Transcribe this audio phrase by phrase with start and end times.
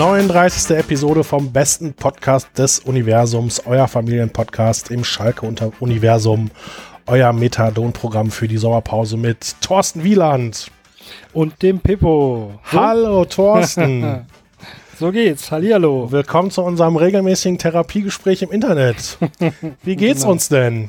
[0.00, 0.78] 39.
[0.78, 6.50] Episode vom besten Podcast des Universums, euer Familienpodcast im Schalke-Universum,
[7.06, 10.70] euer Methadon-Programm für die Sommerpause mit Thorsten Wieland.
[11.34, 12.58] Und dem Pippo.
[12.72, 14.24] Hallo Thorsten.
[14.98, 15.50] so geht's.
[15.50, 16.10] Hallihallo.
[16.10, 19.18] Willkommen zu unserem regelmäßigen Therapiegespräch im Internet.
[19.82, 20.32] Wie geht's Genau.
[20.32, 20.88] uns denn?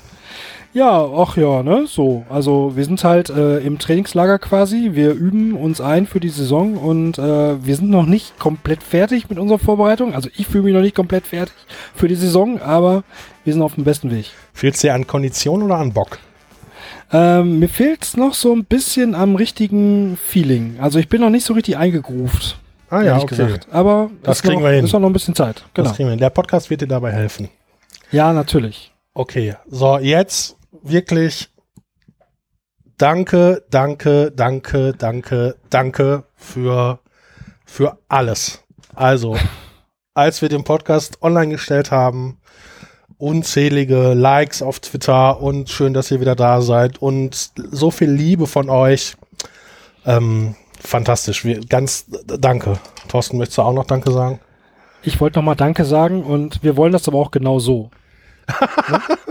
[0.74, 2.26] Ja, ach ja, ne, so.
[2.30, 4.92] Also wir sind halt äh, im Trainingslager quasi.
[4.94, 9.30] Wir üben uns ein für die Saison und äh, wir sind noch nicht komplett fertig
[9.30, 10.14] mit unserer Vorbereitung.
[10.16, 11.54] Also ich fühle mich noch nicht komplett fertig
[11.94, 13.04] für die Saison, aber
[13.44, 14.28] wir sind auf dem besten Weg.
[14.54, 16.20] Fehlt's dir an Kondition oder an Bock?
[17.12, 20.78] Ähm, mir fehlt's noch so ein bisschen am richtigen Feeling.
[20.80, 22.58] Also ich bin noch nicht so richtig eingegruft.
[22.90, 23.28] Ah ja, okay.
[23.28, 23.68] gesagt.
[23.72, 24.86] Aber Das ist kriegen noch, wir hin.
[24.86, 25.66] Ist noch ein bisschen Zeit.
[25.74, 25.88] Genau.
[25.88, 26.20] Das kriegen wir hin.
[26.20, 27.50] Der Podcast wird dir dabei helfen.
[28.12, 28.94] Ja, natürlich.
[29.14, 31.50] Okay, so jetzt wirklich
[32.98, 37.00] danke, danke, danke, danke, danke für,
[37.66, 38.64] für alles.
[38.96, 39.38] Also,
[40.14, 42.40] als wir den Podcast online gestellt haben,
[43.18, 48.48] unzählige Likes auf Twitter und schön, dass ihr wieder da seid und so viel Liebe
[48.48, 49.16] von euch.
[50.06, 51.46] Ähm, fantastisch.
[51.46, 52.80] Wir, ganz danke.
[53.08, 54.40] Thorsten, möchtest du auch noch Danke sagen?
[55.04, 57.92] Ich wollte nochmal Danke sagen und wir wollen das aber auch genau so.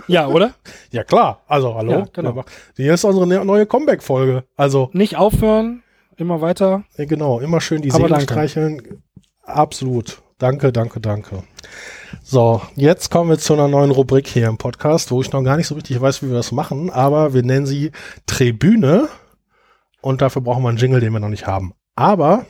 [0.06, 0.54] Ja, oder?
[0.90, 1.42] Ja, klar.
[1.46, 1.92] Also, hallo.
[1.92, 2.44] Ja, genau.
[2.76, 4.44] Hier ist unsere ne- neue Comeback-Folge.
[4.56, 5.82] Also, Nicht aufhören,
[6.16, 6.84] immer weiter.
[6.96, 9.02] Ja, genau, immer schön die Seele streicheln.
[9.44, 10.22] Absolut.
[10.38, 11.42] Danke, danke, danke.
[12.22, 15.56] So, jetzt kommen wir zu einer neuen Rubrik hier im Podcast, wo ich noch gar
[15.56, 17.92] nicht so richtig weiß, wie wir das machen, aber wir nennen sie
[18.26, 19.08] Tribüne
[20.00, 21.74] und dafür brauchen wir einen Jingle, den wir noch nicht haben.
[21.94, 22.46] Aber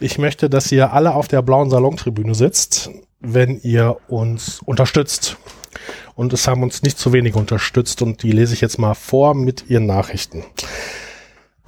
[0.00, 5.36] ich möchte, dass ihr alle auf der blauen Salontribüne sitzt, wenn ihr uns unterstützt.
[6.14, 9.34] Und es haben uns nicht zu wenig unterstützt und die lese ich jetzt mal vor
[9.34, 10.44] mit ihren Nachrichten.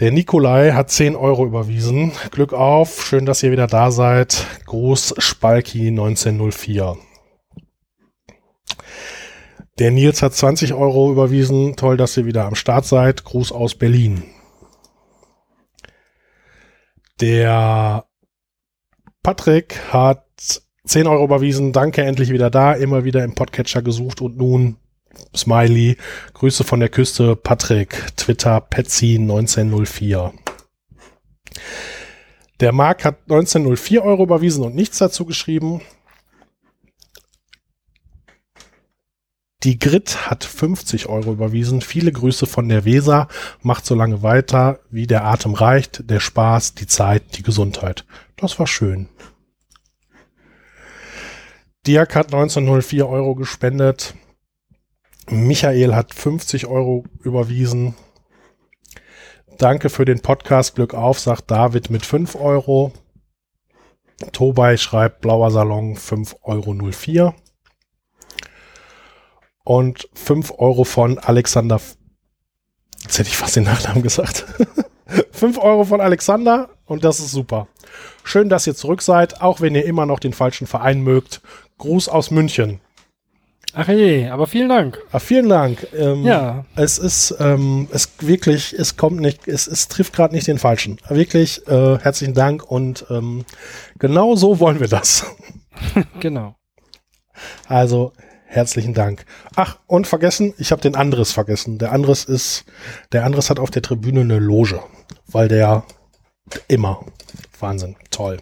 [0.01, 2.13] Der Nikolai hat 10 Euro überwiesen.
[2.31, 4.47] Glück auf, schön, dass ihr wieder da seid.
[4.65, 6.97] Gruß Spalki 1904.
[9.79, 11.77] Der Nils hat 20 Euro überwiesen.
[11.77, 13.25] Toll, dass ihr wieder am Start seid.
[13.25, 14.25] Gruß aus Berlin.
[17.21, 18.07] Der
[19.23, 21.73] Patrick hat 10 Euro überwiesen.
[21.73, 22.73] Danke, endlich wieder da.
[22.73, 24.77] Immer wieder im Podcatcher gesucht und nun
[25.37, 25.97] Smiley.
[26.35, 28.17] Grüße von der Küste, Patrick.
[28.17, 30.33] Twitter, Petsy1904.
[32.59, 35.81] Der Marc hat 1904 Euro überwiesen und nichts dazu geschrieben.
[39.63, 41.83] Die Grit hat 50 Euro überwiesen.
[41.83, 43.29] Viele Grüße von der Weser.
[43.63, 48.05] Macht so lange weiter, wie der Atem reicht, der Spaß, die Zeit, die Gesundheit.
[48.37, 49.09] Das war schön.
[51.87, 54.15] Dirk hat 1904 Euro gespendet.
[55.31, 57.95] Michael hat 50 Euro überwiesen.
[59.57, 60.75] Danke für den Podcast.
[60.75, 62.93] Glück auf, sagt David mit 5 Euro.
[64.33, 67.35] Tobay schreibt Blauer Salon 5,04 Euro.
[69.65, 71.81] Und 5 Euro von Alexander.
[73.03, 74.45] Jetzt hätte ich fast den Nachnamen gesagt.
[75.33, 77.69] 5 Euro von Alexander und das ist super.
[78.25, 81.41] Schön, dass ihr zurück seid, auch wenn ihr immer noch den falschen Verein mögt.
[81.79, 82.81] Gruß aus München.
[83.73, 84.99] Ach je, aber vielen Dank.
[85.13, 85.87] Ah, vielen Dank.
[85.97, 90.49] Ähm, Ja, Es ist, ähm, es wirklich, es kommt nicht, es, es trifft gerade nicht
[90.49, 90.99] den Falschen.
[91.09, 93.45] Wirklich äh, herzlichen Dank und ähm,
[93.99, 95.25] genau so wollen wir das.
[96.21, 96.57] genau.
[97.69, 98.13] Also
[98.51, 99.25] herzlichen Dank.
[99.55, 101.79] Ach, und vergessen, ich habe den Andres vergessen.
[101.79, 102.65] Der Andres ist,
[103.13, 104.81] der Andres hat auf der Tribüne eine Loge,
[105.29, 105.85] weil der
[106.69, 107.05] immer
[107.61, 108.39] Wahnsinn, toll.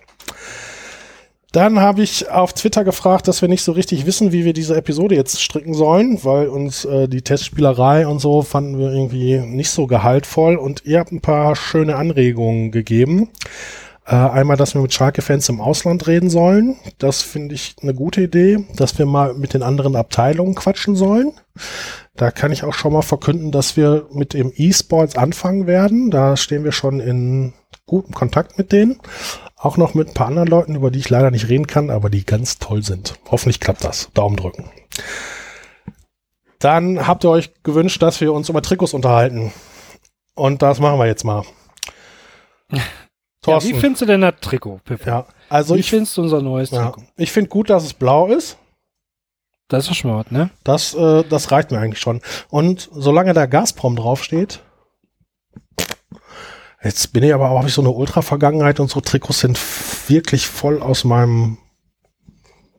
[1.53, 4.77] Dann habe ich auf Twitter gefragt, dass wir nicht so richtig wissen, wie wir diese
[4.77, 9.71] Episode jetzt stricken sollen, weil uns äh, die Testspielerei und so fanden wir irgendwie nicht
[9.71, 13.31] so gehaltvoll und ihr habt ein paar schöne Anregungen gegeben.
[14.09, 16.77] Äh, einmal, dass wir mit Schalke-Fans im Ausland reden sollen.
[16.97, 21.33] Das finde ich eine gute Idee, dass wir mal mit den anderen Abteilungen quatschen sollen.
[22.17, 26.11] Da kann ich auch schon mal verkünden, dass wir mit dem E-Sports anfangen werden.
[26.11, 27.53] Da stehen wir schon in
[27.85, 28.99] gutem Kontakt mit denen.
[29.57, 32.09] Auch noch mit ein paar anderen Leuten, über die ich leider nicht reden kann, aber
[32.09, 33.19] die ganz toll sind.
[33.31, 34.09] Hoffentlich klappt das.
[34.15, 34.71] Daumen drücken.
[36.61, 39.53] Dann habt ihr euch gewünscht, dass wir uns über Trikots unterhalten.
[40.35, 41.43] Und das machen wir jetzt mal.
[43.47, 43.71] Ja, Thorsten.
[43.71, 45.09] wie findest du denn das Trikot, Pippo?
[45.09, 47.03] Ja, also wie ich, findest du unser neues ja, Trikot?
[47.17, 48.59] ich finde gut, dass es blau ist.
[49.69, 50.51] Das ist schon mal was, ne?
[50.65, 52.21] Das, äh, das reicht mir eigentlich schon.
[52.49, 54.61] Und solange da Gazprom draufsteht,
[56.83, 59.59] jetzt bin ich aber auch, habe ich so eine Ultra-Vergangenheit und so Trikots sind
[60.09, 61.59] wirklich voll aus meinem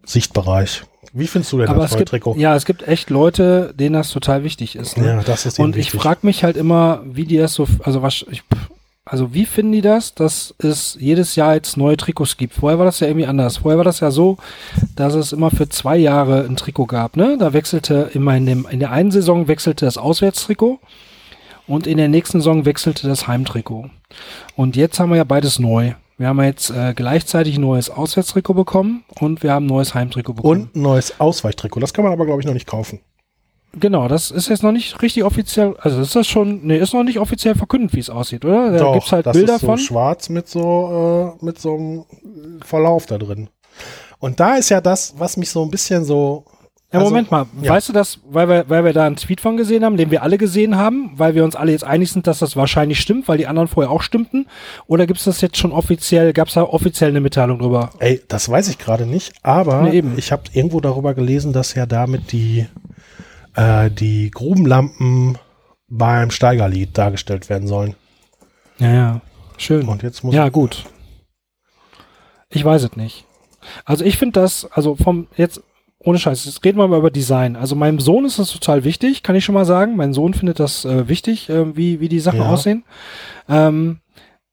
[0.03, 0.83] Sichtbereich.
[1.13, 2.35] Wie findest du denn Aber das neue gibt, Trikot?
[2.37, 4.97] ja, es gibt echt Leute, denen das total wichtig ist.
[4.97, 5.07] Ne?
[5.07, 6.01] Ja, das ist Und ich wichtig.
[6.01, 8.43] frage mich halt immer, wie die das so, also was, ich,
[9.09, 12.53] also wie finden die das, dass es jedes Jahr jetzt neue Trikots gibt?
[12.53, 13.57] Vorher war das ja irgendwie anders.
[13.57, 14.37] Vorher war das ja so,
[14.95, 17.35] dass es immer für zwei Jahre ein Trikot gab, ne?
[17.39, 20.79] Da wechselte immer in dem, in der einen Saison wechselte das Auswärtstrikot
[21.65, 23.89] und in der nächsten Saison wechselte das Heimtrikot.
[24.55, 25.93] Und jetzt haben wir ja beides neu.
[26.19, 30.33] Wir haben jetzt äh, gleichzeitig ein neues Auswärtstrikot bekommen und wir haben ein neues Heimtrikot
[30.33, 30.61] bekommen.
[30.63, 31.79] Und ein neues Ausweichtrikot.
[31.79, 32.99] Das kann man aber, glaube ich, noch nicht kaufen.
[33.77, 37.03] Genau, das ist jetzt noch nicht richtig offiziell, also ist das schon, nee, ist noch
[37.03, 38.71] nicht offiziell verkündet, wie es aussieht, oder?
[38.71, 39.77] Da Doch, gibt's halt das Bilder ist so von.
[39.77, 42.05] schwarz mit so, äh, mit so einem
[42.65, 43.49] Verlauf da drin.
[44.19, 46.45] Und da ist ja das, was mich so ein bisschen so.
[46.91, 47.71] Ja, also, Moment mal, ja.
[47.71, 50.23] weißt du das, weil wir, weil wir da einen Tweet von gesehen haben, den wir
[50.23, 53.37] alle gesehen haben, weil wir uns alle jetzt einig sind, dass das wahrscheinlich stimmt, weil
[53.37, 54.47] die anderen vorher auch stimmten?
[54.87, 57.91] Oder gibt's das jetzt schon offiziell, gab's da offiziell eine Mitteilung drüber?
[57.99, 60.15] Ey, das weiß ich gerade nicht, aber Nee, eben.
[60.17, 62.65] ich habe irgendwo darüber gelesen, dass ja damit die,
[63.55, 65.37] äh, die Grubenlampen
[65.87, 67.95] beim Steigerlied dargestellt werden sollen.
[68.77, 69.21] Ja, ja,
[69.57, 69.87] schön.
[69.87, 70.85] Und jetzt muss Ja, gut.
[72.49, 73.25] Ich weiß es nicht.
[73.85, 75.61] Also ich finde das, also vom jetzt
[76.01, 77.55] ohne Scheiß, jetzt reden wir mal über Design.
[77.57, 79.97] Also meinem Sohn ist das total wichtig, kann ich schon mal sagen.
[79.97, 82.49] Mein Sohn findet das äh, wichtig, äh, wie, wie die Sachen Ja.
[82.49, 82.85] aussehen.
[83.49, 83.99] Ähm,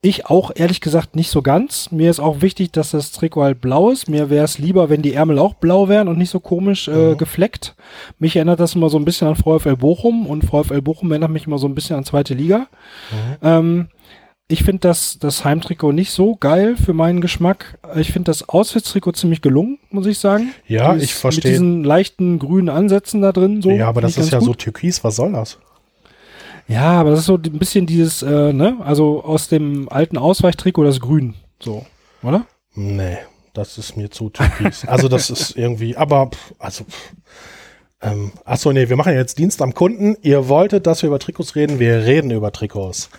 [0.09, 1.91] ich auch ehrlich gesagt nicht so ganz.
[1.91, 4.09] Mir ist auch wichtig, dass das Trikot halt blau ist.
[4.09, 7.13] Mir wäre es lieber, wenn die Ärmel auch blau wären und nicht so komisch äh,
[7.13, 7.19] Mhm.
[7.19, 7.75] gefleckt.
[8.19, 11.47] Mich erinnert das immer so ein bisschen an VfL Bochum und VfL Bochum erinnert mich
[11.47, 12.67] immer so ein bisschen an zweite Liga.
[13.11, 13.37] Mhm.
[13.43, 13.89] Ähm,
[14.49, 17.79] ich finde das, das Heimtrikot nicht so geil für meinen Geschmack.
[17.97, 20.53] Ich finde das Auswärtstrikot ziemlich gelungen, muss ich sagen.
[20.69, 21.43] Ja, Dieses- ich verstehe.
[21.51, 23.61] Mit diesen leichten grünen Ansätzen da drin.
[23.61, 24.61] So, ja, aber das ist ja ganz so gut.
[24.61, 25.59] türkis, was soll das?
[26.69, 30.85] Ja, aber das ist so ein bisschen dieses, äh, ne, also aus dem alten Ausweichtrikot
[30.85, 31.35] das Grün.
[31.61, 31.87] So,
[32.23, 32.47] oder?
[32.75, 33.19] Nee,
[33.55, 34.85] das ist mir zu türkis.
[34.87, 37.13] also das ist irgendwie, aber also pff,
[38.03, 40.17] ähm, achso, nee, wir machen jetzt Dienst am Kunden.
[40.23, 43.11] Ihr wolltet, dass wir über Trikots reden, wir reden über Trikots.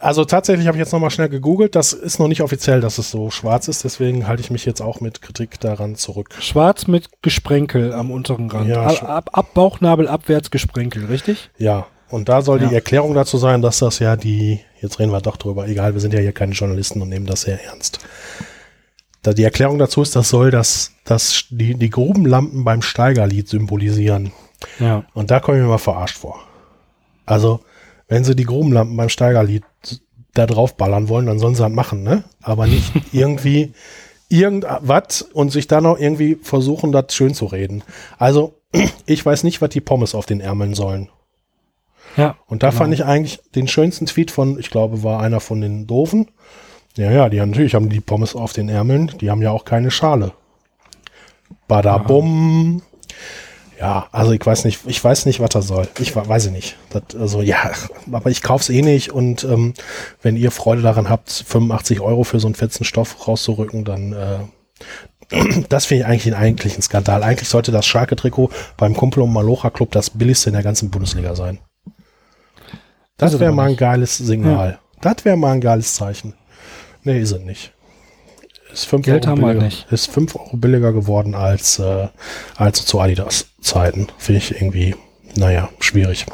[0.00, 3.10] Also tatsächlich habe ich jetzt nochmal schnell gegoogelt, das ist noch nicht offiziell, dass es
[3.10, 6.28] so schwarz ist, deswegen halte ich mich jetzt auch mit Kritik daran zurück.
[6.38, 8.68] Schwarz mit Gesprenkel am unteren Rand.
[8.68, 11.50] Ja, ab, ab, ab Bauchnabel abwärts Gesprenkel, richtig?
[11.58, 12.68] Ja, und da soll Ja.
[12.68, 16.00] die Erklärung dazu sein, dass das ja die, jetzt reden wir doch drüber, egal, wir
[16.00, 17.98] sind ja hier keine Journalisten und nehmen das sehr ernst.
[19.22, 24.30] Da die Erklärung dazu ist, das soll das, das die, die Grubenlampen beim Steigerlied symbolisieren.
[24.78, 25.04] Ja.
[25.12, 26.38] Und da komme ich mir mal verarscht vor.
[27.26, 27.60] Also,
[28.08, 29.64] wenn sie die Grubenlampen beim Steigerlied
[30.34, 32.24] da drauf ballern wollen, dann sollen sie das machen, ne?
[32.42, 33.72] Aber nicht irgendwie
[34.28, 37.82] irgendwas und sich dann noch irgendwie versuchen, das schön zu reden.
[38.18, 38.54] Also,
[39.06, 41.08] ich weiß nicht, was die Pommes auf den Ärmeln sollen.
[42.16, 42.36] Ja.
[42.46, 42.78] Und da Genau.
[42.78, 46.30] fand ich eigentlich den schönsten Tweet von, ich glaube, war einer von den Doofen.
[46.96, 49.64] Ja, ja, die haben natürlich haben die Pommes auf den Ärmeln, die haben ja auch
[49.64, 50.32] keine Schale.
[51.68, 52.82] Badabum.
[52.82, 52.84] Ja,
[53.80, 55.88] also ich weiß nicht, ich weiß nicht, was das soll.
[56.00, 56.76] Ich weiß es nicht.
[56.90, 57.70] Das, also ja,
[58.10, 59.74] aber ich kauf's eh nicht und ähm,
[60.22, 64.38] wenn ihr Freude daran habt, 85 Euro für so einen fetzen Stoff rauszurücken, dann äh,
[65.68, 67.22] das finde ich eigentlich einen eigentlichen Skandal.
[67.22, 71.34] Eigentlich sollte das Schalke-Trikot beim Kumpel und Malocha Club das billigste in der ganzen Bundesliga
[71.34, 71.58] sein.
[73.16, 74.78] Das wäre mal ein geiles Signal.
[75.00, 76.34] Das wäre mal ein geiles Zeichen.
[77.02, 77.72] Nee, ist es nicht.
[78.78, 79.86] Ist 5 Geld Euro haben billiger, nicht.
[79.90, 82.08] Ist 5 Euro billiger geworden als, äh,
[82.56, 84.06] als zu Adidas-Zeiten.
[84.18, 84.94] Finde ich irgendwie,
[85.34, 86.26] naja, schwierig.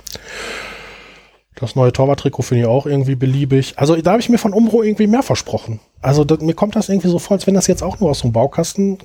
[1.54, 3.78] Das neue Torwarttrikot finde ich auch irgendwie beliebig.
[3.78, 5.80] Also da habe ich mir von Umbro irgendwie mehr versprochen.
[6.02, 8.18] Also das, mir kommt das irgendwie so vor, als wenn das jetzt auch nur aus
[8.18, 8.98] so einem Baukasten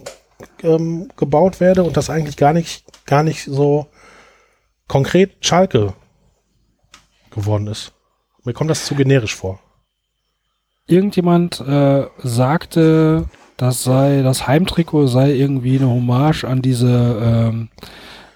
[0.63, 3.87] ähm, gebaut werde und das eigentlich gar nicht, gar nicht so
[4.87, 5.93] konkret Schalke
[7.31, 7.93] geworden ist.
[8.43, 9.59] Mir kommt das zu generisch vor.
[10.89, 13.25] Irgendjemand äh, sagte,
[13.57, 16.89] das sei, das Heimtrikot sei irgendwie eine Hommage an diese
[17.21, 17.69] ähm,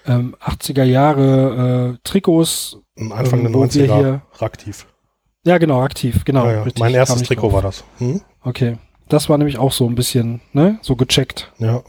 [0.05, 2.77] ähm, 80er Jahre äh, Trikots.
[3.00, 4.86] Am Anfang der Ähm, wo wir 90er hier- aktiv.
[5.45, 6.45] Ja, genau, aktiv, genau.
[6.45, 6.72] ja, ja.
[6.79, 7.53] Mein erstes Trikot drauf.
[7.53, 7.83] war das.
[7.98, 8.22] Hm?
[8.43, 8.77] Okay.
[9.10, 11.51] Das war nämlich auch so ein bisschen, ne, so gecheckt.
[11.57, 11.81] Ja.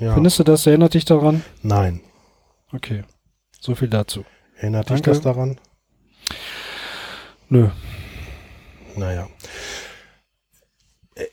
[0.00, 0.14] ja.
[0.14, 1.44] Findest du das, erinnert dich daran?
[1.62, 2.00] Nein.
[2.72, 3.04] Okay.
[3.60, 4.24] So viel dazu.
[4.56, 5.10] Erinnert dich Danke.
[5.10, 5.58] das daran?
[7.48, 7.68] Nö.
[8.96, 9.28] Naja.
[11.14, 11.24] Äh,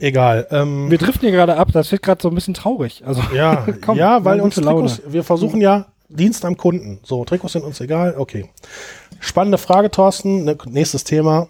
[0.00, 0.46] Egal.
[0.50, 3.02] Ähm, Wir driften hier gerade ab, das wird gerade so ein bisschen traurig.
[3.06, 4.88] Also, ja, Komm, ja, weil uns Laune.
[4.88, 7.00] Trikots, wir versuchen ja Dienst am Kunden.
[7.02, 8.14] So, Trikots sind uns egal.
[8.18, 8.48] Okay.
[9.20, 10.44] Spannende Frage, Thorsten.
[10.44, 11.48] Ne- Nächstes Thema.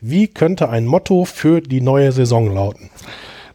[0.00, 2.90] Wie könnte ein Motto für die neue Saison lauten?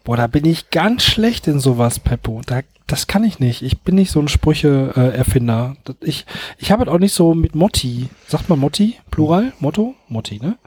[0.03, 2.41] boah, da bin ich ganz schlecht in sowas, Peppo.
[2.47, 3.61] Da, das kann ich nicht.
[3.61, 5.75] Ich bin nicht so ein Sprüche-Erfinder.
[6.01, 6.25] ich
[6.57, 8.09] ich habe es auch nicht so mit Motti.
[8.27, 8.95] Sagt man Motti?
[9.11, 9.53] Plural?
[9.59, 9.93] Motto?
[10.07, 10.57] Motti, ne?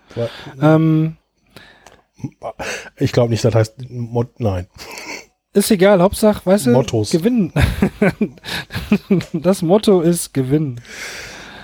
[0.61, 1.17] Ähm,
[2.99, 4.67] Ich glaube nicht, das heißt Mot nein.
[5.53, 7.11] ist egal, Hauptsache, weißt du, Mottos.
[7.11, 7.53] gewinnen.
[9.33, 10.81] das Motto ist gewinnen.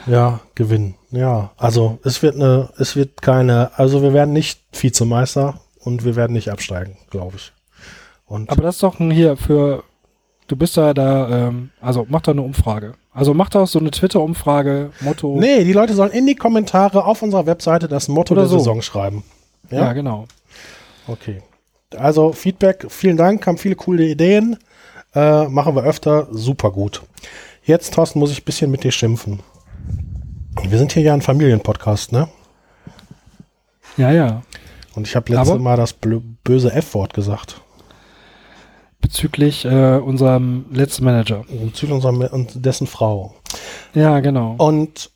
[0.06, 0.96] Ja, gewinnen.
[1.10, 6.16] Ja, also es wird eine, es wird keine, also wir werden nicht Vizemeister und wir
[6.16, 7.52] werden nicht absteigen, glaube ich.
[8.26, 9.82] Und Aber das ist doch ein hier für,
[10.50, 12.94] du bist da da, ähm, also mach da eine Umfrage.
[13.12, 15.36] Also mach doch so eine Twitter-Umfrage, Motto.
[15.38, 18.58] nee, die Leute sollen in die Kommentare auf unserer Webseite das Motto der so.
[18.58, 19.24] Saison schreiben.
[19.70, 20.26] Ja, Ja, genau.
[21.06, 21.42] okay.
[21.96, 24.56] Also Feedback, vielen Dank, haben viele coole Ideen.
[25.14, 27.02] Äh, machen wir öfter, super gut.
[27.64, 29.40] Jetzt, Thorsten, muss ich ein bisschen mit dir schimpfen.
[30.62, 32.28] Wir sind hier ja ein Familienpodcast, ne?
[33.96, 34.42] Ja, ja.
[34.94, 35.94] Und ich habe letztes Mal das
[36.44, 37.60] böse F-Wort gesagt.
[39.00, 41.44] Bezüglich äh, unserem letzten Manager.
[41.48, 43.34] Bezüglich unserer und dessen Frau.
[43.94, 44.54] Ja, genau.
[44.58, 45.10] Und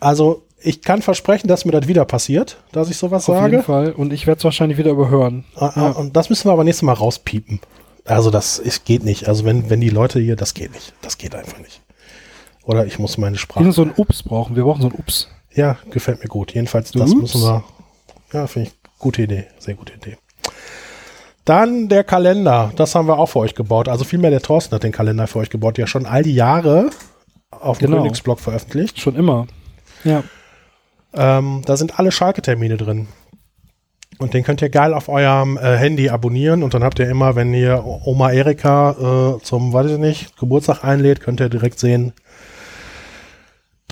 [0.00, 3.62] also ich kann versprechen, dass mir das wieder passiert, dass ich sowas Auf jeden sage.
[3.62, 3.92] Fall.
[3.92, 5.44] Und ich werde es wahrscheinlich wieder überhören.
[5.56, 7.60] Ah, ah, Und das müssen wir aber nächstes Mal rauspiepen.
[8.06, 9.28] Also das ist, geht nicht.
[9.28, 10.94] Also wenn, wenn die Leute hier, das geht nicht.
[11.02, 11.82] Das geht einfach nicht.
[12.64, 13.60] Oder ich muss meine Sprache.
[13.60, 14.56] Irgend so ein Ups brauchen.
[14.56, 15.28] Wir brauchen so ein Ups.
[15.54, 16.54] Ja, gefällt mir gut.
[16.54, 17.20] Jedenfalls, das Ups.
[17.20, 17.64] müssen wir.
[18.32, 19.46] Ja, finde ich gute Idee.
[19.58, 20.16] Sehr gute Idee.
[21.44, 22.72] Dann der Kalender.
[22.76, 23.88] Das haben wir auch für euch gebaut.
[23.88, 26.90] Also vielmehr der Thorsten hat den Kalender für euch gebaut, der schon all die Jahre
[27.50, 28.02] auf dem Genau.
[28.02, 28.98] Königsblog veröffentlicht.
[29.00, 29.46] Schon immer.
[30.04, 30.22] Ja.
[31.12, 33.08] Ähm, da sind alle Schalke-Termine drin.
[34.18, 37.34] Und den könnt ihr geil auf eurem äh, Handy abonnieren und dann habt ihr immer,
[37.34, 38.92] wenn ihr Oma Erika
[39.38, 42.12] äh, zum, weiß ich nicht, Geburtstag einlädt, könnt ihr direkt sehen,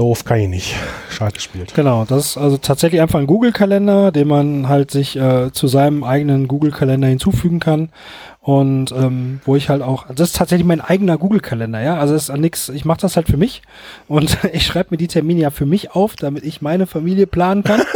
[0.03, 0.75] doof kann ich nicht.
[1.11, 1.75] Schalke spielt.
[1.75, 6.03] Genau, das ist also tatsächlich einfach ein Google-Kalender, den man halt sich äh, zu seinem
[6.03, 7.91] eigenen Google-Kalender hinzufügen kann.
[8.43, 11.99] Und ähm, wo ich halt auch, das ist tatsächlich mein eigener Google-Kalender, ja.
[11.99, 13.63] Also es ist nix, ich mache das halt für mich
[14.09, 17.63] und ich schreibe mir die Termine ja für mich auf, damit ich meine Familie planen
[17.63, 17.83] kann.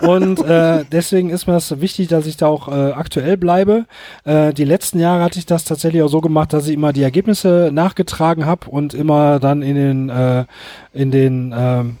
[0.00, 3.84] Und äh, deswegen ist mir das wichtig, dass ich da auch äh, aktuell bleibe.
[4.24, 7.02] Äh, die letzten Jahre hatte ich das tatsächlich auch so gemacht, dass ich immer die
[7.02, 10.46] Ergebnisse nachgetragen habe und immer dann in den äh,
[10.94, 11.96] in den ähm,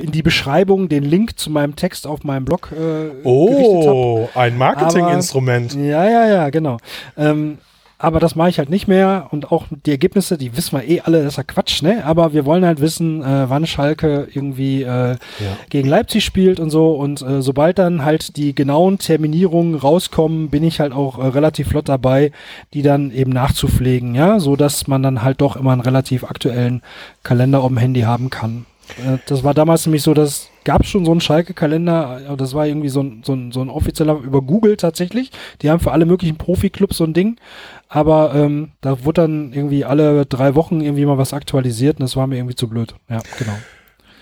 [0.00, 3.10] in die Beschreibung den Link zu meinem Text auf meinem Blog äh.
[3.24, 5.74] Oh, ein Marketinginstrument.
[5.74, 6.78] Ja, ja, ja, genau.
[7.16, 7.58] Ähm,
[8.04, 11.00] aber das mache ich halt nicht mehr und auch die Ergebnisse, die wissen wir eh
[11.00, 12.04] alle, das ist ja Quatsch, ne?
[12.04, 15.16] Aber wir wollen halt wissen, äh, wann Schalke irgendwie äh,
[15.70, 16.92] gegen Leipzig spielt und so.
[16.92, 21.68] Und äh, sobald dann halt die genauen Terminierungen rauskommen, bin ich halt auch äh, relativ
[21.68, 22.32] flott dabei,
[22.74, 26.82] die dann eben nachzupflegen, ja, so dass man dann halt doch immer einen relativ aktuellen
[27.22, 28.66] Kalender auf dem Handy haben kann.
[28.98, 32.66] Äh, das war damals nämlich so, dass gab schon so einen Schalke-Kalender, aber das war
[32.66, 35.30] irgendwie so ein, so, ein, so ein offizieller über Google tatsächlich.
[35.62, 37.36] Die haben für alle möglichen Profi-Clubs so ein Ding.
[37.88, 42.16] Aber ähm, da wurde dann irgendwie alle drei Wochen irgendwie mal was aktualisiert und das
[42.16, 42.94] war mir irgendwie zu blöd.
[43.08, 43.54] Ja, genau.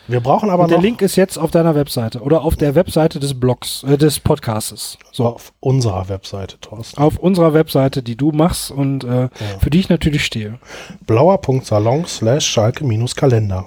[0.09, 2.75] Wir brauchen aber Und der noch Link ist jetzt auf deiner Webseite oder auf der
[2.75, 4.99] Webseite des Blogs, äh, des Podcastes.
[5.13, 5.27] So.
[5.27, 7.01] auf unserer Webseite, Thorsten.
[7.01, 9.29] Auf unserer Webseite, die du machst und äh,
[9.61, 10.59] für die ich natürlich stehe.
[11.07, 13.67] Blauer.salon slash Schalke-Kalender.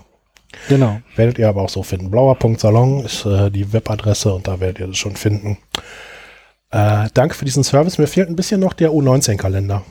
[0.69, 0.99] Genau.
[1.15, 2.11] Werdet ihr aber auch so finden.
[2.11, 5.57] Blauer.salon ist äh, die Webadresse und da werdet ihr das schon finden.
[6.71, 7.97] Äh, danke für diesen Service.
[7.97, 9.83] Mir fehlt ein bisschen noch der U19-Kalender.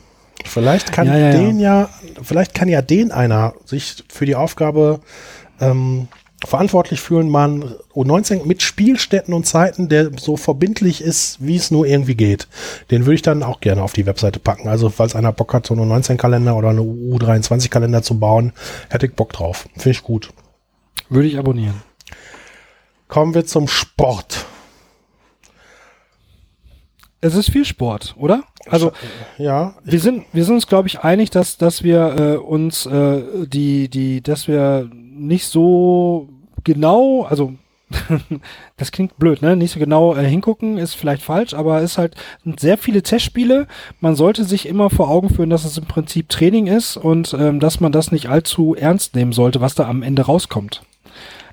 [0.44, 1.32] Vielleicht kann Ja, ja, ja.
[1.32, 1.88] den ja.
[2.22, 5.00] vielleicht kann ja den einer sich für die Aufgabe
[5.60, 6.08] ähm,
[6.44, 11.70] verantwortlich fühlen, mal ein U19 mit Spielstätten und Zeiten, der so verbindlich ist, wie es
[11.70, 12.48] nur irgendwie geht.
[12.90, 14.68] Den würde ich dann auch gerne auf die Webseite packen.
[14.68, 18.52] Also, falls einer Bock hat, so einen U19-Kalender oder eine U23-Kalender zu bauen,
[18.90, 19.68] hätte ich Bock drauf.
[19.72, 20.30] Finde ich gut.
[21.08, 21.82] Würde ich abonnieren.
[23.08, 24.46] Kommen wir zum Sport.
[27.20, 28.44] Es ist viel Sport, oder?
[28.68, 28.92] Also
[29.38, 33.46] Ja, wir sind wir sind uns glaube ich einig, dass dass wir äh, uns äh,
[33.46, 36.28] die die dass wir nicht so
[36.64, 37.54] genau, also
[38.76, 39.56] das klingt blöd, ne?
[39.56, 43.02] Nicht so genau äh, hingucken ist vielleicht falsch, aber es ist halt sind sehr viele
[43.02, 43.68] Testspiele.
[44.00, 47.60] Man sollte sich immer vor Augen führen, dass es im Prinzip Training ist und ähm,
[47.60, 50.82] dass man das nicht allzu ernst nehmen sollte, was da am Ende rauskommt.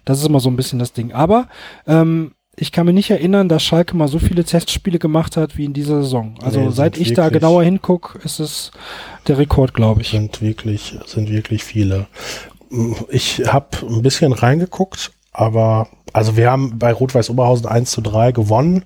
[0.06, 1.12] Das ist immer so ein bisschen das Ding.
[1.12, 1.48] Aber
[1.88, 5.66] ähm, ich kann mir nicht erinnern, dass Schalke mal so viele Testspiele gemacht hat wie
[5.66, 6.36] in dieser Saison.
[6.42, 8.72] Also Nee, seit ich da genauer hinguck, ist es
[9.28, 10.10] der Rekord, glaube ich.
[10.10, 12.08] sind wirklich, sind wirklich viele.
[13.10, 18.32] Ich habe ein bisschen reingeguckt, aber also wir haben bei Rot-Weiß Oberhausen 1 zu 3
[18.32, 18.86] gewonnen.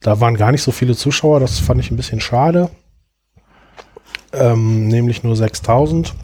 [0.00, 2.70] Da waren gar nicht so viele Zuschauer, das fand ich ein bisschen schade.
[4.32, 6.14] Ähm, nämlich nur 6000.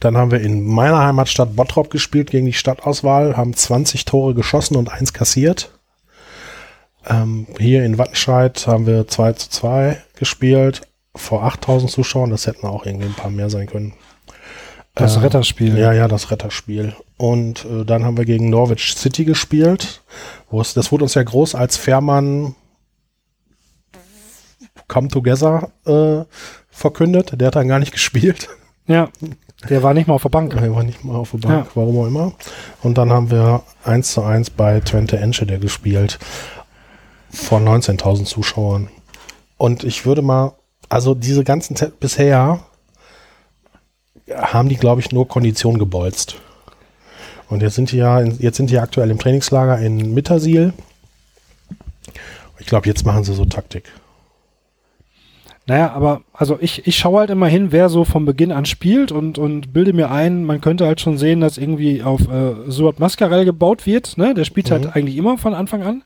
[0.00, 4.76] Dann haben wir in meiner Heimatstadt Bottrop gespielt gegen die Stadtauswahl, haben 20 Tore geschossen
[4.76, 5.70] und eins kassiert.
[7.06, 10.82] Ähm, hier in Wattenscheid haben wir 2 zu 2 gespielt,
[11.16, 12.30] vor 8000 Zuschauern.
[12.30, 13.94] Das hätten auch irgendwie ein paar mehr sein können.
[14.94, 15.76] Das Äh, Retterspiel.
[15.78, 16.94] Ja, ja, das Retterspiel.
[17.16, 20.02] Und äh, dann haben wir gegen Norwich City gespielt.
[20.50, 22.54] Wo es, das wurde uns ja groß als Fährmann
[24.86, 26.24] Come Together äh,
[26.70, 27.32] verkündet.
[27.40, 28.48] Der hat dann gar nicht gespielt.
[28.86, 29.08] ja.
[29.68, 30.52] Der war nicht mal auf der Bank.
[30.52, 31.70] Der war nicht mal auf der Bank, ja.
[31.74, 32.32] warum auch immer.
[32.82, 36.18] Und dann haben wir 1 zu 1 bei Twente Enschede gespielt.
[37.30, 38.88] Vor 19.000 Zuschauern.
[39.56, 40.52] Und ich würde mal,
[40.88, 42.60] also diese ganzen, bisher
[44.30, 46.36] haben die, glaube ich, nur Kondition gebolzt.
[47.48, 50.72] Und jetzt sind die ja, jetzt sind die aktuell im Trainingslager in Mittersiel.
[52.58, 53.90] Ich glaube, jetzt machen sie so Taktik.
[55.68, 59.12] Naja, aber also ich, ich schaue halt immer hin, wer so von Beginn an spielt
[59.12, 63.00] und, und bilde mir ein, man könnte halt schon sehen, dass irgendwie auf äh, Suat
[63.00, 64.16] Mascarell gebaut wird.
[64.16, 64.32] Ne?
[64.32, 64.86] Der spielt halt mhm.
[64.86, 66.04] halt eigentlich immer von Anfang an.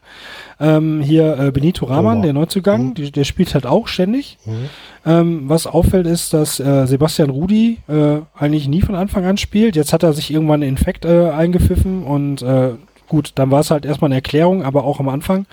[0.58, 2.94] Ähm, hier äh, Benito Rahman, oh, der Neuzugang, mhm.
[2.94, 4.36] die, der spielt halt auch ständig.
[4.44, 4.68] Mhm.
[5.06, 9.76] Ähm, was auffällt ist, dass äh, Sebastian Rudi äh, eigentlich nie von Anfang an spielt.
[9.76, 12.70] Jetzt hat er sich irgendwann einen Infekt äh, eingepfiffen und äh,
[13.06, 15.46] gut, dann war es halt erstmal eine Erklärung, aber auch am Anfang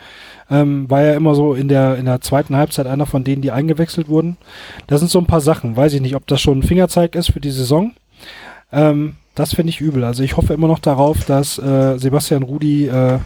[0.52, 3.52] ähm, war ja immer so in der, in der zweiten Halbzeit einer von denen, die
[3.52, 4.38] eingewechselt wurden.
[4.88, 5.76] Das sind so ein paar Sachen.
[5.76, 7.92] Weiß ich nicht, ob das schon ein Fingerzeig ist für die Saison.
[8.72, 10.04] Ähm, das finde ich übel.
[10.04, 13.20] Also ich hoffe immer noch darauf, dass äh, Sebastian Rudi äh,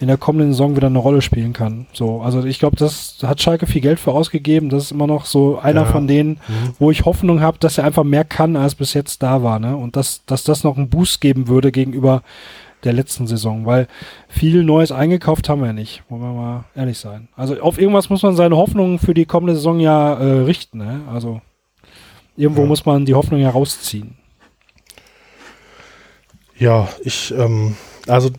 [0.00, 1.86] in der kommenden Saison wieder eine Rolle spielen kann.
[1.92, 4.68] So, also ich glaube, das hat Schalke viel Geld für ausgegeben.
[4.68, 5.86] Das ist immer noch so einer ja.
[5.86, 6.74] von denen, mhm.
[6.80, 9.60] wo ich Hoffnung habe, dass er einfach mehr kann, als bis jetzt da war.
[9.60, 9.76] Ne?
[9.76, 12.22] Und dass, dass das noch einen Boost geben würde gegenüber
[12.84, 13.86] der letzten Saison, weil
[14.28, 17.28] viel Neues eingekauft haben wir nicht, wollen wir mal ehrlich sein.
[17.36, 21.02] Also auf irgendwas muss man seine Hoffnungen für die kommende Saison ja äh, richten, ne?
[21.10, 21.40] Also
[22.36, 22.66] irgendwo ja.
[22.66, 24.16] muss man die Hoffnung ja rausziehen.
[26.58, 28.30] Ja, ich, ähm, also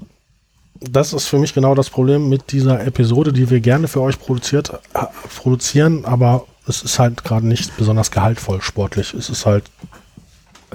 [0.79, 4.19] das ist für mich genau das Problem mit dieser Episode, die wir gerne für euch
[4.19, 5.05] produziert, äh,
[5.37, 9.13] produzieren, aber es ist halt gerade nicht besonders gehaltvoll sportlich.
[9.13, 9.65] Es ist halt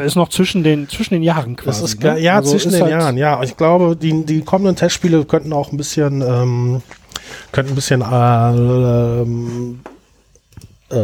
[0.04, 1.82] ist noch zwischen den, zwischen den Jahren quasi.
[1.82, 2.18] Das ist, ne?
[2.18, 3.42] Ja, also zwischen den halt Jahren, ja.
[3.42, 6.82] Ich glaube, die, die kommenden Testspiele könnten auch ein bisschen, ähm,
[7.52, 9.80] könnten ein bisschen, äh, ähm,
[10.90, 10.96] äh,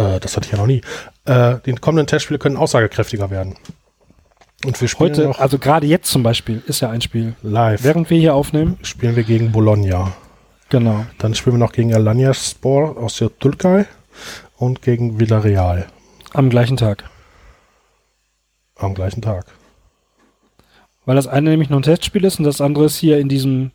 [0.00, 0.82] äh, das hatte ich ja noch nie,
[1.24, 3.56] äh, die kommenden Testspiele können aussagekräftiger werden.
[4.64, 7.34] Und wir spielen heute, also gerade jetzt zum Beispiel, ist ja ein Spiel.
[7.42, 7.84] Live.
[7.84, 8.78] Während wir hier aufnehmen.
[8.82, 10.12] Spielen wir gegen Bologna.
[10.70, 11.04] Genau.
[11.18, 13.86] Dann spielen wir noch gegen Alanya Sport aus der Türkei
[14.56, 15.86] und gegen Villarreal.
[16.32, 17.04] Am gleichen Tag.
[18.76, 19.46] Am gleichen Tag.
[21.04, 23.72] Weil das eine nämlich noch ein Testspiel ist und das andere ist hier in diesem,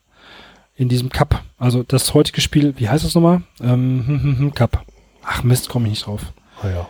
[0.75, 1.43] in diesem Cup.
[1.57, 3.43] Also das heutige Spiel, wie heißt das nochmal?
[3.61, 4.83] Ähm, hm, hm, hm, Cup.
[5.23, 6.33] Ach Mist, komme ich nicht drauf.
[6.61, 6.89] Ah ja.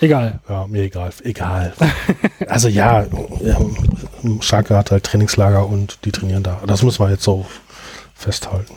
[0.00, 0.40] Egal.
[0.48, 1.12] Ja, mir egal.
[1.22, 1.74] Egal.
[2.48, 3.06] also ja,
[3.40, 3.56] ja,
[4.40, 6.60] Schalke hat halt Trainingslager und die trainieren da.
[6.66, 7.46] Das muss man jetzt so
[8.14, 8.74] festhalten.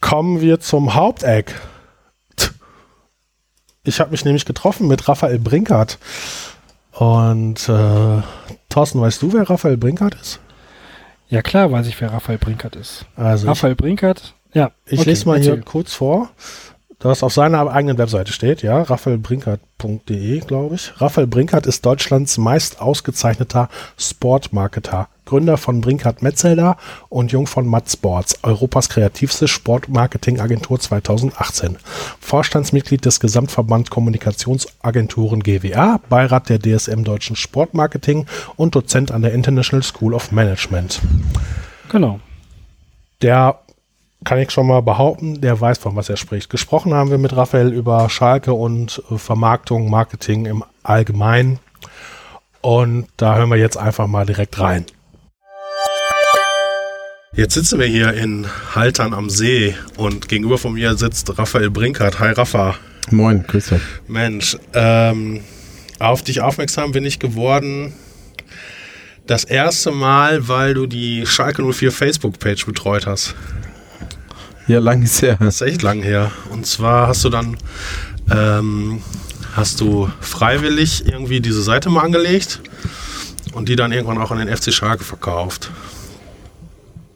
[0.00, 1.54] Kommen wir zum Haupteck.
[3.84, 5.98] Ich habe mich nämlich getroffen mit Raphael Brinkert.
[6.92, 8.22] Und äh,
[8.68, 10.40] Thorsten, weißt du, wer Raphael Brinkert ist?
[11.28, 13.06] Ja, klar weiß ich, wer Raphael Brinkert ist.
[13.16, 14.70] Also Raphael ich, Brinkert, ja.
[14.86, 15.54] Ich okay, lese mal erzähl.
[15.54, 16.30] hier kurz vor,
[17.08, 20.92] das auf seiner eigenen Webseite steht, ja, raphaelbrinkert.de, glaube ich.
[21.00, 25.08] Raphael Brinkert ist Deutschlands meist ausgezeichneter Sportmarketer.
[25.24, 26.76] Gründer von Brinkert Metzelder
[27.08, 31.78] und Jung von Matt Sports, Europas kreativste Sportmarketingagentur 2018.
[32.20, 39.82] Vorstandsmitglied des Gesamtverband Kommunikationsagenturen GWA, Beirat der DSM Deutschen Sportmarketing und Dozent an der International
[39.82, 41.00] School of Management.
[41.88, 42.20] Genau.
[43.22, 43.58] Der
[44.24, 46.50] kann ich schon mal behaupten, der weiß, von was er spricht.
[46.50, 51.58] Gesprochen haben wir mit Raphael über Schalke und Vermarktung, Marketing im Allgemeinen.
[52.60, 54.86] Und da hören wir jetzt einfach mal direkt rein.
[57.34, 62.20] Jetzt sitzen wir hier in Haltern am See und gegenüber von mir sitzt Raphael Brinkert.
[62.20, 62.74] Hi Rafa.
[63.10, 63.80] Moin, grüß dich.
[64.06, 65.40] Mensch, ähm,
[65.98, 67.94] auf dich aufmerksam bin ich geworden
[69.26, 73.34] das erste Mal, weil du die Schalke 04 Facebook-Page betreut hast.
[74.68, 75.36] Ja, lang ist her.
[75.40, 76.30] Das ist echt lang her.
[76.50, 77.56] Und zwar hast du dann
[78.30, 79.00] ähm,
[79.54, 82.60] hast du freiwillig irgendwie diese Seite mal angelegt
[83.52, 85.70] und die dann irgendwann auch an den FC Schalke verkauft.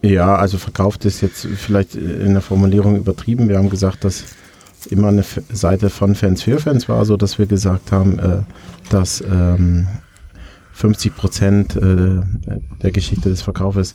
[0.02, 3.48] Ja, also verkauft ist jetzt vielleicht in der Formulierung übertrieben.
[3.48, 4.24] Wir haben gesagt, dass
[4.90, 8.38] immer eine Seite von Fans für Fans war, so dass wir gesagt haben, äh,
[8.90, 9.88] dass ähm,
[10.76, 12.20] 50 Prozent äh,
[12.82, 13.94] der Geschichte des Verkaufes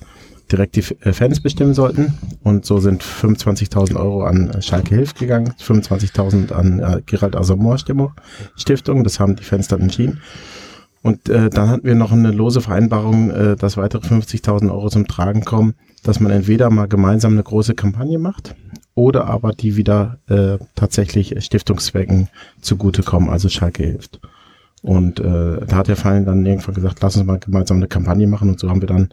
[0.52, 2.14] direkt die äh, Fans bestimmen sollten.
[2.44, 9.04] Und so sind 25.000 Euro an Schalke Hilf gegangen, 25.000 an äh, Gerald Asamoah Stiftung.
[9.04, 10.22] Das haben die Fans dann entschieden.
[11.04, 15.08] Und äh, dann hatten wir noch eine lose Vereinbarung, äh, dass weitere 50.000 Euro zum
[15.08, 18.56] Tragen kommen, dass man entweder mal gemeinsam eine große Kampagne macht
[18.96, 24.20] oder aber die wieder äh, tatsächlich Stiftungszwecken zugutekommen, also Schalke hilft.
[24.82, 28.28] Und äh, da hat der Verein dann irgendwann gesagt, lass uns mal gemeinsam eine Kampagne
[28.28, 29.10] machen und so haben wir dann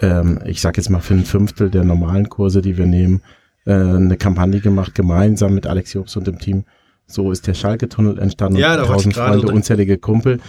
[0.00, 3.22] ähm, ich sage jetzt mal für ein Fünftel der normalen Kurse, die wir nehmen,
[3.66, 6.64] äh, eine Kampagne gemacht, gemeinsam mit Alex Jobs und dem Team,
[7.06, 8.58] So ist der Schalke-Tunnel entstanden.
[8.58, 9.56] Ja, da tausend Freunde, drin.
[9.56, 10.40] unzählige Kumpel.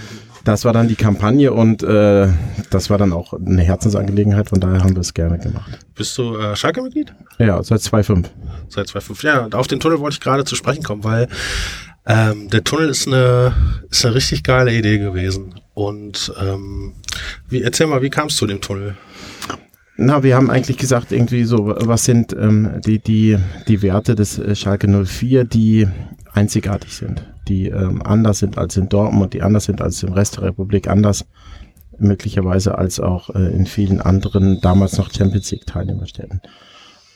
[0.45, 2.27] Das war dann die Kampagne und äh,
[2.69, 5.79] das war dann auch eine Herzensangelegenheit, von daher haben wir es gerne gemacht.
[5.95, 7.13] Bist du äh, Schalke-Mitglied?
[7.39, 8.29] Ja, seit 2005.
[8.69, 9.23] Seit 2005.
[9.23, 11.27] Ja, und auf den Tunnel wollte ich gerade zu sprechen kommen, weil
[12.05, 13.53] ähm, der Tunnel ist eine,
[13.89, 15.55] ist eine richtig geile Idee gewesen.
[15.73, 16.93] Und ähm,
[17.49, 18.95] wie, erzähl mal, wie kamst du dem Tunnel?
[19.95, 23.37] Na, wir haben eigentlich gesagt, irgendwie so, was sind ähm, die, die,
[23.67, 25.87] die Werte des äh, Schalke 04, die
[26.33, 30.37] einzigartig sind, die ähm, anders sind als in Dortmund, die anders sind als im Rest
[30.37, 31.25] der Republik, anders
[31.99, 36.41] möglicherweise als auch äh, in vielen anderen damals noch Champions League Teilnehmerstädten.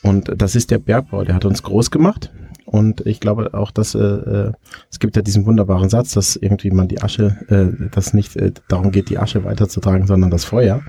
[0.04, 2.32] Und das ist der Bergbau, der hat uns groß gemacht.
[2.68, 4.52] Und ich glaube auch, dass äh, äh,
[4.92, 8.52] es gibt ja diesen wunderbaren Satz, dass irgendwie man die Asche, äh, dass nicht äh,
[8.68, 10.82] darum geht, die Asche weiterzutragen, sondern das Feuer.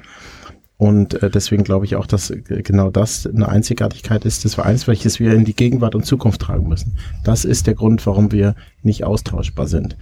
[0.77, 4.89] Und äh, deswegen glaube ich auch, dass äh, genau das eine Einzigartigkeit ist des Vereins,
[4.89, 6.97] welches wir in die Gegenwart und Zukunft tragen müssen.
[7.23, 9.97] Das ist der Grund, warum wir nicht austauschbar sind.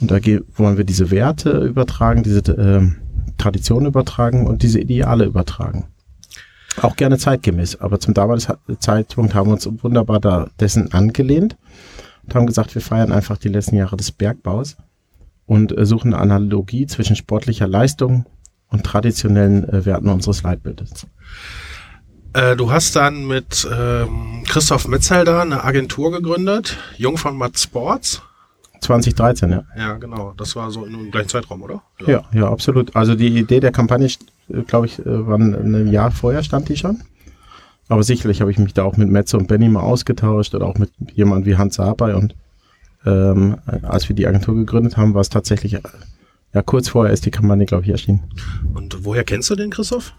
[0.00, 0.18] Und da
[0.56, 2.86] wollen wir diese Werte übertragen, diese äh,
[3.36, 5.84] Tradition übertragen und diese Ideale übertragen.
[6.82, 7.80] Auch gerne zeitgemäß.
[7.80, 11.56] Aber zum damaligen Zeitpunkt haben wir uns wunderbar da dessen angelehnt
[12.24, 14.76] und haben gesagt, wir feiern einfach die letzten Jahre des Bergbaus
[15.46, 18.26] und äh, suchen eine Analogie zwischen sportlicher Leistung,
[18.70, 21.06] und traditionellen äh, Werten unseres Leitbildes.
[22.34, 28.22] Äh, du hast dann mit ähm, Christoph Metzelder eine Agentur gegründet, Jung von Matt Sports.
[28.80, 29.64] 2013, ja.
[29.76, 30.34] Ja, genau.
[30.36, 31.82] Das war so im gleichen Zeitraum, oder?
[32.00, 32.94] Ja, ja, ja absolut.
[32.94, 34.08] Also die Idee der Kampagne,
[34.66, 36.98] glaube ich, äh, war ein Jahr vorher stand die schon.
[37.88, 40.76] Aber sicherlich habe ich mich da auch mit Metze und Benny mal ausgetauscht oder auch
[40.76, 42.34] mit jemand wie Hans Sabai und
[43.06, 45.80] ähm, als wir die Agentur gegründet haben, war es tatsächlich äh,
[46.54, 48.22] ja, kurz vorher ist die Kampagne, glaube ich, erschienen.
[48.74, 50.14] Und woher kennst du den, Christoph?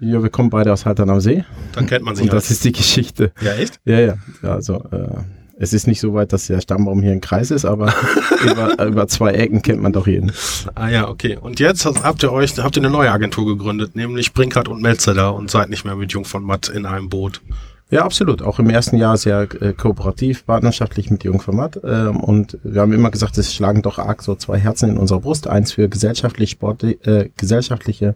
[0.00, 1.44] Ja, wir kommen beide aus Haltern am See.
[1.72, 2.24] Dann kennt man sich.
[2.24, 3.32] Und das ist die Geschichte.
[3.40, 3.80] Ja, echt?
[3.84, 4.14] Ja, ja.
[4.42, 5.22] Also, äh,
[5.58, 7.92] es ist nicht so weit, dass der Stammbaum hier ein Kreis ist, aber
[8.44, 10.32] über, über zwei Ecken kennt man doch jeden.
[10.74, 11.38] Ah ja, okay.
[11.40, 15.14] Und jetzt habt ihr euch, habt ihr eine neue Agentur gegründet, nämlich Brinkert und Melzer
[15.14, 17.40] da und seid nicht mehr mit Jung von Matt in einem Boot.
[17.88, 18.42] Ja, absolut.
[18.42, 21.80] Auch im ersten Jahr sehr äh, kooperativ, partnerschaftlich mit Jungformat.
[21.84, 25.20] Ähm, und wir haben immer gesagt, es schlagen doch arg so zwei Herzen in unserer
[25.20, 25.46] Brust.
[25.46, 28.14] Eins für gesellschaftlich, Sport, äh, gesellschaftliche,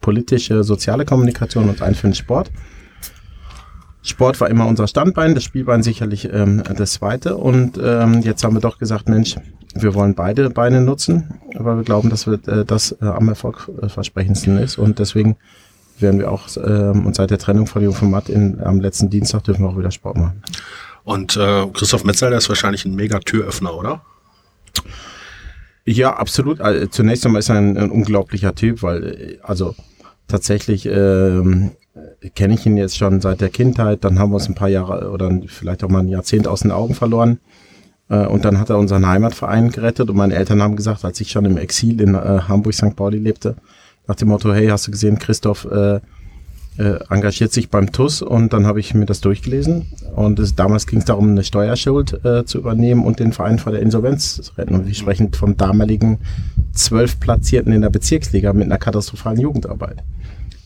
[0.00, 2.52] politische, soziale Kommunikation und eins für den Sport.
[4.02, 7.36] Sport war immer unser Standbein, das Spielbein sicherlich ähm, das zweite.
[7.36, 9.36] Und ähm, jetzt haben wir doch gesagt, Mensch,
[9.74, 14.58] wir wollen beide Beine nutzen, weil wir glauben, dass wir, äh, das äh, am erfolgversprechendsten
[14.58, 14.78] ist.
[14.78, 15.36] Und deswegen
[15.98, 19.44] werden wir auch, ähm, und seit der Trennung von Jung Matt in, am letzten Dienstag
[19.44, 20.42] dürfen wir auch wieder Sport machen.
[21.04, 24.02] Und äh, Christoph Metzelder ist wahrscheinlich ein mega Türöffner, oder?
[25.84, 26.60] Ja, absolut.
[26.60, 29.74] Also, zunächst einmal ist er ein, ein unglaublicher Typ, weil, äh, also
[30.26, 31.70] tatsächlich ähm,
[32.34, 34.04] kenne ich ihn jetzt schon seit der Kindheit.
[34.04, 36.72] Dann haben wir uns ein paar Jahre oder vielleicht auch mal ein Jahrzehnt aus den
[36.72, 37.38] Augen verloren.
[38.08, 41.30] Äh, und dann hat er unseren Heimatverein gerettet und meine Eltern haben gesagt, als ich
[41.30, 42.96] schon im Exil in äh, Hamburg, St.
[42.96, 43.56] Pauli lebte,
[44.06, 46.00] nach dem Motto, hey, hast du gesehen, Christoph äh,
[46.78, 50.86] äh, engagiert sich beim TUS und dann habe ich mir das durchgelesen und es, damals
[50.86, 54.52] ging es darum, eine Steuerschuld äh, zu übernehmen und den Verein vor der Insolvenz zu
[54.56, 54.74] retten.
[54.74, 56.18] Und wir sprechen vom damaligen
[56.72, 60.04] zwölf Platzierten in der Bezirksliga mit einer katastrophalen Jugendarbeit.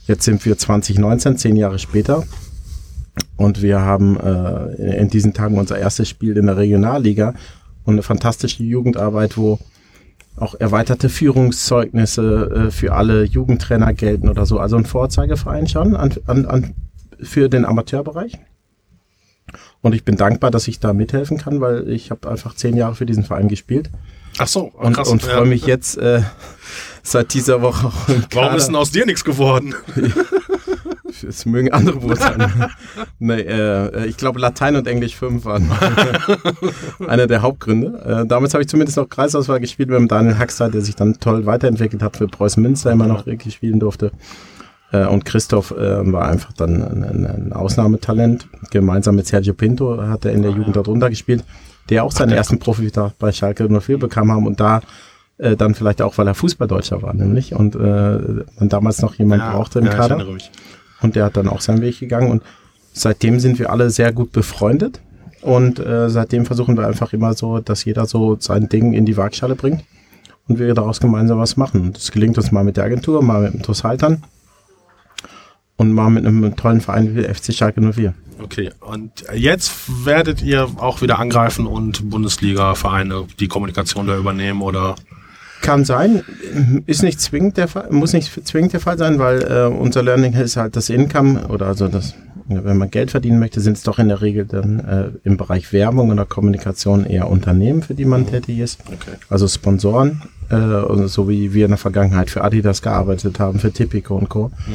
[0.07, 2.25] Jetzt sind wir 2019, zehn Jahre später
[3.37, 7.35] und wir haben äh, in diesen Tagen unser erstes Spiel in der Regionalliga
[7.85, 9.59] und eine fantastische Jugendarbeit, wo
[10.37, 14.59] auch erweiterte Führungszeugnisse äh, für alle Jugendtrainer gelten oder so.
[14.59, 16.75] Also ein Vorzeigeverein schon an, an, an,
[17.21, 18.39] für den Amateurbereich.
[19.83, 22.95] Und ich bin dankbar, dass ich da mithelfen kann, weil ich habe einfach zehn Jahre
[22.95, 23.91] für diesen Verein gespielt.
[24.39, 26.23] Ach so, und, und freue mich jetzt äh,
[27.03, 29.75] seit dieser Woche auch Warum ist denn aus dir nichts geworden?
[31.29, 32.51] Es mögen andere beurteilen.
[33.19, 35.71] nee, äh, ich glaube, Latein und Englisch 5 waren
[37.07, 38.23] einer der Hauptgründe.
[38.23, 41.21] Äh, damals habe ich zumindest noch Kreisauswahl gespielt mit dem Daniel Haxter, der sich dann
[41.21, 44.11] toll weiterentwickelt hat, für Preußen Münster immer noch wirklich spielen durfte.
[44.93, 48.49] Äh, und Christoph äh, war einfach dann ein, ein, Ausnahmetalent.
[48.71, 51.45] Gemeinsam mit Sergio Pinto hat er in der Jugend darunter gespielt,
[51.89, 54.81] der auch seinen Ach, ersten Profitag bei Schalke 04 bekam haben und da
[55.39, 59.43] äh, dann vielleicht auch, weil er Fußballdeutscher war, nämlich und äh, man damals noch jemand
[59.43, 60.27] ja, brauchte im ja, Kader.
[61.01, 62.31] Und der hat dann auch seinen Weg gegangen.
[62.31, 62.43] Und
[62.93, 65.01] seitdem sind wir alle sehr gut befreundet.
[65.41, 69.17] Und äh, seitdem versuchen wir einfach immer so, dass jeder so sein Ding in die
[69.17, 69.83] Waagschale bringt
[70.47, 71.81] und wir daraus gemeinsam was machen.
[71.81, 74.23] Und das gelingt uns mal mit der Agentur, mal mit dem TuS Haltern
[75.77, 78.15] und mal mit einem tollen Verein wie FC Schalke 04.
[78.41, 84.95] Okay, und jetzt werdet ihr auch wieder angreifen und Bundesliga-Vereine die Kommunikation da übernehmen oder?
[85.63, 86.23] Kann sein,
[86.87, 90.35] ist nicht zwingend der Fall, muss nicht zwingend der Fall sein, weil äh, unser Learning
[90.35, 92.15] ist halt das Income oder also das
[92.49, 95.73] wenn man Geld verdienen möchte, sind es doch in der Regel dann äh, im Bereich
[95.73, 98.81] Werbung oder Kommunikation eher Unternehmen, für die man tätig ist.
[98.87, 99.17] Okay.
[99.29, 104.17] Also Sponsoren, äh, so wie wir in der Vergangenheit für Adidas gearbeitet haben, für Tipico
[104.17, 104.51] und Co.
[104.67, 104.75] Ähm,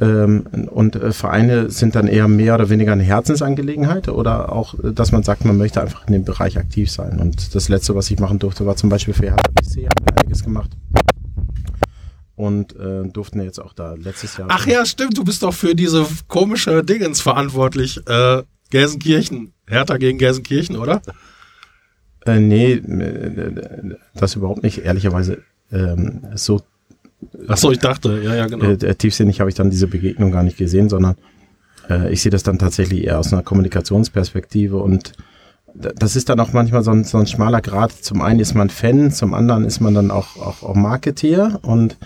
[0.00, 5.10] und äh, Vereine sind dann eher mehr oder weniger eine Herzensangelegenheit oder auch, äh, dass
[5.10, 7.18] man sagt, man möchte einfach in dem Bereich aktiv sein.
[7.18, 10.18] Und das letzte, was ich machen durfte, war zum Beispiel für Hertha BC, haben wir
[10.18, 10.70] einiges gemacht.
[12.36, 14.46] Und äh, durften jetzt auch da letztes Jahr.
[14.52, 18.00] Ach ja, stimmt, du bist doch für diese komische Dingens verantwortlich.
[18.06, 19.52] Äh, Gelsenkirchen.
[19.66, 21.02] Hertha gegen Gelsenkirchen, oder?
[22.24, 24.78] Äh, nee, äh, das überhaupt nicht.
[24.78, 26.62] Ehrlicherweise ähm, so
[27.48, 28.64] Ach so, ich dachte, ja, ja, genau.
[28.64, 31.16] äh, tiefsinnig habe ich dann diese Begegnung gar nicht gesehen, sondern
[31.88, 35.12] äh, ich sehe das dann tatsächlich eher aus einer Kommunikationsperspektive und
[35.74, 37.92] das ist dann auch manchmal so ein, so ein schmaler Grad.
[37.92, 41.96] Zum einen ist man Fan, zum anderen ist man dann auch, auch, auch Marketeer und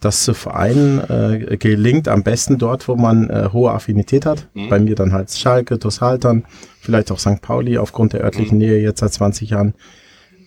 [0.00, 4.48] das zu vereinen äh, gelingt am besten dort, wo man äh, hohe Affinität hat.
[4.68, 6.44] Bei mir dann halt Schalke, TuS Haltern,
[6.80, 7.40] vielleicht auch St.
[7.40, 9.74] Pauli aufgrund der örtlichen Nähe jetzt seit 20 Jahren.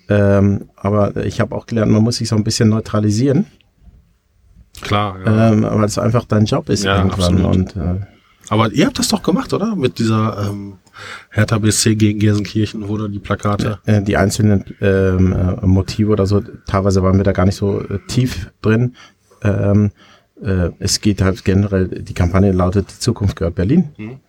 [0.09, 3.45] Ähm, aber ich habe auch gelernt, man muss sich so ein bisschen neutralisieren,
[4.81, 5.51] Klar, ja.
[5.51, 7.19] ähm, weil es einfach dein Job ist Ja, irgendwann.
[7.37, 7.55] absolut.
[7.55, 8.05] Und äh,
[8.49, 9.75] Aber ihr habt das doch gemacht, oder?
[9.75, 10.73] Mit dieser ähm,
[11.31, 13.79] Hertha BSC gegen Gelsenkirchen, wo da die Plakate.
[13.85, 17.81] äh, die einzelnen ähm, äh, Motive oder so, teilweise waren wir da gar nicht so
[17.81, 18.95] äh, tief drin.
[19.43, 19.91] Ähm,
[20.41, 23.89] äh, es geht halt generell, die Kampagne lautet, die Zukunft gehört Berlin.
[23.97, 24.19] Mhm.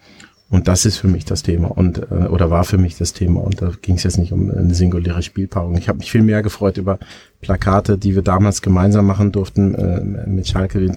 [0.49, 3.41] Und das ist für mich das Thema und äh, oder war für mich das Thema
[3.41, 5.77] und da ging es jetzt nicht um eine singuläre Spielpaarung.
[5.77, 6.99] Ich habe mich viel mehr gefreut über
[7.41, 10.95] Plakate, die wir damals gemeinsam machen durften äh, mit Schalke.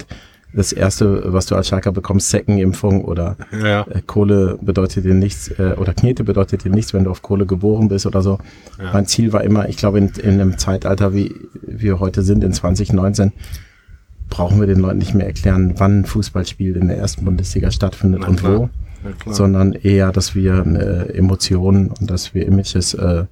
[0.53, 3.87] Das erste, was du als Schalker bekommst, Zeckenimpfung oder ja.
[3.89, 7.47] äh, Kohle bedeutet dir nichts äh, oder Knete bedeutet dir nichts, wenn du auf Kohle
[7.47, 8.37] geboren bist oder so.
[8.79, 8.93] Ja.
[8.93, 12.53] Mein Ziel war immer, ich glaube, in, in einem Zeitalter, wie wir heute sind, in
[12.53, 13.31] 2019,
[14.29, 18.21] brauchen wir den Leuten nicht mehr erklären, wann ein Fußballspiel in der ersten Bundesliga stattfindet
[18.21, 18.59] Na und klar.
[18.59, 18.69] wo,
[19.03, 23.25] Ja, sondern eher, dass wir äh, Emotionen und dass wir Images äh,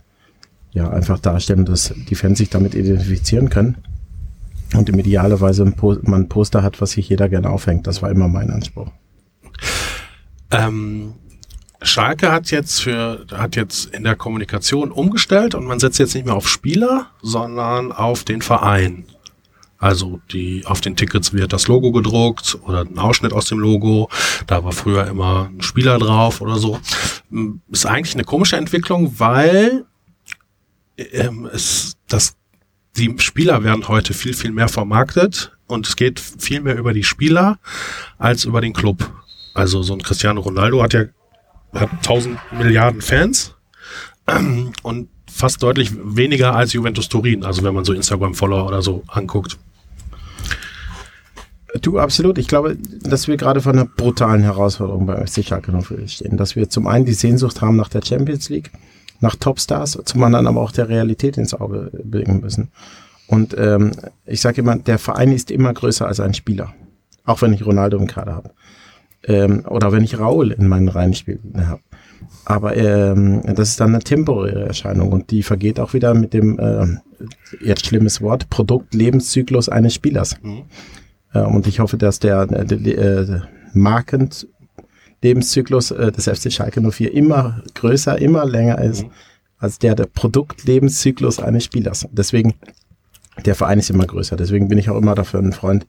[0.72, 3.78] ja einfach darstellen, dass die Fans sich damit identifizieren können
[4.76, 7.88] und im idealerweise ein man ein Poster hat, was sich jeder gerne aufhängt.
[7.88, 8.90] Das war immer mein Anspruch.
[10.52, 11.14] Ähm,
[11.82, 16.26] Schalke hat jetzt für hat jetzt in der Kommunikation umgestellt und man setzt jetzt nicht
[16.26, 19.06] mehr auf Spieler, sondern auf den Verein.
[19.80, 24.10] Also die auf den Tickets wird das Logo gedruckt oder ein Ausschnitt aus dem Logo.
[24.48, 26.80] Da war früher immer ein Spieler drauf oder so.
[27.32, 29.86] Ähm, Ist eigentlich eine komische Entwicklung, weil
[30.98, 32.36] ähm, es das
[32.96, 37.04] die Spieler werden heute viel viel mehr vermarktet und es geht viel mehr über die
[37.04, 37.60] Spieler
[38.18, 39.08] als über den Club.
[39.54, 41.06] Also so ein Cristiano Ronaldo hat ja
[41.74, 43.54] hat 1000 Milliarden Fans
[44.26, 47.44] ähm, und fast deutlich weniger als Juventus Turin.
[47.44, 49.58] Also wenn man so Instagram-Follower oder so anguckt.
[51.82, 52.38] Du, absolut.
[52.38, 56.38] Ich glaube, dass wir gerade vor einer brutalen Herausforderung bei FC Schalke 04 stehen.
[56.38, 58.72] Dass wir zum einen die Sehnsucht haben nach der Champions League,
[59.20, 62.70] nach Topstars, zum anderen aber auch der Realität ins Auge blicken müssen.
[63.28, 63.92] Und ähm,
[64.26, 66.74] ich sage immer, der Verein ist immer größer als ein Spieler.
[67.26, 68.52] Auch wenn ich Ronaldo im Kader habe.
[69.24, 71.82] Ähm, oder wenn ich Raul in meinen Reihen spielen habe.
[72.46, 76.58] Aber ähm, das ist dann eine temporäre Erscheinung und die vergeht auch wieder mit dem,
[76.60, 76.86] äh,
[77.62, 80.42] jetzt schlimmes Wort, Produktlebenszyklus eines Spielers.
[80.42, 80.63] Mhm.
[81.34, 83.40] Äh, Und ich hoffe, dass der, der, der äh,
[83.74, 89.12] Markenlebenszyklus äh, des FC Schalke 04 immer größer, immer länger ist Mhm.
[89.60, 92.08] als der der Produktlebenszyklus eines Spielers.
[92.12, 92.54] Deswegen,
[93.46, 94.36] der Verein ist immer größer.
[94.36, 95.88] Deswegen bin ich auch immer dafür ein Freund,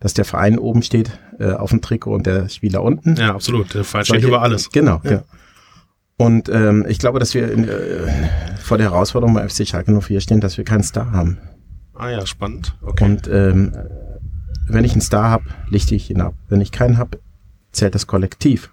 [0.00, 3.14] dass der Verein oben steht äh, auf dem Trikot und der Spieler unten.
[3.16, 3.72] Ja, absolut.
[3.74, 4.70] Der Verein steht Solche- über alles.
[4.70, 5.10] Genau, Ja.
[5.10, 5.22] genau.
[6.16, 8.06] Und ähm, ich glaube, dass wir in, äh,
[8.60, 11.38] vor der Herausforderung bei FC Schalke 04 stehen, dass wir keinen Star haben.
[11.94, 12.76] Ah ja, spannend.
[12.82, 13.04] Okay.
[13.04, 13.72] Und ähm,
[14.66, 16.34] wenn ich einen Star habe, lichte ich ihn ab.
[16.48, 17.18] Wenn ich keinen habe,
[17.72, 18.70] zählt das Kollektiv.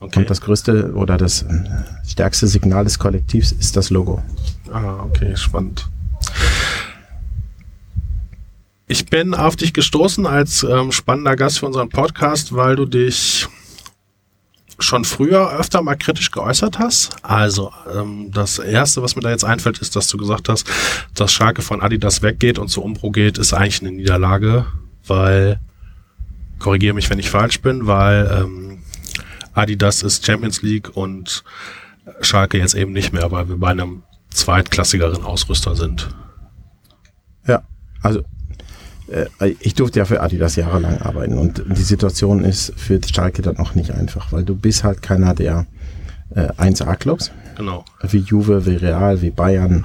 [0.00, 0.20] okay.
[0.20, 1.64] Und das größte oder das äh,
[2.06, 4.22] stärkste Signal des Kollektivs ist das Logo.
[4.72, 5.88] Ah, okay, spannend.
[8.86, 13.46] Ich bin auf dich gestoßen als ähm, spannender Gast für unseren Podcast, weil du dich
[14.80, 17.14] schon früher öfter mal kritisch geäußert hast.
[17.22, 20.66] Also ähm, das Erste, was mir da jetzt einfällt, ist, dass du gesagt hast,
[21.14, 24.66] dass Schalke von Adidas weggeht und zu Umbro geht, ist eigentlich eine Niederlage,
[25.06, 25.58] weil,
[26.58, 28.78] korrigiere mich, wenn ich falsch bin, weil ähm,
[29.54, 31.42] Adidas ist Champions League und
[32.20, 36.08] Schalke jetzt eben nicht mehr, weil wir bei einem zweitklassigeren Ausrüster sind.
[37.46, 37.62] Ja,
[38.02, 38.22] also
[39.08, 43.58] äh, ich durfte ja für Adidas jahrelang arbeiten und die Situation ist für Schalke dann
[43.58, 45.66] auch nicht einfach, weil du bist halt keiner der
[46.34, 47.84] äh, 1A-Clubs, Genau.
[48.02, 49.84] wie Juve, wie Real, wie Bayern,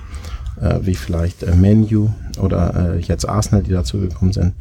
[0.62, 4.54] äh, wie vielleicht äh, Menu oder äh, jetzt Arsenal, die dazugekommen sind.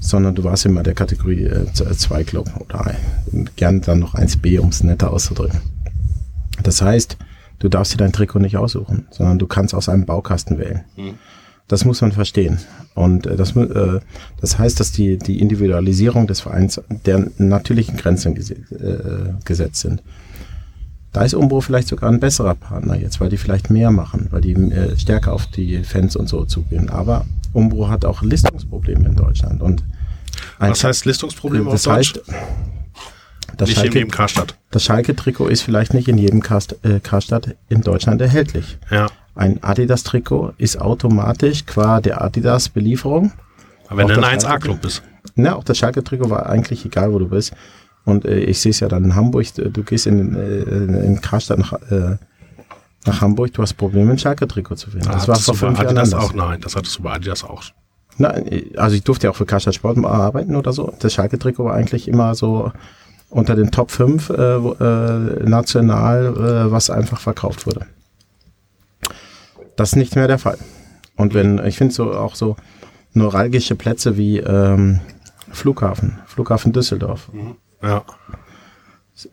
[0.00, 2.94] Sondern du warst immer der Kategorie 2 äh, Club oder
[3.56, 5.60] gern dann noch 1b, um es netter auszudrücken.
[6.62, 7.16] Das heißt,
[7.58, 10.84] du darfst dir dein Trikot nicht aussuchen, sondern du kannst aus einem Baukasten wählen.
[10.96, 11.14] Mhm.
[11.68, 12.58] Das muss man verstehen.
[12.94, 14.00] Und äh, das, äh,
[14.40, 18.56] das heißt, dass die, die Individualisierung des Vereins der natürlichen Grenzen ges äh,
[19.44, 20.02] gesetzt sind.
[21.12, 24.42] Da ist Umbro vielleicht sogar ein besserer Partner jetzt, weil die vielleicht mehr machen, weil
[24.42, 26.90] die äh, stärker auf die Fans und so zugehen.
[26.90, 27.24] Aber
[27.56, 29.62] Umbro hat auch Listungsprobleme in Deutschland.
[29.62, 29.82] Und
[30.58, 32.20] Was heißt Listungsprobleme das heißt,
[33.56, 34.56] das nicht Schalke, in jedem Karstadt.
[34.70, 38.78] Das Schalke-Trikot ist vielleicht nicht in jedem Karst, äh, Karstadt in Deutschland erhältlich.
[38.90, 39.06] Ja.
[39.34, 43.32] Ein Adidas-Trikot ist automatisch qua der Adidas-Belieferung.
[43.88, 45.02] Aber wenn du ein das 1A-Club bist.
[45.34, 47.54] Na, auch das Schalke-Trikot war eigentlich egal, wo du bist.
[48.04, 51.58] Und äh, ich sehe es ja dann in Hamburg, du gehst in, äh, in Karstadt
[51.58, 52.16] nach, äh,
[53.06, 55.08] nach Hamburg, du hast Probleme, ein Schalke-Trikot zu finden.
[55.10, 57.62] das war vor fünf Jahren Adidas auch, nein, das hattest du bei Adidas auch.
[58.18, 60.92] Nein, also ich durfte ja auch für Karstadt Sport arbeiten oder so.
[61.00, 62.72] Das Schalke-Trikot war eigentlich immer so
[63.28, 67.86] unter den Top 5 äh, äh, national, äh, was einfach verkauft wurde.
[69.76, 70.58] Das ist nicht mehr der Fall.
[71.16, 72.56] Und wenn, ich finde so auch so
[73.12, 75.00] neuralgische Plätze wie ähm,
[75.50, 77.30] Flughafen, Flughafen Düsseldorf.
[77.32, 77.56] Mhm.
[77.82, 78.04] Ja.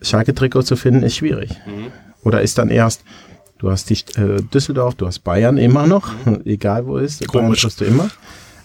[0.00, 1.50] Schalke-Trikot zu finden ist schwierig.
[1.66, 1.92] Mhm.
[2.22, 3.04] Oder ist dann erst,
[3.64, 6.12] du hast die äh, Düsseldorf, du hast Bayern immer noch,
[6.44, 7.62] egal wo ist, Bayern Komisch.
[7.62, 8.10] kriegst du immer.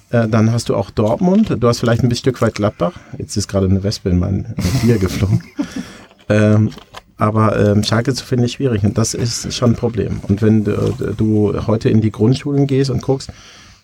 [0.10, 2.94] Äh, dann hast du auch Dortmund, du hast vielleicht ein bisschen Stück weit Gladbach.
[3.18, 5.42] Jetzt ist gerade eine Wespe in mein äh, Bier geflogen.
[6.28, 6.72] ähm,
[7.16, 10.20] aber ähm, Schalke zu finden ist schwierig und das ist schon ein Problem.
[10.28, 13.32] Und wenn du, du heute in die Grundschulen gehst und guckst,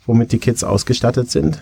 [0.06, 1.62] womit die Kids ausgestattet sind,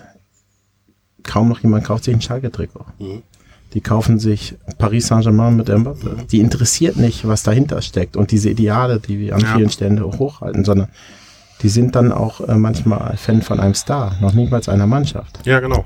[1.24, 2.86] kaum noch jemand kauft sich ein Schalke-Trikot.
[3.00, 3.24] Mhm.
[3.74, 6.28] Die kaufen sich Paris Saint-Germain mit Mbappé.
[6.28, 9.56] Die interessiert nicht, was dahinter steckt und diese Ideale, die wir an Ja.
[9.56, 10.90] vielen Stellen hochhalten, sondern
[11.62, 15.40] die sind dann auch äh, manchmal Fan von einem Star, noch niemals einer Mannschaft.
[15.46, 15.86] Ja, genau.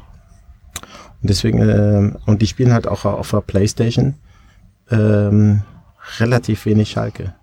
[1.22, 4.16] Und deswegen, ähm, und die spielen halt auch auf der Playstation
[4.92, 5.62] ähm,
[6.20, 7.34] relativ wenig Schalke.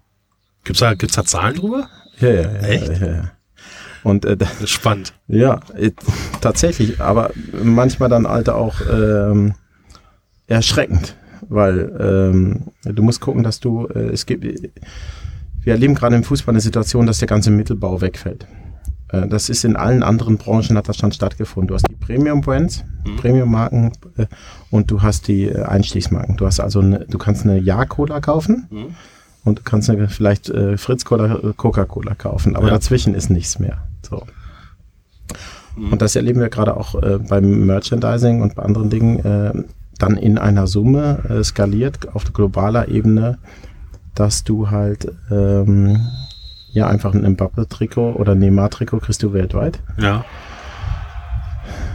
[0.65, 1.89] Gibt's da, gibt's da Zahlen drüber?
[2.21, 2.49] Ja, ja, ja.
[2.61, 3.01] Echt?
[3.01, 3.31] Ja, ja.
[4.03, 5.15] Und äh, da- Das ist spannend.
[5.29, 5.91] ja, äh,
[6.41, 7.31] tatsächlich, aber
[7.63, 9.55] manchmal dann halt auch ähm,
[10.47, 11.17] erschreckend,
[11.49, 16.53] weil ähm, du musst gucken, dass du, äh, es gibt, wir erleben gerade im Fußball
[16.53, 18.47] eine Situation, dass der ganze Mittelbau wegfällt.
[19.09, 21.69] Äh, das ist in allen anderen Branchen hat das schon stattgefunden.
[21.69, 23.17] Du hast die Premium-Brands, Mhm.
[23.17, 24.27] Premium-Marken äh,
[24.71, 26.37] und du hast die äh, Einstiegsmarken.
[26.37, 28.87] Du hast also, eine, du kannst eine Ja-Cola kaufen Mhm.
[29.45, 32.75] und du kannst eine, vielleicht äh, Fritz-Cola, äh, Coca-Cola kaufen, aber Ja.
[32.75, 33.87] dazwischen ist nichts mehr.
[34.03, 34.23] So.
[35.77, 35.93] Mhm.
[35.93, 39.53] Und das erleben wir gerade auch äh, beim Merchandising und bei anderen Dingen äh,
[39.99, 43.39] dann in einer Summe äh, skaliert auf globaler Ebene,
[44.15, 46.01] dass du halt ähm,
[46.73, 49.81] ja einfach ein Mbappe-Trikot oder Neymar-Trikot kriegst du weltweit.
[49.99, 50.25] Ja.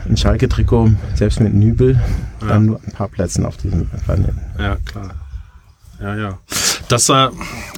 [0.08, 2.00] Ein Schalke-Trikot, selbst mit Nübel,
[2.42, 2.48] Ja.
[2.48, 4.40] dann nur ein paar Plätzen auf diesem Planeten.
[4.58, 5.12] Ja, klar.
[6.02, 6.40] Ja, ja.
[6.88, 7.28] Das, äh,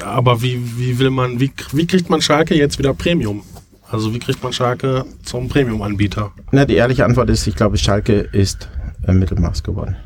[0.06, 3.42] aber wie, wie will man, wie, wie kriegt man Schalke jetzt wieder Premium?
[3.90, 6.32] Also wie kriegt man Schalke zum Premium-Anbieter?
[6.52, 8.70] Na, die ehrliche Antwort ist, ich glaube, Schalke ist
[9.06, 9.98] äh, Mittelmaß geworden.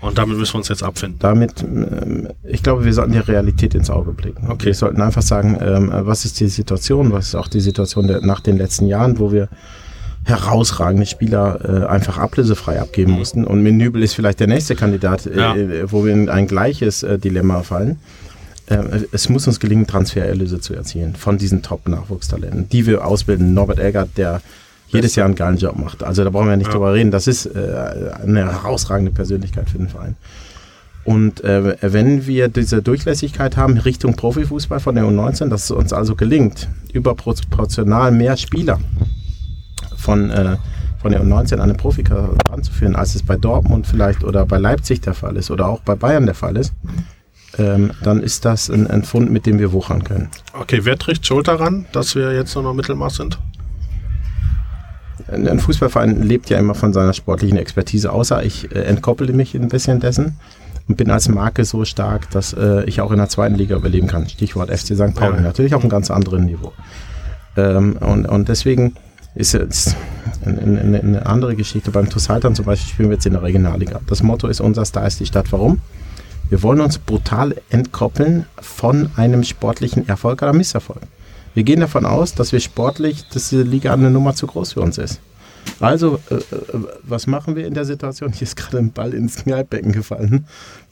[0.00, 1.18] Und damit müssen wir uns jetzt abfinden.
[1.20, 4.48] damit, ähm, ich glaube, wir sollten der Realität ins Auge blicken.
[4.48, 4.66] Okay.
[4.66, 8.20] Wir sollten einfach sagen, ähm, was ist die Situation, was ist auch die Situation der,
[8.22, 9.48] nach den letzten Jahren, wo wir
[10.24, 13.44] herausragende Spieler äh, einfach ablösefrei abgeben mussten.
[13.44, 15.54] Und Menübel ist vielleicht der nächste Kandidat, äh, Ja.
[15.56, 17.98] äh, wo wir in ein gleiches Dilemma fallen.
[18.68, 23.52] Ähm, es muss uns gelingen, Transfererlöse zu erzielen von diesen Top-Nachwuchstalenten, die wir ausbilden.
[23.54, 24.40] Norbert Eggert, der
[24.92, 26.02] jedes Jahr einen geilen Job macht.
[26.02, 26.72] Also da brauchen wir nicht Ja.
[26.74, 27.10] drüber reden.
[27.10, 30.16] Das ist äh, eine herausragende Persönlichkeit für den Verein.
[31.04, 35.92] Und äh, wenn wir diese Durchlässigkeit haben Richtung Profifußball von der U19, dass es uns
[35.92, 38.78] also gelingt, überproportional mehr Spieler
[39.96, 40.56] von, äh,
[41.00, 45.00] von der U19 an den Profikader ranzuführen, als es bei Dortmund vielleicht oder bei Leipzig
[45.00, 46.72] der Fall ist oder auch bei Bayern der Fall ist,
[47.58, 50.28] ähm, dann ist das ein, ein Fund, mit dem wir wuchern können.
[50.52, 53.38] Okay, wer trägt Schuld daran, dass wir jetzt nur noch Mittelmaß sind?
[55.32, 59.54] Ein ein Fußballverein lebt ja immer von seiner sportlichen Expertise, außer ich äh, entkoppele mich
[59.54, 60.36] ein bisschen dessen
[60.88, 64.06] und bin als Marke so stark, dass äh, ich auch in der zweiten Liga überleben
[64.06, 64.28] kann.
[64.28, 65.14] Stichwort FC St.
[65.14, 65.40] Pauli, Ja.
[65.42, 66.72] natürlich auf einem ganz anderen Niveau.
[67.56, 68.94] Ähm, und, und deswegen
[69.34, 69.96] ist jetzt
[70.44, 71.90] eine, eine, eine andere Geschichte.
[71.90, 74.00] Beim Tussaltern zum Beispiel spielen wir jetzt in der Regionalliga.
[74.08, 75.52] Das Motto ist, unser Star ist die Stadt.
[75.52, 75.80] Warum?
[76.48, 81.02] Wir wollen uns brutal entkoppeln von einem sportlichen Erfolg oder Misserfolg.
[81.54, 84.80] Wir gehen davon aus, dass wir sportlich, dass diese Liga eine Nummer zu groß für
[84.80, 85.20] uns ist.
[85.78, 86.40] Also, äh, äh,
[87.02, 88.32] was machen wir in der Situation?
[88.32, 90.46] Hier ist gerade ein Ball ins Kneippbecken gefallen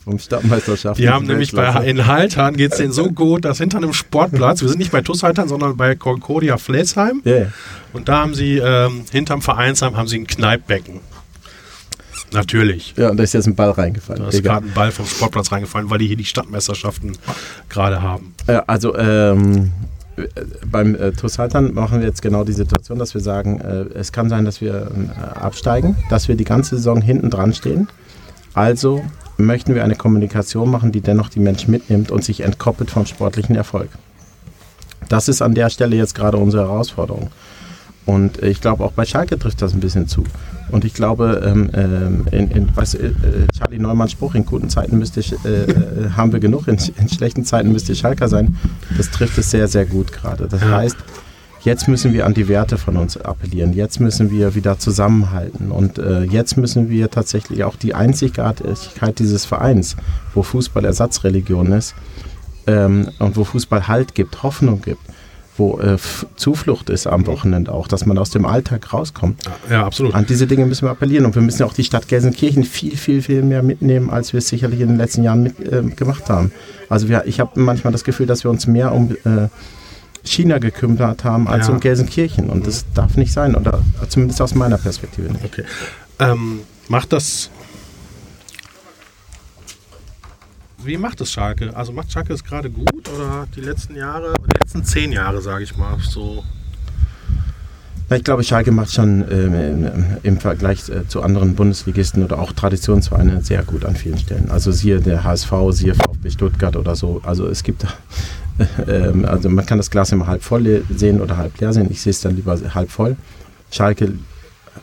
[0.04, 0.98] vom Stadtmeisterschaft.
[0.98, 4.62] Die haben nämlich bei in Haltern geht es denen so gut, dass hinter einem Sportplatz,
[4.62, 7.46] wir sind nicht bei TuS Haltern, sondern bei Concordia Flesheim Ja, ja.
[7.92, 11.00] und da haben sie ähm, hinterm Vereinsheim haben sie ein Kneippbecken.
[12.32, 12.94] Natürlich.
[12.96, 14.22] Ja, und da ist jetzt ein Ball reingefallen.
[14.22, 17.16] Da ist gerade ein Ball vom Sportplatz reingefallen, weil die hier die Stadtmeisterschaften
[17.70, 18.34] gerade haben.
[18.46, 19.72] Äh, also ähm,
[20.70, 24.28] beim äh, Tosaltern machen wir jetzt genau die Situation, dass wir sagen, äh, es kann
[24.28, 27.88] sein, dass wir äh, absteigen, dass wir die ganze Saison hinten dran stehen.
[28.54, 29.02] Also
[29.36, 33.54] möchten wir eine Kommunikation machen, die dennoch die Menschen mitnimmt und sich entkoppelt vom sportlichen
[33.54, 33.88] Erfolg.
[35.08, 37.30] Das ist an der Stelle jetzt gerade unsere Herausforderung.
[38.08, 40.24] Und ich glaube, auch bei Schalke trifft das ein bisschen zu.
[40.70, 43.12] Und ich glaube, ähm, ähm in, in, was, äh,
[43.54, 47.10] Charlie Neumanns Spruch, in guten Zeiten müsste ich, äh, äh, haben wir genug, in, in,
[47.10, 48.56] schlechten Zeiten müsste ich Schalker sein.
[48.96, 50.48] Das trifft es sehr, sehr gut gerade.
[50.48, 50.96] Das heißt,
[51.64, 53.74] jetzt müssen wir an die Werte von uns appellieren.
[53.74, 55.70] Jetzt müssen wir wieder zusammenhalten.
[55.70, 59.96] Und äh, jetzt müssen wir tatsächlich auch die Einzigartigkeit dieses Vereins,
[60.32, 61.94] wo Fußball Ersatzreligion ist
[62.66, 65.02] ähm, und wo Fußball Halt gibt, Hoffnung gibt
[65.58, 65.96] wo äh,
[66.36, 69.42] Zuflucht ist am Wochenende auch, dass man aus dem Alltag rauskommt.
[69.70, 70.14] Ja, absolut.
[70.14, 73.22] An diese Dinge müssen wir appellieren und wir müssen auch die Stadt Gelsenkirchen viel, viel,
[73.22, 76.52] viel mehr mitnehmen, als wir es sicherlich in den letzten Jahren mit, äh, gemacht haben.
[76.88, 79.48] Also wir, ich habe manchmal das Gefühl, dass wir uns mehr um äh,
[80.24, 81.74] China gekümmert haben als ja.
[81.74, 85.44] um Gelsenkirchen und das darf nicht sein oder zumindest aus meiner Perspektive nicht.
[85.44, 85.64] Okay.
[86.18, 87.50] Ähm, macht das
[90.84, 91.74] wie macht es Schalke?
[91.76, 95.64] Also macht Schalke es gerade gut oder die letzten Jahre, die letzten zehn Jahre, sage
[95.64, 96.44] ich mal, so?
[98.10, 103.42] Ich glaube, Schalke macht schon ähm, im Vergleich äh, zu anderen Bundesligisten oder auch Traditionsvereinen
[103.42, 104.50] sehr gut an vielen Stellen.
[104.50, 107.20] Also siehe der HSV, siehe VfB Stuttgart oder so.
[107.22, 107.84] Also es gibt,
[108.86, 111.88] äh, also man kann das Glas immer halb voll sehen oder halb leer sehen.
[111.90, 113.16] Ich sehe es dann lieber halb voll.
[113.70, 114.14] Schalke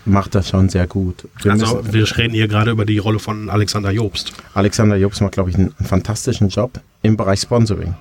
[0.05, 1.27] macht das schon sehr gut.
[1.41, 4.33] Wir also müssen, wir reden hier gerade über die Rolle von Alexander Jobst.
[4.53, 7.95] Alexander Jobst macht, glaube ich, einen, einen fantastischen Job im Bereich Sponsoring.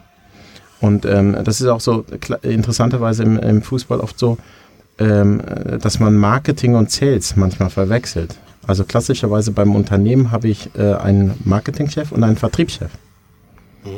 [0.80, 2.04] Und ähm, das ist auch so
[2.42, 4.38] interessanterweise im, im Fußball oft so,
[4.98, 5.42] ähm,
[5.80, 8.36] dass man Marketing und Sales manchmal verwechselt.
[8.66, 12.90] Also klassischerweise beim Unternehmen habe ich äh, einen Marketingchef und einen Vertriebschef.
[13.84, 13.90] Mhm.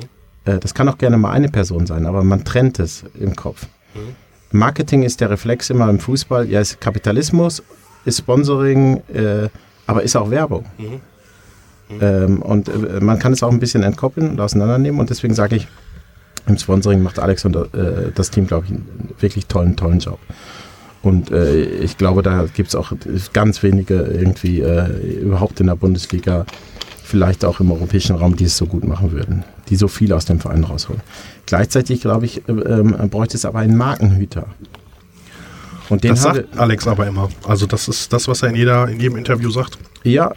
[0.45, 3.67] Äh, das kann auch gerne mal eine Person sein, aber man trennt es im Kopf.
[3.95, 4.15] Mhm.
[4.53, 7.63] Marketing ist der Reflex immer im Fußball, ja, ist Kapitalismus
[8.07, 9.49] ist Sponsoring, äh,
[9.87, 10.65] aber ist auch Werbung.
[10.79, 10.85] Mhm.
[11.89, 11.99] Mhm.
[12.01, 14.99] Ähm, und äh, man kann es auch ein bisschen entkoppeln und auseinandernehmen.
[14.99, 15.69] Und deswegen sage ich,
[16.47, 20.19] im Sponsoring macht Alex und äh, das Team, glaube ich, einen wirklich tollen, tollen Job.
[21.03, 22.93] Und äh, ich glaube, da gibt es auch
[23.33, 26.47] ganz wenige irgendwie äh, überhaupt in der Bundesliga,
[27.03, 30.25] vielleicht auch im europäischen Raum, die es so gut machen würden, die so viel aus
[30.25, 31.03] dem Verein rausholen.
[31.47, 34.47] Gleichzeitig, glaube ich, äh, ähm, bräuchte es aber einen Markenhüter.
[35.89, 37.29] Und den das sagt Alex aber immer.
[37.47, 39.79] Also das ist das, was er in, jeder, in jedem Interview sagt.
[40.03, 40.33] Ja,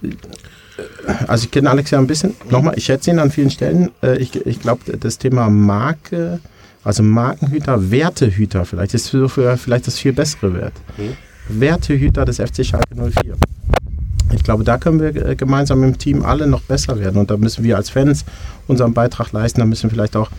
[1.27, 2.35] also ich kenne Alex ja ein bisschen.
[2.49, 3.91] Nochmal, ich schätze ihn an vielen Stellen.
[4.01, 6.39] Äh, ich, ich glaube, das Thema Marke,
[6.83, 10.73] also Markenhüter, Wertehüter vielleicht, ist für, vielleicht das viel bessere Wert.
[10.97, 11.59] Mhm.
[11.59, 13.35] Wertehüter des FC Schalke 04.
[14.31, 17.17] Ich glaube, da können wir äh, gemeinsam im Team alle noch besser werden.
[17.17, 18.25] Und da müssen wir als Fans
[18.67, 19.59] unseren Beitrag leisten.
[19.59, 20.29] Da müssen vielleicht auch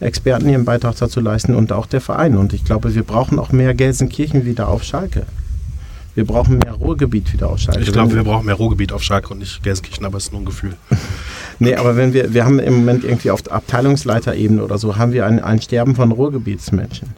[0.00, 2.36] Experten ihren Beitrag dazu leisten und auch der Verein.
[2.36, 5.26] Und ich glaube, wir brauchen auch mehr Gelsenkirchen wieder auf Schalke.
[6.14, 7.80] Wir brauchen mehr Ruhrgebiet wieder auf Schalke.
[7.80, 10.42] Ich glaube, wir brauchen mehr Ruhrgebiet auf Schalke und nicht Gelsenkirchen, aber es ist nur
[10.42, 10.74] ein Gefühl.
[11.58, 15.26] nee, aber wenn wir, wir haben im Moment irgendwie auf Abteilungsleiterebene oder so, haben wir
[15.26, 17.10] ein, ein Sterben von Ruhrgebietsmenschen.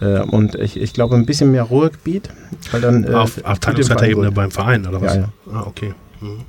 [0.00, 2.30] Äh, und ich, ich glaube, ein bisschen mehr Ruhrgebiet,
[2.72, 3.04] weil dann.
[3.04, 5.14] Äh, auf Abteilungsleiterebene beim Verein, oder was?
[5.14, 5.28] Ja, ja.
[5.52, 5.94] Ah, okay.
[6.20, 6.40] Mhm.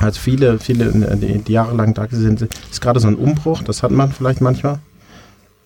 [0.00, 3.90] Also viele, viele, die, die jahrelang da sind, ist gerade so ein Umbruch, das hat
[3.90, 4.78] man vielleicht manchmal.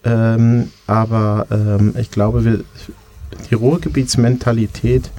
[0.05, 2.65] Ähm, aber ähm, ich glaube, wir,
[3.51, 5.11] die Ruhrgebietsmentalität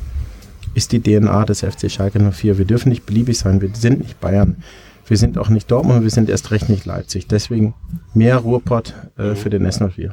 [0.74, 2.58] ist die DNA des FC Schalke 04.
[2.58, 3.62] Wir dürfen nicht beliebig sein.
[3.62, 4.58] Wir sind nicht Bayern.
[5.08, 6.04] Wir sind auch nicht Dortmund.
[6.04, 7.28] Wir sind erst recht nicht Leipzig.
[7.28, 7.74] Deswegen
[8.14, 10.12] mehr Ruhrpott äh, für den S04.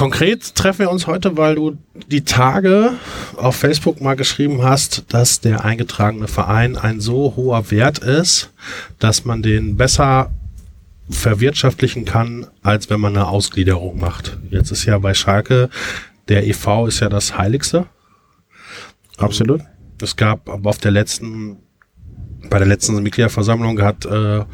[0.00, 1.76] Konkret treffen wir uns heute, weil du
[2.10, 2.92] die Tage
[3.36, 8.50] auf Facebook mal geschrieben hast, dass der eingetragene Verein ein so hoher Wert ist,
[8.98, 10.30] dass man den besser
[11.10, 14.38] verwirtschaftlichen kann, als wenn man eine Ausgliederung macht.
[14.50, 15.68] Jetzt ist ja bei Schalke,
[16.28, 17.86] der EV ist ja das Heiligste.
[19.18, 19.60] Absolut.
[20.00, 21.58] Es gab aber auf der letzten,
[22.48, 24.44] bei der letzten Mitgliederversammlung hat äh,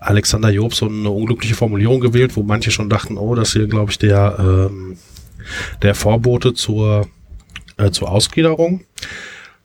[0.00, 3.90] Alexander Job so eine unglückliche Formulierung gewählt, wo manche schon dachten, oh, das hier, glaube
[3.90, 4.96] ich, der, ähm,
[5.82, 7.08] der Vorbote zur,
[7.76, 8.84] äh, zur Ausgliederung.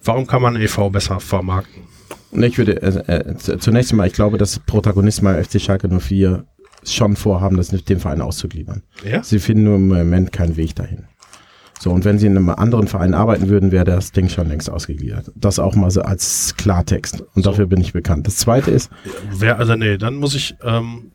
[0.03, 1.83] Warum kann man EV besser vermarkten?
[2.31, 6.45] Ich würde äh, äh zunächst einmal, ich glaube, dass Protagonisten bei FC Schalke 04
[6.85, 8.83] schon vorhaben, das den Verein auszugliedern.
[9.03, 9.23] Ja?
[9.23, 11.05] Sie finden nur im Moment keinen Weg dahin.
[11.79, 14.69] So, und wenn sie in einem anderen Verein arbeiten würden, wäre das Ding schon längst
[14.69, 15.31] ausgegliedert.
[15.35, 17.21] Das auch mal so als Klartext.
[17.21, 17.51] Und so.
[17.51, 18.27] dafür bin ich bekannt.
[18.27, 18.91] Das zweite ist.
[19.31, 21.11] Wer, also nee, dann muss ich, ähm,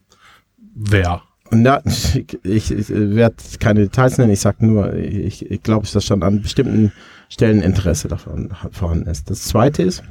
[0.74, 1.20] wer?
[1.50, 6.02] Na, ich, ich, ich werde keine Details nennen, ich sage nur, ich, ich glaube, dass
[6.02, 6.92] schon an bestimmten
[7.28, 9.28] Stellen Interesse davon vorhanden ist.
[9.28, 10.02] Das zweite ist,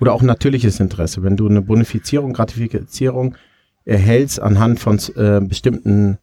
[0.00, 3.36] oder auch natürliches Interesse, wenn du eine Bonifizierung, Gratifizierung
[3.84, 6.18] erhältst anhand von äh, bestimmten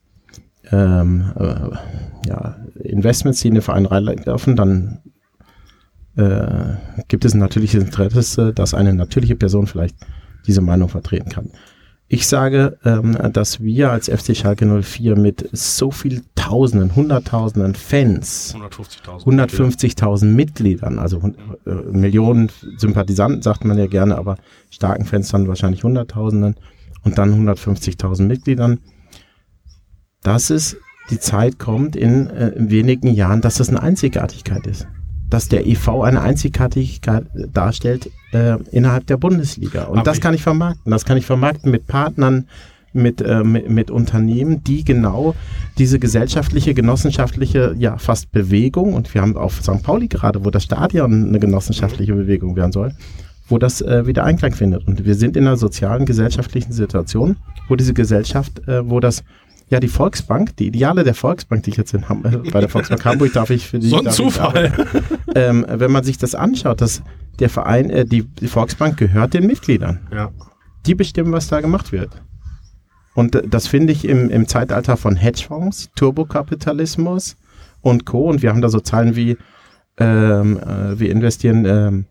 [0.72, 5.00] ähm, äh, ja, Investments, die in den Verein reinlaufen, dann
[6.16, 6.76] äh,
[7.08, 9.96] gibt es ein natürliches Interesse, dass eine natürliche Person vielleicht
[10.48, 11.52] diese Meinung vertreten kann.
[12.14, 18.54] Ich sage, ähm, dass wir als FC Schalke 04 mit so viel Tausenden, Hunderttausenden Fans,
[18.54, 21.22] 150.000 150 Mitgliedern, also
[21.66, 24.36] äh, Millionen Sympathisanten, sagt man ja gerne, aber
[24.70, 26.56] starken Fans dann wahrscheinlich Hunderttausenden
[27.06, 28.80] und dann 150.000 Mitgliedern,
[30.22, 30.76] dass es
[31.12, 34.86] die Zeit kommt in, äh, in wenigen Jahren, dass das eine Einzigartigkeit ist
[35.32, 39.86] dass der EV eine Einzigartigkeit darstellt äh, innerhalb der Bundesliga.
[39.86, 40.92] Und Aber das kann ich vermarkten.
[40.92, 42.48] Das kann ich vermarkten mit Partnern,
[42.94, 45.34] mit, äh, mit, mit, Unternehmen, die genau
[45.78, 49.82] diese gesellschaftliche, genossenschaftliche, ja, fast Bewegung, und wir haben auf St.
[49.82, 52.94] Pauli gerade, wo das Stadion eine genossenschaftliche Bewegung werden soll,
[53.48, 54.86] wo das äh, wieder Einklang findet.
[54.86, 57.38] Und wir sind in einer sozialen, gesellschaftlichen Situation,
[57.70, 59.24] wo diese Gesellschaft, äh, wo das
[59.72, 62.68] ja, die Volksbank, die Ideale der Volksbank, die ich jetzt in Ham äh, bei der
[62.68, 63.88] Volksbank Hamburg darf ich für die.
[63.88, 64.74] So ein Zufall.
[65.36, 67.02] ähm, wenn man sich das anschaut, dass
[67.40, 70.02] der Verein, äh, die, die Volksbank gehört den Mitgliedern.
[70.12, 70.32] Ja.
[70.86, 72.22] Die bestimmen, was da gemacht wird.
[73.16, 77.38] Und äh, das finde ich im, im Zeitalter von Hedgefonds, Turbokapitalismus
[77.80, 78.30] und Co.
[78.30, 79.38] Und wir haben da so Zahlen wie,
[79.98, 82.06] ähm, äh, wir investieren ähm,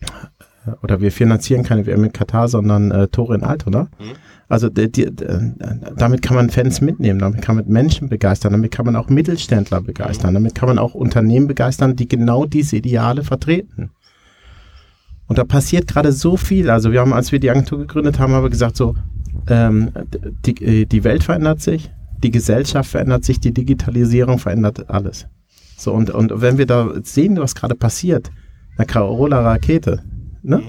[0.00, 0.06] äh,
[0.82, 3.84] oder wir finanzieren keine WM in Katar, sondern äh, Tore in Altona.
[3.98, 4.12] Mhm.
[4.48, 5.10] Also die, die,
[5.96, 9.82] damit kann man Fans mitnehmen, damit kann man Menschen begeistern, damit kann man auch Mittelständler
[9.82, 13.90] begeistern, damit kann man auch Unternehmen begeistern, die genau diese Ideale vertreten.
[15.26, 16.70] Und da passiert gerade so viel.
[16.70, 18.94] Also wir haben, als wir die Agentur gegründet haben, haben wir gesagt, so,
[19.48, 19.90] ähm,
[20.46, 21.90] die, die Welt verändert sich,
[22.22, 25.26] die Gesellschaft verändert sich, die Digitalisierung verändert alles.
[25.76, 28.30] So, und, und wenn wir da sehen, was gerade passiert,
[28.78, 30.02] eine Carola Rakete,
[30.42, 30.62] ne?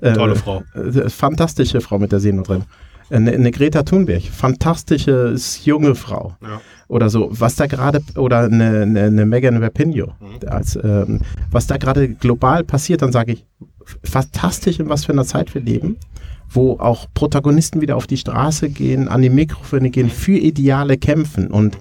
[0.00, 0.14] Mhm.
[0.14, 0.62] Tolle äh, Frau.
[0.74, 2.66] Äh, fantastische Frau mit der Seenotrettung
[3.12, 6.36] eine, eine Greta Thunberg, fantastische junge Frau.
[6.42, 6.60] Ja.
[6.88, 10.48] Oder so, was da gerade, oder eine, eine, eine Megan Rapinoe, mhm.
[10.48, 13.46] als, ähm, was da gerade global passiert, dann sage ich,
[14.02, 15.96] fantastisch, in was für einer Zeit wir leben,
[16.48, 20.10] wo auch Protagonisten wieder auf die Straße gehen, an die Mikrofone gehen, mhm.
[20.10, 21.48] für Ideale kämpfen.
[21.48, 21.78] Und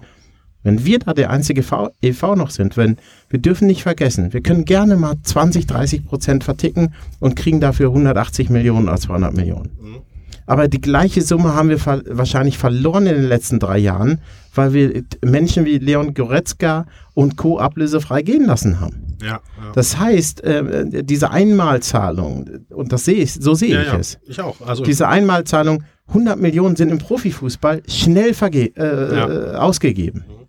[0.64, 2.98] wenn wir da der einzige v EV noch sind, wenn
[3.30, 7.88] wir dürfen nicht vergessen, wir können gerne mal 20, 30 Prozent verticken und kriegen dafür
[7.90, 9.72] 180 Millionen als 200 Millionen.
[9.82, 10.02] Mhm.
[10.48, 14.20] Aber die gleiche Summe haben wir ver wahrscheinlich verloren in den letzten drei Jahren,
[14.54, 17.58] weil wir Menschen wie Leon Goretzka und Co.
[17.58, 19.16] ablösefrei gehen lassen haben.
[19.22, 19.42] Ja, ja.
[19.76, 24.20] Das heißt, äh, diese Einmalzahlung, und das sehe ich, so sehe ja, ich es.
[24.26, 24.60] Ich auch.
[24.66, 30.26] Also diese Einmalzahlung, 100 Millionen sind im Profifußball schnell äh, ausgegeben.
[30.28, 30.41] Mhm.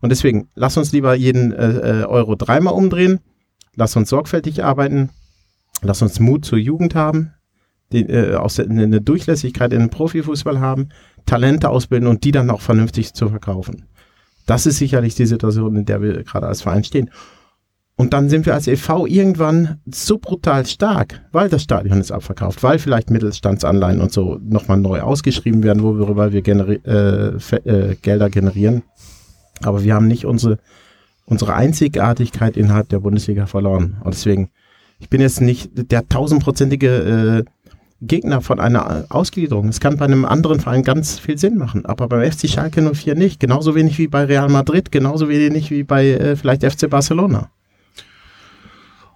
[0.00, 3.20] Und deswegen, lass uns lieber jeden äh, äh, Euro dreimal umdrehen,
[3.74, 5.10] lass uns sorgfältig arbeiten,
[5.82, 7.32] lass uns Mut zur Jugend haben,
[7.92, 10.90] die, äh, aus, eine Durchlässigkeit in den Profifußball haben,
[11.26, 13.86] Talente ausbilden und die dann auch vernünftig zu verkaufen.
[14.46, 17.10] Das ist sicherlich die Situation, in der wir gerade als Verein stehen.
[17.96, 19.06] Und dann sind wir als e.V.
[19.06, 24.78] irgendwann so brutal stark, weil das Stadion ist abverkauft, weil vielleicht Mittelstandsanleihen und so nochmal
[24.78, 28.84] neu ausgeschrieben werden, worüber wir generi äh, äh, Gelder generieren.
[29.62, 30.58] Aber wir haben nicht unsere,
[31.24, 33.96] unsere Einzigartigkeit innerhalb der Bundesliga verloren.
[34.02, 34.50] Und deswegen,
[34.98, 37.50] ich bin jetzt nicht der tausendprozentige äh,
[38.00, 39.68] Gegner von einer Ausgliederung.
[39.68, 43.16] Es kann bei einem anderen Verein ganz viel Sinn machen, aber beim FC Schalke 04
[43.16, 43.40] nicht.
[43.40, 47.50] Genauso wenig wie bei Real Madrid, genauso wenig wie bei äh, vielleicht FC Barcelona.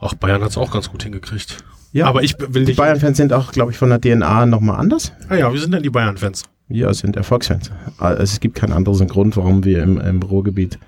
[0.00, 1.58] Ach, Bayern hat es auch ganz gut hingekriegt.
[1.92, 5.12] Ja, aber ich will Die Bayern-Fans sind auch, glaube ich, von der DNA nochmal anders.
[5.28, 6.44] Ah ja, wie sind denn die Bayern-Fans?
[6.68, 7.70] Ja, sind Erfolgsfans.
[7.98, 10.78] Also es gibt keinen anderen Grund, warum wir im, im Ruhrgebiet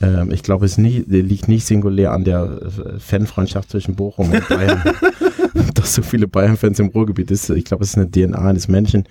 [0.00, 4.48] ähm, ich glaube, es nicht, liegt nicht singulär an der äh, Fanfreundschaft zwischen Bochum und
[4.48, 4.82] Bayern,
[5.74, 7.48] dass so viele Bayern-Fans im Ruhrgebiet ist.
[7.50, 9.04] Ich glaube, es ist eine DNA eines Menschen,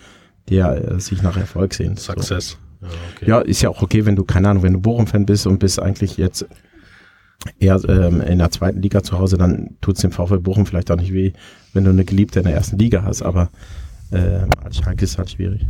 [0.50, 2.00] der äh, sich nach Erfolg sehnt.
[2.00, 2.58] Success.
[2.82, 2.88] So.
[2.88, 3.30] Ja, okay.
[3.30, 5.82] ja, ist ja auch okay, wenn du, keine Ahnung, wenn du Bochum-Fan bist und bist
[5.82, 6.46] eigentlich jetzt
[7.60, 10.92] eher ähm, in der zweiten Liga zu Hause, dann tut es dem VfL Bochum vielleicht
[10.92, 11.34] auch nicht weh,
[11.74, 13.24] wenn du eine Geliebte in der ersten Liga hast.
[13.24, 13.50] Aber
[14.12, 15.66] äh, als Schalke ist halt schwierig.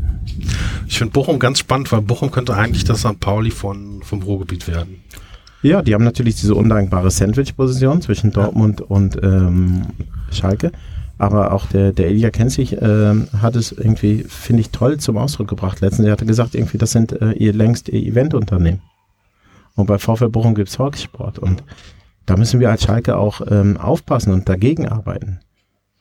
[0.87, 3.19] Ich finde Bochum ganz spannend, weil Bochum könnte eigentlich das St.
[3.19, 5.03] Pauli von, vom Ruhrgebiet werden.
[5.61, 9.87] Ja, die haben natürlich diese undankbare Sandwich-Position zwischen Dortmund und ähm,
[10.31, 10.71] Schalke.
[11.17, 15.47] Aber auch der, der Elia Kenzig äh, hat es irgendwie, finde ich, toll zum Ausdruck
[15.47, 15.79] gebracht.
[15.81, 18.81] Letztens, er hatte gesagt, irgendwie, das sind äh, ihr längst ihr Eventunternehmen.
[19.75, 21.39] Und bei VfL Bochum gibt es Volkssport.
[21.39, 21.63] Und
[22.25, 25.39] da müssen wir als Schalke auch ähm, aufpassen und dagegen arbeiten.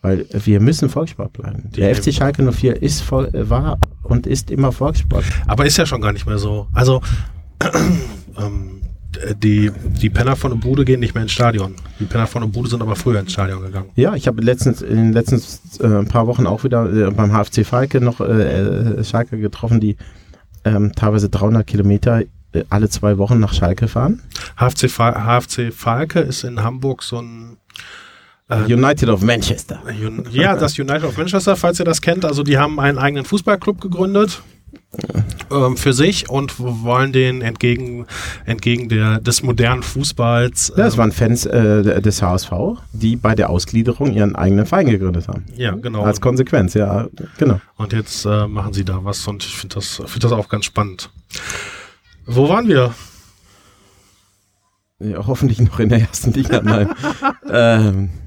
[0.04, 1.70] Weil wir müssen Volkssport bleiben.
[1.74, 5.24] Die Der FC Schalke 04 ist voll, äh, war und ist immer Volkssport.
[5.46, 6.68] Aber ist ja schon gar nicht mehr so.
[6.74, 7.00] Also,
[8.38, 8.82] ähm,
[9.42, 9.70] die,
[10.02, 11.76] die Penner von der Bude gehen nicht mehr ins Stadion.
[12.00, 13.88] Die Penner von der Bude sind aber früher ins Stadion gegangen.
[13.94, 15.40] Ja, ich habe letztens in den letzten
[15.82, 18.24] äh, paar Wochen auch wieder äh, beim HFC Falke noch äh,
[18.98, 19.96] äh, Schalke getroffen, die
[20.66, 24.20] ähm, teilweise 300 Kilometer äh, alle zwei Wochen nach Schalke fahren.
[24.58, 27.56] HFC, Fa HFC Falke ist in Hamburg so ein
[28.48, 29.80] United of Manchester.
[30.30, 32.24] Ja, das United of Manchester, falls ihr das kennt.
[32.24, 34.42] Also die haben einen eigenen Fußballclub gegründet
[35.50, 38.06] ähm, für sich und wollen den entgegen,
[38.44, 40.72] entgegen der, des modernen Fußballs.
[40.76, 42.52] Ähm, waren Fans äh, des HSV,
[42.92, 45.44] die bei der Ausgliederung ihren eigenen Verein gegründet haben.
[45.56, 46.02] ja, genau.
[46.02, 47.60] Als Konsequenz, ja, genau.
[47.76, 50.64] Und jetzt äh, machen sie da was und ich finde das, find das auch ganz
[50.64, 51.10] spannend.
[52.26, 52.94] Wo waren wir?
[55.00, 56.62] Ja, hoffentlich noch in der ersten Liga.
[56.62, 56.94] Nein.
[57.50, 58.23] ähm, äh,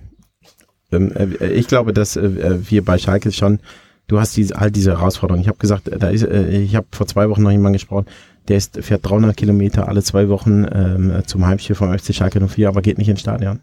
[0.91, 3.59] ich glaube, dass äh, wir bei Schalke schon,
[4.07, 5.41] du hast diese, all diese Herausforderungen.
[5.41, 8.05] Ich habe gesagt, da ist, äh, ich habe vor zwei Wochen noch jemanden gesprochen,
[8.47, 12.69] der ist, fährt 300 Kilometer alle zwei Wochen ähm, zum Heimspiel vom FC Schalke 04,
[12.69, 13.59] aber geht nicht ins Stadion.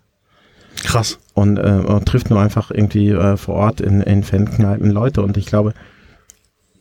[0.83, 1.19] Krass.
[1.33, 5.23] Und, äh, und trifft nur einfach irgendwie äh, vor Ort in, in Fankneipen Leute.
[5.23, 5.73] Und ich glaube,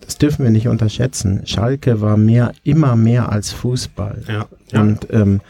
[0.02, 1.44] das dürfen wir nicht unterschätzen.
[1.46, 4.24] Schalke war mehr, immer mehr als Fußball.
[4.28, 4.46] Ja.
[4.72, 5.42] ja Und ähm,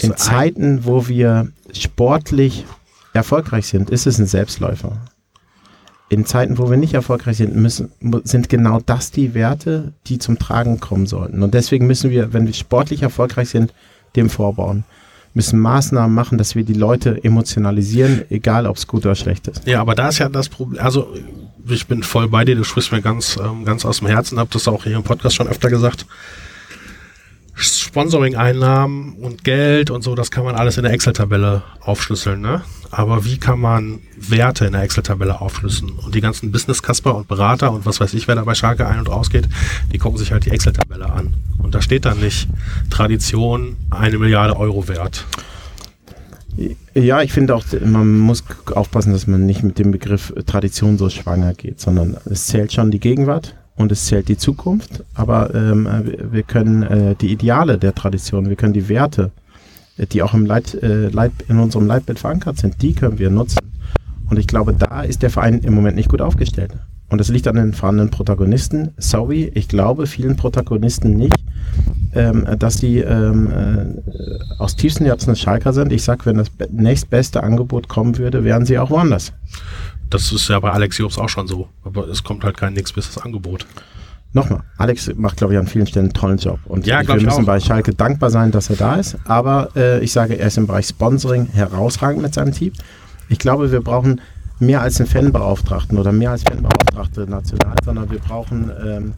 [0.00, 2.64] in Zeiten, wo wir sportlich
[3.12, 4.98] erfolgreich sind, ist es ein Selbstläufer.
[6.08, 7.92] In Zeiten, wo wir nicht erfolgreich sind, müssen,
[8.24, 11.42] sind genau das die Werte, die zum Tragen kommen sollten.
[11.42, 13.72] Und deswegen müssen wir, wenn wir sportlich erfolgreich sind,
[14.16, 14.84] dem vorbauen.
[15.34, 19.64] Müssen Maßnahmen machen, dass wir die Leute emotionalisieren, egal ob es gut oder schlecht ist.
[19.68, 20.82] Ja, aber da ist ja das Problem.
[20.82, 21.14] Also,
[21.68, 24.50] ich bin voll bei dir, du sprichst mir ganz, ähm, ganz aus dem Herzen, hab
[24.50, 26.06] das auch hier im Podcast schon öfter gesagt.
[27.60, 32.62] Sponsoring-Einnahmen und Geld und so, das kann man alles in der Excel-Tabelle aufschlüsseln, ne?
[32.90, 35.92] Aber wie kann man Werte in der Excel-Tabelle aufschlüsseln?
[35.92, 38.98] Und die ganzen Business-Kasper und Berater und was weiß ich, wer da bei Schalke ein-
[38.98, 39.48] und ausgeht,
[39.92, 41.34] die gucken sich halt die Excel-Tabelle an.
[41.58, 42.48] Und da steht dann nicht
[42.88, 45.24] Tradition eine Milliarde Euro wert.
[46.94, 48.42] Ja, ich finde auch, man muss
[48.74, 52.90] aufpassen, dass man nicht mit dem Begriff Tradition so schwanger geht, sondern es zählt schon
[52.90, 57.78] die Gegenwart und es zählt die Zukunft, aber ähm, wir- wir können äh, die Ideale
[57.78, 59.30] der Tradition, wir können die Werte,
[59.96, 63.30] äh, die auch im Leit, äh, Leit, in unserem Leitbild verankert sind, die können wir
[63.30, 63.58] nutzen.
[64.28, 66.72] Und ich glaube, da ist der Verein im Moment nicht gut aufgestellt.
[67.08, 68.90] Und das liegt an den vorhandenen Protagonisten.
[68.96, 71.34] Sorry, ich glaube vielen Protagonisten nicht,
[72.14, 75.90] ähm, dass die ähm, äh, aus tiefstem Herzen Schalker sind.
[75.92, 79.32] Ich sag, wenn das be- nächstbeste Angebot kommen würde, wären sie auch woanders.
[80.10, 81.68] Das ist ja bei Alex Jobs auch schon so.
[81.84, 83.66] Aber es kommt halt kein nix bis das Angebot.
[84.32, 86.60] Nochmal, Alex macht, glaube ich, an vielen Stellen einen tollen Job.
[86.66, 87.46] Und Ja, wir ich müssen auch.
[87.46, 89.16] bei Schalke dankbar sein, dass er da ist.
[89.24, 92.72] Aber äh, ich sage, er ist im Bereich Sponsoring herausragend mit seinem Team.
[93.28, 94.20] Ich glaube, wir brauchen
[94.60, 99.14] mehr als einen Fanbeauftragten oder mehr als Fanbeauftragte national, sondern wir brauchen ähm,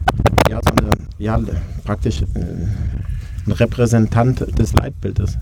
[0.49, 1.39] ja, so eine, ja,
[1.83, 2.25] praktisch äh,
[3.45, 5.37] ein Repräsentant des Leitbildes.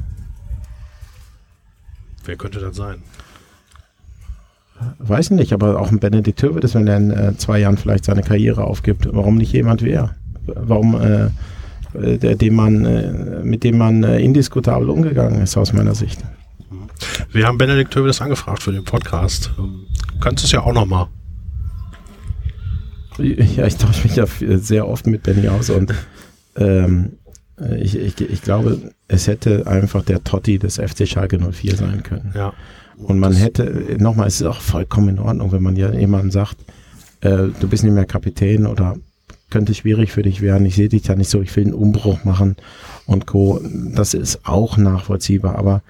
[2.25, 3.03] Wer könnte das sein?
[4.99, 8.05] Weiß ich nicht, aber auch ein Benedikt Höwedes, wenn er in äh, zwei Jahren vielleicht
[8.05, 10.15] seine Karriere aufgibt, warum nicht jemand wie er?
[10.45, 11.29] Warum, äh,
[11.93, 16.19] der, dem man, äh, mit dem man äh, indiskutabel umgegangen ist, aus meiner Sicht.
[17.31, 19.51] Wir haben Benedikt Hövedes angefragt für den Podcast.
[19.57, 19.85] Ähm,
[20.19, 21.07] Kannst du es ja auch nochmal.
[23.17, 24.25] Ja, ich tausche mich ja
[24.57, 25.93] sehr oft mit Benny aus und
[26.55, 27.20] ähm, äh,
[27.79, 32.33] ich, ich, ich glaube, es hätte einfach der Totti des FC Schalke 04 sein können.
[32.35, 32.53] Ja.
[32.97, 36.57] Und man hätte, nochmal, es ist auch vollkommen in Ordnung, wenn man ja jemandem sagt,
[37.21, 38.95] äh, du bist nicht mehr Kapitän oder
[39.49, 42.23] könnte schwierig für dich werden, ich sehe dich da nicht so, ich will einen Umbruch
[42.23, 42.55] machen
[43.05, 43.59] und Co.
[43.93, 45.81] Das ist auch nachvollziehbar, aber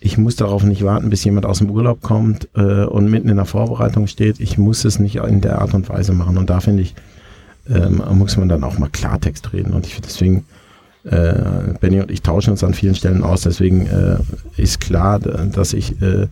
[0.00, 3.36] ich muss darauf nicht warten, bis jemand aus dem Urlaub kommt äh, und mitten in
[3.36, 4.40] der Vorbereitung steht.
[4.40, 6.38] Ich muss es nicht in der Art und Weise machen.
[6.38, 6.94] Und da finde ich,
[7.68, 9.72] ähm, muss man dann auch mal Klartext reden.
[9.72, 10.44] Und ich finde deswegen,
[11.06, 13.42] äh, Benny und ich tauschen uns an vielen Stellen aus.
[13.42, 14.18] Deswegen äh,
[14.56, 16.26] ist klar, dass ich äh,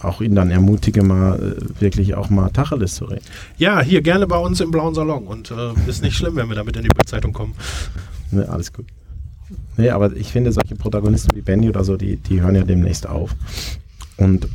[0.00, 3.24] auch ihn dann ermutige, mal äh, wirklich auch mal Tacheles zu reden.
[3.56, 5.26] Ja, hier gerne bei uns im blauen Salon.
[5.26, 7.54] Und äh, ist nicht schlimm, wenn wir damit in die Bildzeitung kommen.
[8.30, 8.86] Ne, alles gut.
[9.76, 13.08] Nee, aber ich finde, solche Protagonisten wie Benny oder so, die, die hören ja demnächst
[13.08, 13.34] auf.
[14.16, 14.48] Und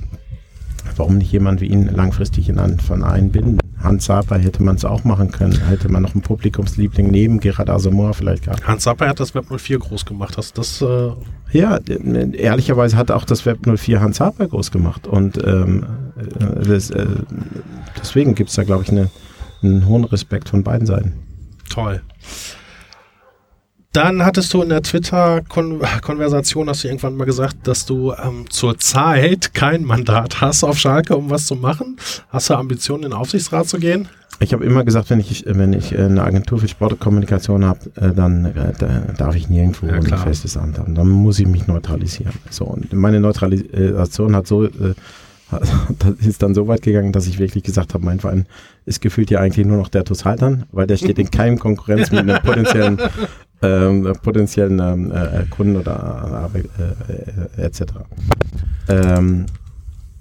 [0.95, 3.59] warum nicht jemand wie ihn langfristig in einen Verein binden?
[3.81, 5.59] Hans Saper hätte man es auch machen können.
[5.67, 8.65] Hätte man noch einen Publikumsliebling neben Gerhard Asamoah vielleicht gehabt.
[8.65, 10.38] Hans Sapper hat das Web 04 groß gemacht.
[10.38, 11.11] Hast das, äh,
[11.51, 15.05] Ja, äh, ehrlicherweise hat auch das Web 04 Hans Saper groß gemacht.
[15.05, 17.05] Und ähm, äh, das, äh,
[17.99, 19.09] deswegen gibt es da, glaube ich, eine,
[19.61, 21.13] einen hohen Respekt von beiden Seiten.
[21.69, 22.01] toll.
[23.94, 29.54] Dann hattest du in der Twitter-Konversation, hast du irgendwann mal gesagt, dass du ähm, zurzeit
[29.54, 31.98] kein Mandat hast auf Schalke, um was zu machen.
[32.30, 34.10] Hast du Ambitionen, in den Aufsichtsrat zu gehen?
[34.39, 38.46] Ich habe immer gesagt, wenn ich, wenn ich eine Agentur für Sportkommunikation habe, äh, dann
[38.46, 40.96] äh, da darf ich nirgendwo ja, ein festes Amt haben.
[40.96, 42.34] Dann muss ich mich neutralisieren.
[42.50, 44.96] So, und meine Neutralisation hat so, äh,
[45.99, 48.45] das ist dann so weit gegangen, dass ich wirklich gesagt habe, mein Verein
[48.86, 52.12] ist gefühlt ja eigentlich nur noch der TuS Haltern, weil der steht in keinem Konkurrenz
[52.12, 52.99] mit einem potenziellen
[53.62, 57.82] ähm, potenziellen ähm, äh, Kunden oder äh, äh, etc.
[58.89, 59.45] Ähm,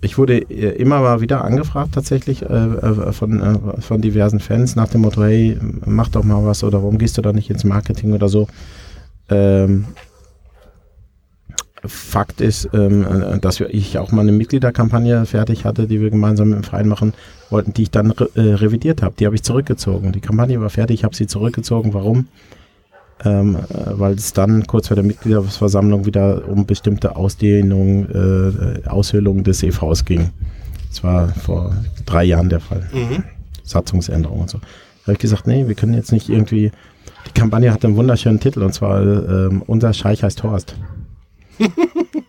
[0.01, 4.89] ich wurde äh, immer mal wieder angefragt tatsächlich äh, äh, von, von diversen Fans nach
[4.89, 8.13] dem Motto, hey, mach doch mal was oder warum gehst du da nicht ins Marketing
[8.13, 8.49] oder so.
[9.29, 9.87] Ähm,
[11.85, 16.51] Fakt ist, ähm, dass wir, ich auch mal eine Mitgliederkampagne fertig hatte, die wir gemeinsam
[16.51, 17.13] mit dem Verein machen
[17.51, 19.15] wollten, die ich dann re äh, revidiert habe.
[19.19, 20.13] Die habe ich zurückgezogen.
[20.13, 21.95] Die Kampagne war fertig, ich habe sie zurückgezogen.
[21.95, 22.29] Warum?
[23.25, 29.45] ähm, äh, weil es dann kurz vor der Mitgliederversammlung wieder um bestimmte Ausdehnung, äh, Aushöhlung
[29.45, 30.31] des EVs ging.
[30.89, 31.75] Das war vor
[32.05, 32.89] drei Jahren der Fall.
[32.93, 33.25] Mhm.
[33.63, 34.59] Satzungsänderung und so.
[34.59, 36.71] Da habe ich gesagt, nee, wir können jetzt nicht irgendwie.
[37.27, 40.77] Die Kampagne hat einen wunderschönen Titel und zwar ähm, Unser Scheich heißt Horst.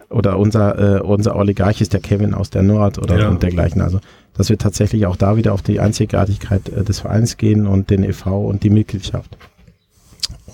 [0.10, 3.30] Oder unser, äh, unser Oligarch ist der Kevin aus der Nord oder ja.
[3.30, 3.82] und dergleichen.
[3.82, 4.00] Also,
[4.36, 8.04] dass wir tatsächlich auch da wieder auf die Einzigartigkeit äh, des Vereins gehen und den
[8.04, 8.46] e.V.
[8.46, 9.38] und die Mitgliedschaft.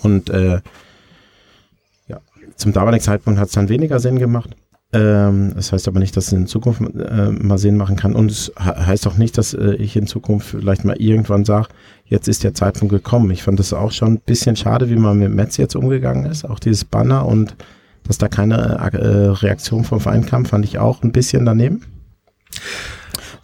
[0.02, 0.60] Und äh,
[2.08, 2.20] ja,
[2.56, 4.56] zum damaligen Zeitpunkt hat es dann weniger Sinn gemacht.
[4.92, 8.14] Ähm, das heißt aber nicht, dass es in Zukunft äh, mal Sinn machen kann.
[8.14, 11.68] Und es heißt auch nicht, dass äh, ich in Zukunft vielleicht mal irgendwann sage,
[12.06, 13.30] jetzt ist der Zeitpunkt gekommen.
[13.30, 16.44] Ich fand das auch schon ein bisschen schade, wie man mit Metz jetzt umgegangen ist.
[16.44, 17.54] Auch dieses Banner und
[18.10, 21.82] dass da keine äh, Reaktion vom Verein kam, fand ich auch ein bisschen daneben.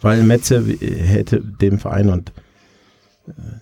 [0.01, 2.33] Weil Metze hätte dem Verein und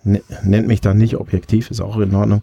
[0.04, 2.42] äh, nennt mich da nicht objektiv, ist auch in Ordnung,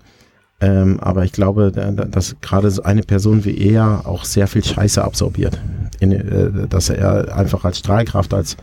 [0.60, 5.02] ähm, aber ich glaube, dass gerade so eine Person wie er auch sehr viel Scheiße
[5.02, 5.60] absorbiert.
[5.98, 8.56] In, äh, dass er einfach als Strahlkraft, als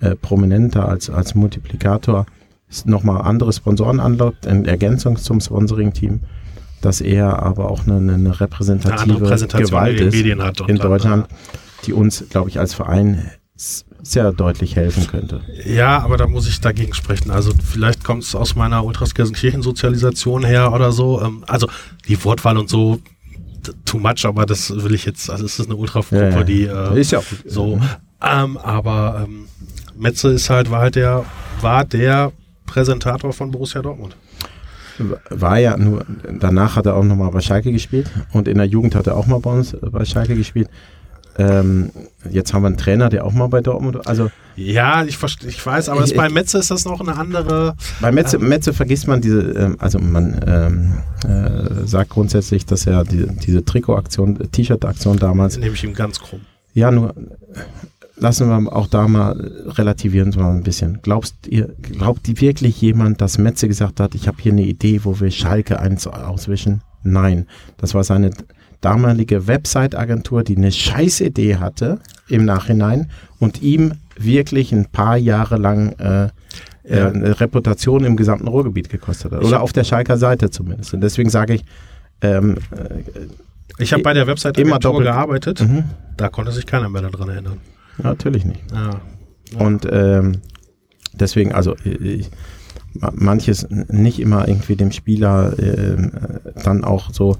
[0.00, 2.24] äh, Prominenter, als, als Multiplikator
[2.86, 6.20] nochmal andere Sponsoren anlockt, in Ergänzung zum Sponsoring-Team,
[6.84, 10.14] dass er aber auch eine, eine repräsentative eine Gewalt ist
[10.68, 11.36] in Deutschland, ja.
[11.86, 13.30] die uns, glaube ich, als Verein
[14.02, 15.40] sehr deutlich helfen könnte.
[15.64, 17.30] Ja, aber da muss ich dagegen sprechen.
[17.30, 21.22] Also vielleicht kommt es aus meiner Ultraskirchenkirchen-Sozialisation her oder so.
[21.22, 21.68] Ähm, also
[22.06, 23.00] die Wortwahl und so
[23.86, 26.44] too much, aber das will ich jetzt, also es ist eine Ultragruppe, ja, ja.
[26.44, 27.80] die äh, ist ja auch so.
[28.20, 29.46] Ähm, aber ähm,
[29.96, 31.24] Metze ist halt, war halt der,
[31.62, 32.32] war der
[32.66, 34.16] Präsentator von Borussia Dortmund.
[35.30, 36.04] War ja nur,
[36.40, 39.26] danach hat er auch nochmal bei Schalke gespielt und in der Jugend hat er auch
[39.26, 40.68] mal bei uns bei Schalke gespielt.
[41.36, 41.90] Ähm,
[42.30, 44.06] jetzt haben wir einen Trainer, der auch mal bei Dortmund.
[44.06, 47.74] Also ja, ich, ich weiß, aber ich, bei Metze ist das noch eine andere.
[48.00, 50.92] Bei Metze, ähm, Metze vergisst man diese, ähm, also man ähm,
[51.28, 55.56] äh, sagt grundsätzlich, dass er die, diese Trikotaktion, T-Shirt-Aktion damals.
[55.58, 56.40] Nehme ich ihm ganz krumm.
[56.72, 57.14] Ja, nur
[58.16, 59.32] lassen wir auch da mal
[59.66, 61.00] relativieren so ein bisschen.
[61.02, 65.20] Glaubst ihr, glaubt wirklich jemand, dass Metze gesagt hat, ich habe hier eine Idee, wo
[65.20, 66.82] wir Schalke eins auswischen?
[67.02, 67.46] Nein,
[67.76, 68.30] das war seine
[68.80, 75.56] damalige Website-Agentur, die eine scheiß Idee hatte im Nachhinein und ihm wirklich ein paar Jahre
[75.56, 76.28] lang äh,
[76.84, 79.42] äh eine Reputation im gesamten Ruhrgebiet gekostet hat.
[79.42, 80.94] Oder auf der Schalker Seite zumindest.
[80.94, 81.64] Und deswegen sage ich,
[82.20, 85.60] ähm, äh, ich habe bei der Website immer doppelt gearbeitet.
[85.60, 85.84] Mhm.
[86.16, 87.60] Da konnte sich keiner mehr daran erinnern.
[87.98, 88.62] Natürlich nicht.
[88.72, 89.00] Ja.
[89.52, 89.60] Ja.
[89.60, 90.40] Und ähm,
[91.12, 92.30] deswegen, also ich,
[93.12, 96.10] manches nicht immer irgendwie dem Spieler äh,
[96.62, 97.36] dann auch so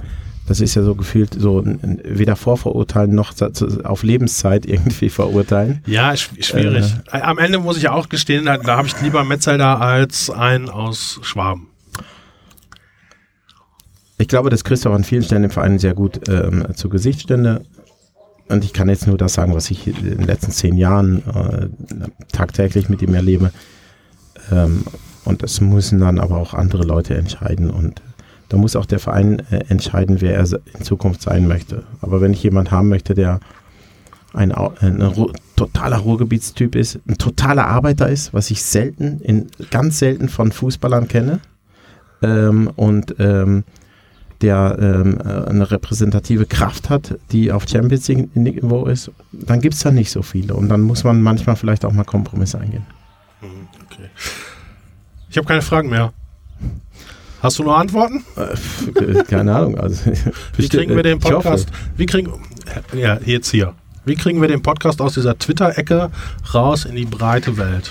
[0.46, 3.32] das ist ja so gefühlt so weder vorverurteilen noch
[3.84, 5.82] auf Lebenszeit irgendwie verurteilen.
[5.86, 6.94] Ja, schwierig.
[7.10, 10.68] Äh, Am Ende muss ich auch gestehen, da, da habe ich lieber Metzelder als einen
[10.68, 11.68] aus Schwaben.
[14.18, 17.62] Ich glaube, dass Christoph an vielen Stellen im Verein sehr gut ähm, zu Gesicht stände.
[18.48, 21.68] Und ich kann jetzt nur das sagen, was ich in den letzten zehn Jahren äh,
[22.32, 23.50] tagtäglich mit ihm erlebe.
[24.50, 24.84] Ähm,
[25.24, 27.70] und es müssen dann aber auch andere Leute entscheiden.
[27.70, 28.02] Und
[28.50, 31.84] da muss auch der Verein äh, entscheiden, wer er in Zukunft sein möchte.
[32.02, 33.40] Aber wenn ich jemanden haben möchte, der
[34.34, 35.14] ein, ein, ein,
[35.56, 41.08] totaler Ruhrgebietstyp ist, ein totaler Arbeiter ist, was ich selten, in, ganz selten von Fußballern
[41.08, 41.40] kenne,
[42.22, 43.64] ähm, und ähm,
[44.44, 49.80] der ähm, äh, eine repräsentative Kraft hat, die auf Champions League-Niveau ist, dann gibt es
[49.80, 50.52] da nicht so viele.
[50.54, 52.86] Und dann muss man manchmal vielleicht auch mal Kompromisse eingehen.
[53.40, 54.10] Mhm, okay.
[55.30, 56.12] Ich habe keine Fragen mehr.
[57.42, 58.22] Hast du noch Antworten?
[58.36, 59.78] Äh, keine Ahnung.
[59.78, 60.12] Also,
[60.58, 61.70] wie kriegen wir den Podcast?
[61.96, 62.30] Wie kriegen
[62.94, 63.72] ja jetzt hier?
[64.04, 66.10] Wie kriegen wir den Podcast aus dieser Twitter-Ecke
[66.52, 67.90] raus in die breite Welt?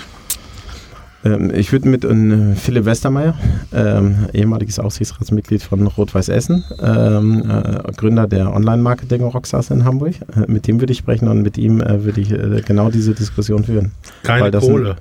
[1.24, 3.34] Ähm, ich würde mit äh, Philipp Westermeier,
[3.72, 10.50] ähm, ehemaliges Aufsichtsratsmitglied von Rot-Weiß Essen, ähm, äh, Gründer der Online-Marketing Rockstars in Hamburg, äh,
[10.50, 13.64] mit dem würde ich sprechen und mit ihm äh, würde ich äh, genau diese Diskussion
[13.64, 13.92] führen.
[14.22, 14.90] Keine Kohle.
[14.90, 14.96] Ein,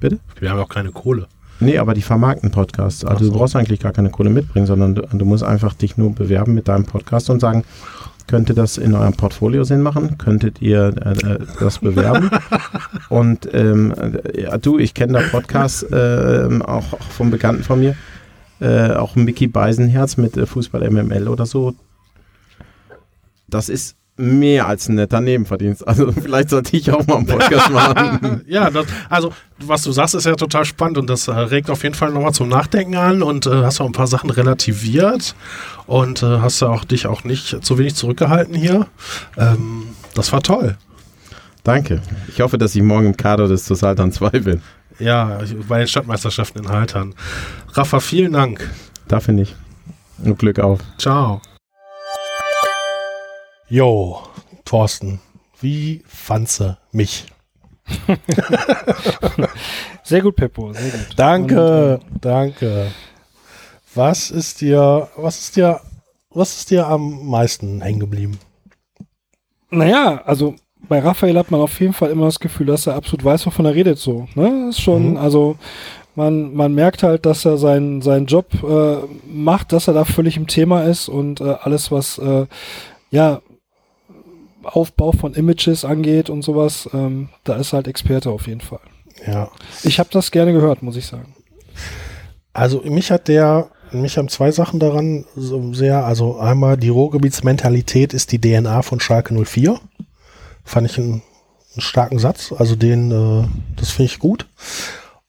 [0.00, 0.18] bitte?
[0.38, 1.26] Wir haben auch keine Kohle.
[1.60, 3.04] Nee, aber die vermarkten Podcasts.
[3.04, 3.32] Also so.
[3.32, 6.54] du brauchst eigentlich gar keine Kohle mitbringen, sondern du, du musst einfach dich nur bewerben
[6.54, 7.64] mit deinem Podcast und sagen,
[8.28, 10.18] könnte das in eurem Portfolio Sinn machen?
[10.18, 12.30] Könntet ihr äh, das bewerben?
[13.08, 13.92] und ähm,
[14.34, 17.96] ja, du, ich kenne da Podcasts äh, auch, auch vom Bekannten von mir,
[18.60, 21.74] äh, auch Mickey Beisenherz mit äh, Fußball MML oder so.
[23.48, 25.86] Das ist mehr als ein netter Nebenverdienst.
[25.86, 28.42] Also vielleicht sollte ich auch mal einen Podcast machen.
[28.46, 31.82] ja, das, also was du sagst, ist ja total spannend und das äh, regt auf
[31.84, 35.34] jeden Fall nochmal zum Nachdenken an und äh, hast auch ein paar Sachen relativiert
[35.86, 38.86] und äh, hast ja auch dich auch nicht zu wenig zurückgehalten hier.
[39.36, 40.76] Ähm, das war toll.
[41.62, 42.02] Danke.
[42.28, 44.62] Ich hoffe, dass ich morgen im Kader des Tosaltern 2 bin.
[44.98, 45.38] Ja,
[45.68, 47.14] bei den Stadtmeisterschaften in Haltern.
[47.72, 48.68] Rafa, vielen Dank.
[49.06, 49.54] Dafür nicht.
[50.24, 50.80] Und Glück auf.
[50.98, 51.40] Ciao.
[53.70, 54.20] Jo,
[54.64, 55.20] Thorsten,
[55.60, 57.26] wie fandst du mich?
[60.02, 61.08] sehr gut, Peppo, sehr gut.
[61.16, 62.86] Danke, Und, äh, danke.
[63.94, 65.80] Was ist dir, was ist dir,
[66.30, 68.38] was ist dir am meisten hängen geblieben?
[69.70, 70.54] Naja, also
[70.88, 73.66] bei Raphael hat man auf jeden Fall immer das Gefühl, dass er absolut weiß, wovon
[73.66, 74.28] er redet so.
[74.34, 74.68] Ne?
[74.70, 75.16] Ist schon, mhm.
[75.18, 75.56] also
[76.14, 78.96] man, man merkt halt, dass er seinen, seinen Job äh,
[79.30, 82.46] macht, dass er da völlig im Thema ist und äh, alles, was äh,
[83.10, 83.42] ja
[84.76, 88.80] Aufbau von Images angeht und sowas, ähm, da ist halt Experte auf jeden Fall.
[89.26, 89.50] Ja.
[89.82, 91.34] Ich habe das gerne gehört, muss ich sagen.
[92.52, 98.12] Also mich hat der, mich haben zwei Sachen daran so sehr, also einmal die Ruhrgebietsmentalität
[98.14, 99.80] ist die DNA von Schalke 04.
[100.64, 101.22] Fand ich einen,
[101.74, 103.46] einen starken Satz, also den, äh,
[103.76, 104.46] das finde ich gut.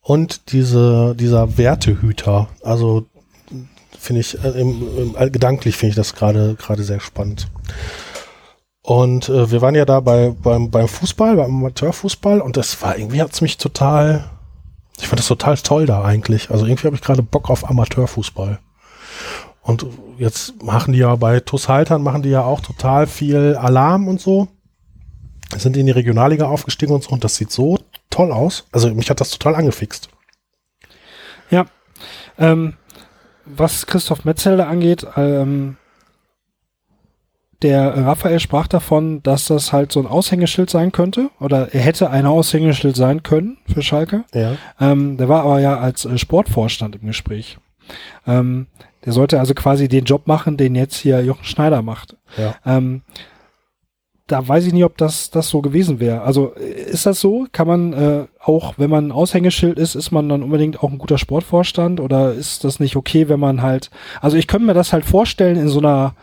[0.02, 3.06] Und diese, dieser Wertehüter, also
[4.00, 7.48] finde ich, äh, im, im, gedanklich finde ich das gerade gerade sehr spannend.
[8.90, 12.98] Und äh, wir waren ja da bei, beim, beim Fußball, beim Amateurfußball und das war
[12.98, 14.32] irgendwie hat es mich total,
[14.98, 16.50] ich fand das total toll da eigentlich.
[16.50, 18.58] Also irgendwie habe ich gerade Bock auf Amateurfußball.
[19.62, 19.86] Und
[20.18, 24.20] jetzt machen die ja bei TuS Haltern machen die ja auch total viel Alarm und
[24.20, 24.48] so.
[25.56, 27.78] Sind in die Regionalliga aufgestiegen und so und das sieht so
[28.10, 28.66] toll aus.
[28.72, 30.10] Also mich hat das total angefixt.
[31.52, 31.68] Ja.
[32.40, 32.74] Ähm,
[33.46, 35.78] was Christoph Metzelder angeht, ähm,
[37.62, 42.10] der Raphael sprach davon, dass das halt so ein Aushängeschild sein könnte oder er hätte
[42.10, 44.24] ein Aushängeschild sein können für Schalke.
[44.34, 44.56] Ja.
[44.80, 47.58] Ähm, der war aber ja als äh, Sportvorstand im Gespräch.
[48.26, 48.68] Ähm,
[49.06, 52.16] der sollte also quasi den Job machen, den jetzt hier Jochen Schneider macht.
[52.38, 52.56] Ja.
[52.66, 53.02] Ähm,
[54.28, 56.22] da weiß ich nicht, ob das, das so gewesen wäre.
[56.22, 57.48] Also äh, ist das so?
[57.52, 60.98] Kann man äh, auch, wenn man ein Aushängeschild ist, ist man dann unbedingt auch ein
[60.98, 63.90] guter Sportvorstand oder ist das nicht okay, wenn man halt,
[64.22, 66.14] also ich könnte mir das halt vorstellen in so einer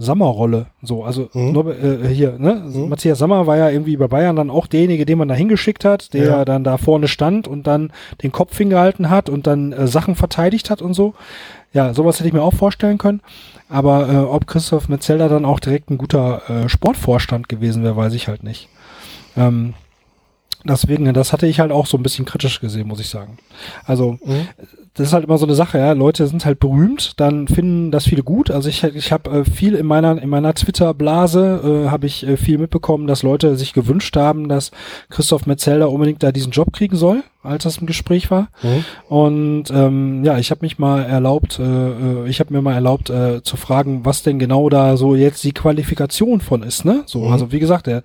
[0.00, 0.66] Sammerrolle.
[0.82, 1.52] So, also mhm.
[1.52, 2.54] nur, äh, hier, ne?
[2.54, 2.88] Mhm.
[2.88, 6.14] Matthias Sammer war ja irgendwie bei Bayern dann auch derjenige, den man da hingeschickt hat,
[6.14, 6.44] der ja.
[6.44, 7.92] dann da vorne stand und dann
[8.22, 11.14] den Kopf hingehalten hat und dann äh, Sachen verteidigt hat und so.
[11.72, 13.20] Ja, sowas hätte ich mir auch vorstellen können.
[13.68, 18.14] Aber äh, ob Christoph Metzelder dann auch direkt ein guter äh, Sportvorstand gewesen wäre, weiß
[18.14, 18.68] ich halt nicht.
[19.36, 19.74] Ähm,
[20.64, 23.38] deswegen, das hatte ich halt auch so ein bisschen kritisch gesehen, muss ich sagen.
[23.84, 24.48] Also, mhm
[24.94, 25.92] das ist halt immer so eine Sache, ja.
[25.92, 28.50] Leute sind halt berühmt, dann finden das viele gut.
[28.50, 32.36] Also ich, ich habe äh, viel in meiner in meiner Twitter-Blase äh, habe ich äh,
[32.36, 34.72] viel mitbekommen, dass Leute sich gewünscht haben, dass
[35.08, 38.48] Christoph Metzelder unbedingt da diesen Job kriegen soll, als das im Gespräch war.
[38.64, 38.84] Mhm.
[39.08, 43.10] Und ähm, ja, ich habe mich mal erlaubt, äh, äh ich habe mir mal erlaubt
[43.10, 47.04] äh, zu fragen, was denn genau da so jetzt die Qualifikation von ist, ne?
[47.06, 47.32] So, mhm.
[47.32, 48.02] also wie gesagt, der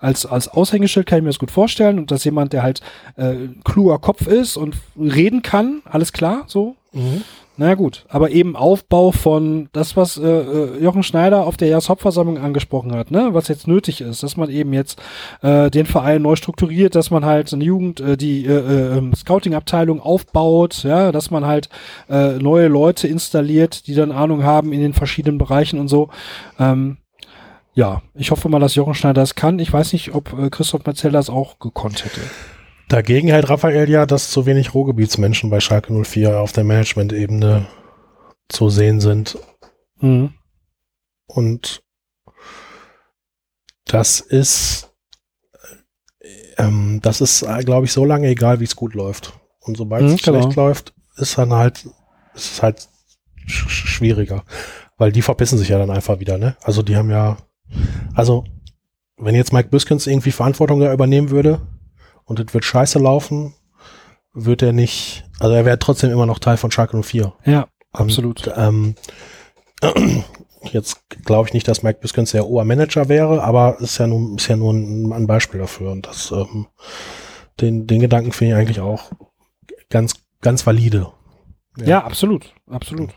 [0.00, 2.82] als als Aushängeschild kann ich mir das gut vorstellen und dass jemand, der halt
[3.16, 6.76] äh, kluger Kopf ist und reden kann, alles klar klar, so.
[6.92, 7.22] Mhm.
[7.58, 12.36] Naja gut, aber eben Aufbau von das, was äh, äh, Jochen Schneider auf der Jahreshauptversammlung
[12.36, 15.00] angesprochen hat, ne, was jetzt nötig ist, dass man eben jetzt
[15.40, 19.14] äh, den Verein neu strukturiert, dass man halt eine Jugend, äh, die äh, äh, ähm,
[19.14, 21.70] Scouting-Abteilung aufbaut, ja, dass man halt
[22.10, 26.10] äh, neue Leute installiert, die dann Ahnung haben in den verschiedenen Bereichen und so.
[26.58, 26.98] Ähm,
[27.72, 29.58] ja, ich hoffe mal, dass Jochen Schneider das kann.
[29.60, 32.20] Ich weiß nicht, ob äh, Christoph Marcell das auch gekonnt hätte.
[32.88, 37.66] Dagegen hält Raphael ja, dass zu wenig Ruhrgebietsmenschen bei Schalke 04 auf der Management-Ebene
[38.48, 39.38] zu sehen sind.
[40.00, 40.34] Mhm.
[41.26, 41.82] Und
[43.86, 44.92] das ist,
[46.58, 49.32] ähm, das ist, glaube ich, so lange egal, wie es gut läuft.
[49.60, 50.40] Und sobald mhm, es genau.
[50.40, 51.86] schlecht läuft, ist dann halt,
[52.34, 52.88] ist es halt
[53.46, 54.44] sch schwieriger.
[54.96, 56.56] Weil die verpissen sich ja dann einfach wieder, ne?
[56.62, 57.36] Also die haben ja,
[58.14, 58.44] also,
[59.16, 61.60] wenn jetzt Mike Biskins irgendwie Verantwortung da übernehmen würde,
[62.26, 63.54] und es wird scheiße laufen,
[64.34, 67.32] wird er nicht, also er wäre trotzdem immer noch Teil von Schalke 04.
[67.44, 68.48] Ja, absolut.
[68.48, 68.94] Und, ähm,
[70.72, 74.48] jetzt glaube ich nicht, dass Mike Biskens der Obermanager wäre, aber ist ja nur, ist
[74.48, 75.92] ja nur ein, ein Beispiel dafür.
[75.92, 76.66] Und das, ähm,
[77.60, 79.10] den, den Gedanken finde ich eigentlich auch
[79.88, 81.12] ganz, ganz valide.
[81.78, 83.10] Ja, absolut, absolut.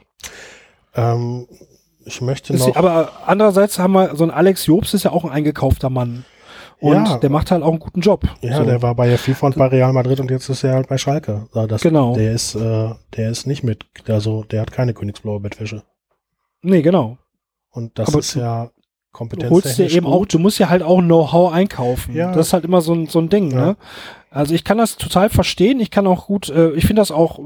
[0.95, 1.47] Ähm,
[2.05, 2.76] ich möchte Ist, noch.
[2.76, 6.26] aber andererseits haben wir so ein Alex Jobs ist ja auch ein eingekaufter Mann.
[6.82, 7.17] Und Ja.
[7.17, 8.23] der macht halt auch einen guten Job.
[8.41, 8.63] ja, so.
[8.63, 11.47] der war bei FIFA und bei Real Madrid und jetzt ist er halt bei Schalke.
[11.53, 12.15] Das, Genau.
[12.15, 15.84] Der ist, äh, der ist nicht mit, also der hat keine Königsblaue Bettwäsche.
[16.61, 17.17] Nee, genau.
[17.71, 18.71] Und das Aber ist du- ja Du
[19.11, 19.51] Kompetenz.
[19.51, 22.15] holst dir eben auch, du musst ja halt auch Know-how einkaufen.
[22.15, 22.32] Ja.
[22.32, 23.57] Das ist halt immer so ein, so ein Ding, Ja.
[23.65, 23.77] ne?
[24.32, 25.80] Also ich kann das total verstehen.
[25.80, 27.39] Ich kann auch gut, äh, ich finde das auch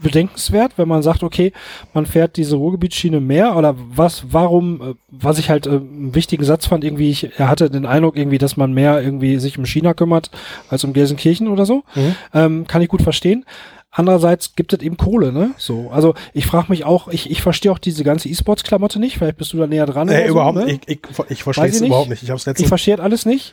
[0.00, 1.52] bedenkenswert, wenn man sagt, okay,
[1.94, 6.44] man fährt diese Ruhrgebietsschiene mehr oder was, warum, äh, was ich halt äh, einen wichtigen
[6.44, 9.66] Satz fand, irgendwie, ich er hatte den Eindruck irgendwie, dass man mehr irgendwie sich um
[9.66, 10.30] China kümmert
[10.68, 11.82] als um Gelsenkirchen oder so.
[11.94, 12.14] Mhm.
[12.34, 13.44] Ähm, kann ich gut verstehen.
[13.92, 15.50] Andererseits gibt es eben Kohle, ne?
[15.58, 19.18] So, also ich frage mich auch, ich, ich verstehe auch diese ganze E-Sports-Klamotte nicht.
[19.18, 20.06] Vielleicht bist du da näher dran.
[20.06, 20.64] Nee, oder so, überhaupt ne?
[20.66, 20.84] nicht.
[20.88, 22.22] Ich, ich, ich verstehe es ich überhaupt nicht.
[22.22, 23.52] Ich habe es Ich letztens, verstehe alles nicht.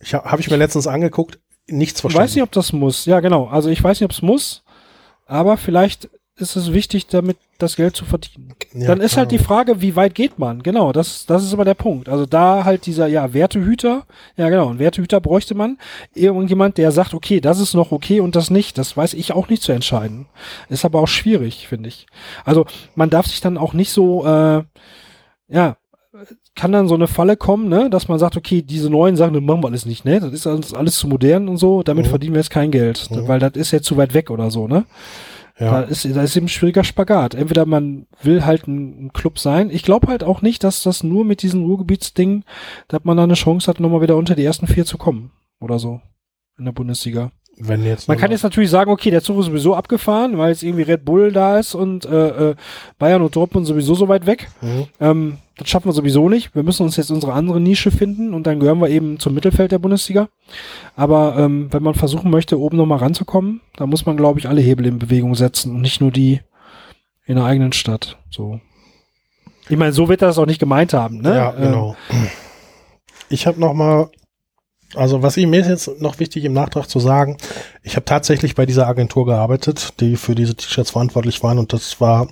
[0.00, 1.38] ich habe hab ich mir letztens angeguckt,
[1.68, 2.24] nichts Ich verstanden.
[2.24, 3.04] weiß nicht, ob das muss.
[3.04, 3.46] Ja, genau.
[3.48, 4.64] Also ich weiß nicht, ob es muss,
[5.26, 6.08] aber vielleicht
[6.38, 8.54] ist es wichtig, damit das Geld zu verdienen.
[8.74, 9.22] Ja, Dann ist klar.
[9.22, 10.62] halt die Frage, wie weit geht man?
[10.62, 12.10] Genau, das, das ist immer der Punkt.
[12.10, 14.04] Also da halt dieser, ja, Wertehüter,
[14.36, 15.78] ja genau, ein Wertehüter bräuchte man.
[16.14, 18.76] Irgendjemand, der sagt, okay, das ist noch okay und das nicht.
[18.76, 20.26] Das weiß ich auch nicht zu entscheiden.
[20.68, 22.06] Ist aber auch schwierig, finde ich.
[22.44, 24.62] Also man darf sich dann auch nicht so, äh,
[25.48, 25.76] ja,
[26.56, 29.42] kann dann so eine Falle kommen, ne, dass man sagt, okay, diese neuen Sachen, das
[29.42, 30.18] machen wir alles nicht, ne?
[30.20, 32.10] Das ist alles, alles zu modern und so, damit Mhm.
[32.10, 33.28] verdienen wir jetzt kein Geld, Mhm.
[33.28, 34.84] weil das ist jetzt zu weit weg oder so, ne?
[35.58, 35.80] Da ja.
[35.82, 37.34] ist, da ist eben ein schwieriger Spagat.
[37.34, 39.70] Entweder man will halt ein, ein Club sein.
[39.70, 42.44] Ich glaube halt auch nicht, dass das nur mit diesem Ruhrgebietsding,
[42.88, 45.30] dass man da eine Chance hat, nochmal wieder unter die ersten vier zu kommen.
[45.58, 46.02] Oder so.
[46.58, 47.30] In der Bundesliga.
[47.58, 50.62] Wenn jetzt Man kann jetzt natürlich sagen, okay, der Zug ist sowieso abgefahren, weil jetzt
[50.62, 52.54] irgendwie Red Bull da ist und äh, äh,
[52.98, 54.48] Bayern und Dortmund sowieso so weit weg.
[54.60, 54.84] Mhm.
[55.00, 56.54] Ähm, das schaffen wir sowieso nicht.
[56.54, 59.72] Wir müssen uns jetzt unsere andere Nische finden und dann gehören wir eben zum Mittelfeld
[59.72, 60.28] der Bundesliga.
[60.96, 64.60] Aber ähm, wenn man versuchen möchte, oben nochmal ranzukommen, dann muss man, glaube ich, alle
[64.60, 66.40] Hebel in Bewegung setzen und nicht nur die
[67.24, 68.18] in der eigenen Stadt.
[68.30, 68.60] So.
[69.68, 71.34] Ich meine, so wird er das auch nicht gemeint haben, ne?
[71.34, 71.96] Ja, genau.
[73.28, 74.10] Ich habe noch mal,
[74.94, 77.38] also was ich mir ist jetzt noch wichtig im Nachtrag zu sagen,
[77.82, 82.00] ich habe tatsächlich bei dieser Agentur gearbeitet, die für diese T-Shirts verantwortlich waren und das
[82.00, 82.28] war,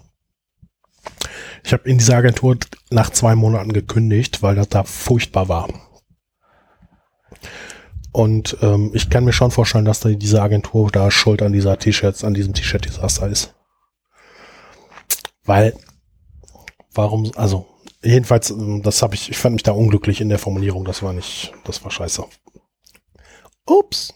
[1.64, 2.57] ich habe in dieser Agentur
[2.90, 5.68] nach zwei Monaten gekündigt, weil das da furchtbar war.
[8.12, 11.78] Und ähm, ich kann mir schon vorstellen, dass da diese Agentur da schuld an dieser
[11.78, 13.55] T-Shirts, an diesem T-Shirt-Desaster ist.
[15.44, 15.74] Weil,
[16.92, 17.66] warum, also
[18.02, 20.84] jedenfalls, ähm, das habe ich, ich fand mich da unglücklich in der Formulierung.
[20.84, 22.24] Das war nicht, das war scheiße.
[23.66, 24.14] Ups.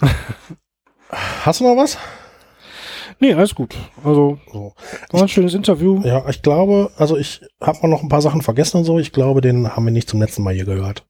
[1.10, 1.98] Hast du noch was?
[3.20, 3.76] Nee, alles gut.
[4.04, 4.74] Also, So.
[5.10, 6.00] war ein schönes Interview.
[6.04, 8.98] Ja, ich glaube, also ich habe mal noch ein paar Sachen vergessen und so.
[8.98, 11.04] Ich glaube, den haben wir nicht zum letzten Mal hier gehört.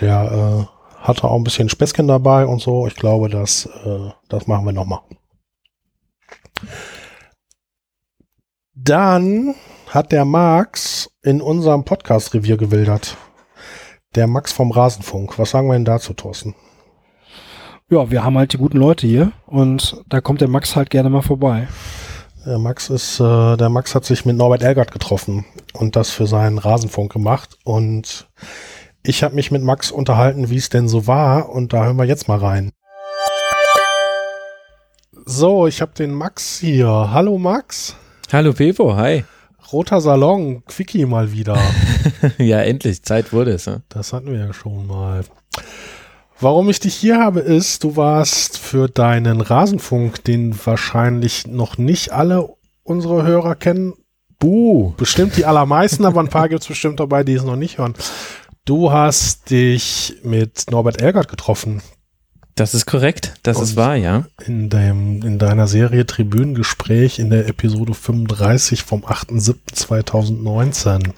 [0.00, 2.86] Der äh, hatte auch ein bisschen Späßchen dabei und so.
[2.86, 5.00] Ich glaube, das, äh, das machen wir noch mal.
[8.74, 9.54] Dann
[9.88, 13.16] hat der Max in unserem Podcast-Revier gewildert.
[14.14, 15.38] Der Max vom Rasenfunk.
[15.38, 16.54] Was sagen wir denn dazu, Thorsten?
[17.88, 21.08] Ja, wir haben halt die guten Leute hier und da kommt der Max halt gerne
[21.08, 21.68] mal vorbei.
[22.44, 26.26] Der Max ist, äh, der Max hat sich mit Norbert Elgert getroffen und das für
[26.26, 27.56] seinen Rasenfunk gemacht.
[27.62, 28.26] Und
[29.04, 31.48] ich habe mich mit Max unterhalten, wie es denn so war.
[31.50, 32.72] Und da hören wir jetzt mal rein.
[35.24, 36.88] So, ich habe den Max hier.
[36.88, 37.94] Hallo Max.
[38.32, 39.22] Hallo Pepo, hi.
[39.72, 41.56] Roter Salon, Quickie mal wieder.
[42.38, 43.66] ja, endlich, Zeit wurde es.
[43.66, 43.82] Ne?
[43.88, 45.24] Das hatten wir ja schon mal.
[46.38, 52.12] Warum ich dich hier habe, ist, du warst für deinen Rasenfunk, den wahrscheinlich noch nicht
[52.12, 52.50] alle
[52.82, 53.94] unsere Hörer kennen.
[54.38, 54.92] Buh.
[54.98, 57.94] Bestimmt die allermeisten, aber ein paar gibt es bestimmt dabei, die es noch nicht hören.
[58.66, 61.80] Du hast dich mit Norbert Elgert getroffen
[62.54, 64.26] Das ist korrekt, das Und- ist wahr, ja.
[64.44, 71.12] in, dem, in deiner Serie Tribünengespräch in der Episode 35 vom 8.7.2019.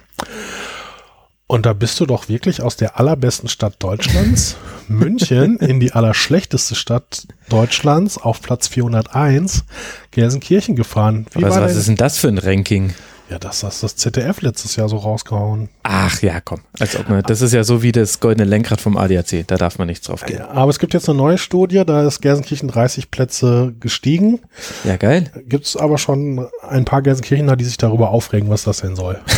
[1.51, 4.55] Und da bist du doch wirklich aus der allerbesten Stadt Deutschlands,
[4.87, 9.63] München, in die allerschlechteste Stadt Deutschlands auf Platz 401,
[10.11, 11.25] Gelsenkirchen gefahren.
[11.33, 12.93] Wie Was, war was ist denn das für ein Ranking?
[13.31, 15.69] Ja, das hast das ZDF letztes Jahr so rausgehauen.
[15.81, 16.59] Ach ja, komm.
[16.79, 19.79] Als ob man, das ist ja so wie das goldene Lenkrad vom ADAC, da darf
[19.79, 20.41] man nichts drauf geben.
[20.41, 24.39] Ja, aber es gibt jetzt eine neue Studie, da ist Gelsenkirchen 30 Plätze gestiegen.
[24.83, 25.31] Ja, geil.
[25.47, 29.19] Gibt es aber schon ein paar Gelsenkirchener, die sich darüber aufregen, was das denn soll.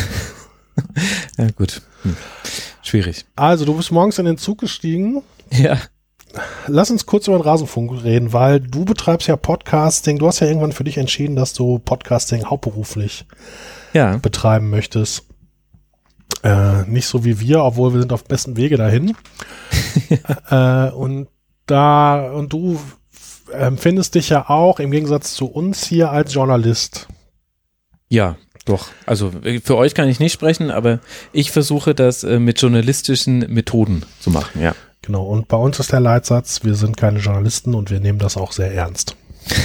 [1.37, 1.81] Ja, gut.
[2.03, 2.15] Hm.
[2.81, 3.25] Schwierig.
[3.35, 5.21] Also, du bist morgens in den Zug gestiegen.
[5.51, 5.77] Ja.
[6.67, 10.17] lass uns kurz über den Rasenfunk reden, weil du betreibst ja Podcasting.
[10.17, 13.25] Du hast ja irgendwann für dich entschieden, dass du Podcasting hauptberuflich
[13.93, 15.25] Ja, betreiben möchtest.
[16.43, 19.15] Äh, nicht so wie wir, obwohl wir sind auf besten Wege dahin.
[20.49, 21.27] äh, und
[21.67, 22.79] da, und du
[23.51, 27.07] empfindest dich ja auch im Gegensatz zu uns hier als Journalist.
[28.11, 28.35] Ja,
[28.65, 28.89] doch.
[29.05, 30.99] Also äh, für euch kann ich nicht sprechen, aber
[31.31, 34.75] ich versuche das äh, mit journalistischen Methoden zu machen, ja.
[35.01, 35.23] Genau.
[35.23, 38.51] Und bei uns ist der Leitsatz, wir sind keine Journalisten und wir nehmen das auch
[38.51, 39.15] sehr ernst.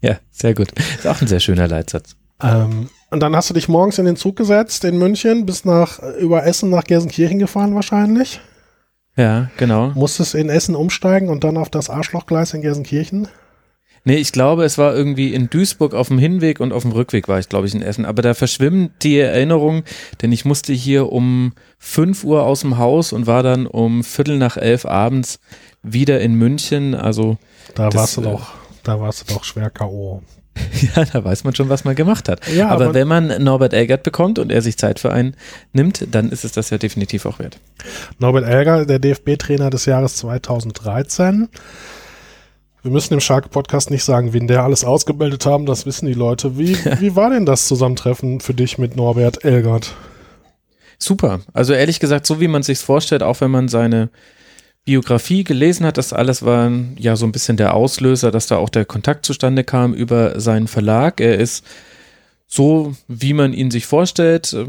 [0.00, 0.68] Ja, sehr gut.
[0.96, 2.14] Ist auch ein sehr schöner Leitsatz.
[2.40, 5.98] Ähm, und dann hast du dich morgens in den Zug gesetzt in München, bis nach,
[6.20, 8.40] über Essen nach Gelsenkirchen gefahren wahrscheinlich.
[9.16, 9.88] Ja, genau.
[9.96, 13.26] Musstest in Essen umsteigen und dann auf das Arschlochgleis in Gelsenkirchen.
[14.04, 17.28] Nee, ich glaube, es war irgendwie in Duisburg auf dem Hinweg und auf dem Rückweg
[17.28, 18.04] war ich, glaube ich, in Essen.
[18.04, 19.82] Aber da verschwimmen die Erinnerungen,
[20.22, 24.38] denn ich musste hier um 5 Uhr aus dem Haus und war dann um Viertel
[24.38, 25.40] nach elf abends
[25.82, 26.94] wieder in München.
[26.94, 27.38] Also
[27.74, 28.52] Da warst du äh, doch,
[28.84, 30.22] da warst du doch schwer K.O.
[30.96, 32.40] ja, da weiß man schon, was man gemacht hat.
[32.48, 35.36] Ja, aber, aber- wenn man Norbert Elgert bekommt und er sich Zeit für einen
[35.72, 37.58] nimmt, dann ist es das ja definitiv auch wert.
[38.18, 41.48] Norbert Elger, der DFB-Trainer des Jahres 2013.
[42.88, 46.56] Wir müssen im Schalke-Podcast nicht sagen, wen der alles ausgebildet haben, das wissen die Leute.
[46.56, 49.94] Wie, wie war denn das Zusammentreffen für dich mit Norbert Elgert?
[50.98, 51.40] Super.
[51.52, 54.08] Also ehrlich gesagt, so wie man sich's vorstellt, auch wenn man seine
[54.86, 58.70] Biografie gelesen hat, das alles war ja so ein bisschen der Auslöser, dass da auch
[58.70, 61.20] der Kontakt zustande kam über seinen Verlag.
[61.20, 61.66] Er ist
[62.46, 64.64] so, wie man ihn sich vorstellt, äh,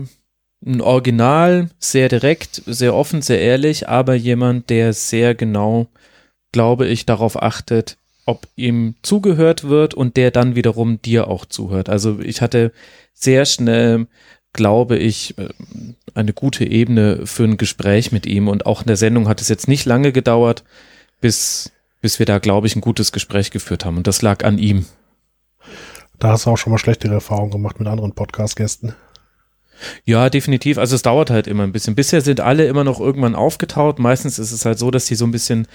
[0.66, 5.88] ein Original, sehr direkt, sehr offen, sehr ehrlich, aber jemand, der sehr genau,
[6.52, 7.96] glaube ich, darauf achtet,
[8.30, 11.90] ob ihm zugehört wird und der dann wiederum dir auch zuhört.
[11.90, 12.72] Also ich hatte
[13.14, 14.06] sehr schnell,
[14.54, 15.50] glaube ich, äh,
[16.14, 19.50] eine gute Ebene für ein Gespräch mit ihm und auch in der Sendung hat es
[19.50, 20.64] jetzt nicht lange gedauert,
[21.22, 21.72] bis,
[22.02, 24.86] bis wir da, glaube ich, ein gutes Gespräch geführt haben und das lag an ihm.
[26.20, 28.94] Da hast du auch schon mal schlechtere Erfahrungen gemacht mit anderen Podcast-Gästen.
[30.06, 30.78] Ja, definitiv.
[30.78, 31.96] Also es dauert halt immer ein bisschen.
[31.96, 34.00] Bisher sind alle immer noch irgendwann aufgetaut.
[34.00, 35.68] Meistens ist es halt so, dass die so ein bisschen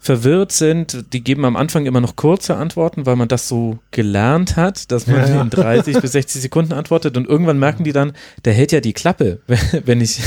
[0.00, 1.04] verwirrt sind.
[1.12, 5.06] Die geben am Anfang immer noch kurze Antworten, weil man das so gelernt hat, dass
[5.06, 8.12] man Ja, in 30 bis 60 Sekunden antwortet und irgendwann merken die dann,
[8.44, 9.40] der hält ja die Klappe,
[9.84, 10.20] wenn ich,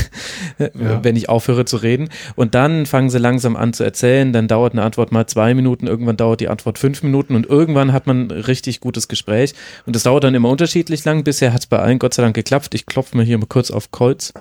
[0.58, 1.02] Ja.
[1.02, 2.08] wenn ich aufhöre zu reden.
[2.36, 4.32] Und dann fangen sie langsam an zu erzählen.
[4.32, 7.92] Dann dauert eine Antwort mal zwei Minuten, irgendwann dauert die Antwort fünf Minuten und irgendwann
[7.92, 9.54] hat man ein richtig gutes Gespräch.
[9.86, 11.24] Und das dauert dann immer unterschiedlich lang.
[11.24, 12.74] Bisher hat es bei allen Gott sei Dank geklappt.
[12.74, 14.32] Ich klopfe mir hier mal kurz auf Kreuz,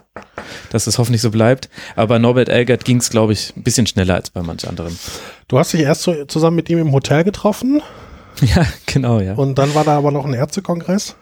[0.71, 1.69] dass es hoffentlich so bleibt.
[1.95, 4.97] Aber bei Norbert Elgert ging es, glaube ich, ein bisschen schneller als bei manch anderen.
[5.47, 7.82] Du hast dich erst so, zusammen mit ihm im Hotel getroffen
[8.41, 9.34] Ja, genau, ja.
[9.34, 11.15] und dann war da aber noch ein Ärztekongress.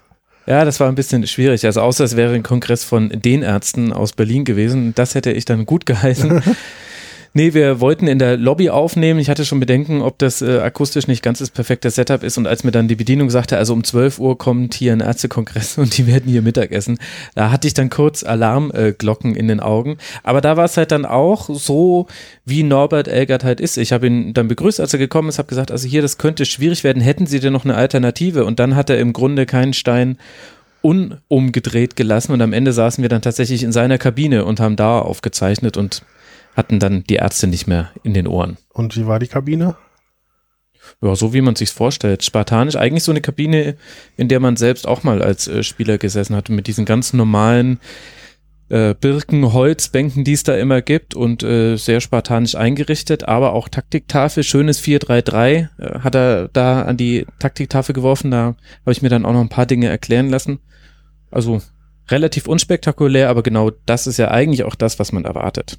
[0.45, 1.65] Ja, das war ein bisschen schwierig.
[1.65, 4.95] Also außer es wäre ein Kongress von den Ärzten aus Berlin gewesen.
[4.95, 6.41] Das hätte ich dann gut geheißen.
[7.37, 9.19] Nee, wir wollten in der Lobby aufnehmen.
[9.19, 12.39] Ich hatte schon Bedenken, ob das äh, akustisch nicht ganz das perfekte Setup ist.
[12.39, 15.77] Und als mir dann die Bedienung sagte, also um 12 Uhr kommt hier ein Ärztekongress
[15.77, 16.97] und die werden hier Mittagessen,
[17.35, 19.99] da hatte ich dann kurz Alarmglocken äh, in den Augen.
[20.23, 22.07] Aber da war es halt dann auch so,
[22.43, 23.77] wie Norbert Elgert halt ist.
[23.77, 26.43] Ich habe ihn dann begrüßt, als er gekommen ist, habe gesagt, also hier, das könnte
[26.43, 27.03] schwierig werden.
[27.03, 28.45] Hätten Sie denn noch eine Alternative?
[28.45, 30.17] Und dann hat er im Grunde keinen Stein
[30.81, 34.99] unumgedreht gelassen und am Ende saßen wir dann tatsächlich in seiner Kabine und haben da
[34.99, 36.01] aufgezeichnet und
[36.57, 38.57] hatten dann die Ärzte nicht mehr in den Ohren.
[38.73, 39.77] Und wie war die Kabine?
[41.01, 42.23] Ja, so wie man sich's vorstellt.
[42.23, 43.77] Spartanisch, eigentlich so eine Kabine,
[44.15, 47.79] in der man selbst auch mal als äh, Spieler gesessen hatte, mit diesen ganz normalen
[48.69, 53.69] äh, Birken, Holzbänken, die es da immer gibt und äh, sehr spartanisch eingerichtet, aber auch
[53.69, 59.09] Taktiktafel, schönes 4-3-3 äh, hat er da an die Taktiktafel geworfen, da habe ich mir
[59.09, 60.59] dann auch noch ein paar Dinge erklären lassen.
[61.29, 61.61] Also
[62.09, 65.77] relativ unspektakulär, aber genau das ist ja eigentlich auch das, was man erwartet.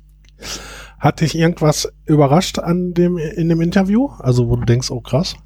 [0.98, 4.08] Hat dich irgendwas überrascht an dem, in dem Interview?
[4.18, 5.36] Also, wo du denkst, oh krass.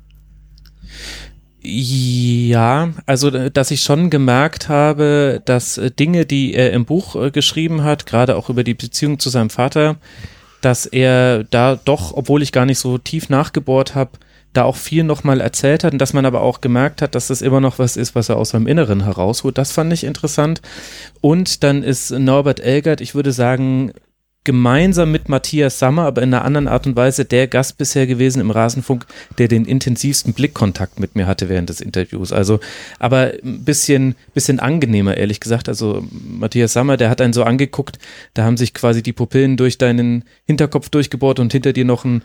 [1.64, 7.30] Ja, also dass ich schon gemerkt habe, dass äh, Dinge, die er im Buch äh,
[7.30, 9.96] geschrieben hat, gerade auch über die Beziehung zu seinem Vater,
[10.60, 14.10] dass er da doch, obwohl ich gar nicht so tief nachgebohrt habe,
[14.52, 17.42] da auch viel nochmal erzählt hat und dass man aber auch gemerkt hat, dass das
[17.42, 19.56] immer noch was ist, was er aus seinem Inneren herausholt.
[19.56, 20.60] Das fand ich interessant.
[21.20, 23.92] Und dann ist Norbert Elgert, ich würde sagen,
[24.44, 28.40] gemeinsam mit Matthias Sammer, aber in einer anderen Art und Weise der Gast bisher gewesen
[28.40, 29.06] im Rasenfunk,
[29.38, 32.32] der den intensivsten Blickkontakt mit mir hatte während des Interviews.
[32.32, 32.58] Also,
[32.98, 35.68] aber ein bisschen, bisschen angenehmer, ehrlich gesagt.
[35.68, 37.98] Also, Matthias Sammer, der hat einen so angeguckt,
[38.34, 42.22] da haben sich quasi die Pupillen durch deinen Hinterkopf durchgebohrt und hinter dir noch ein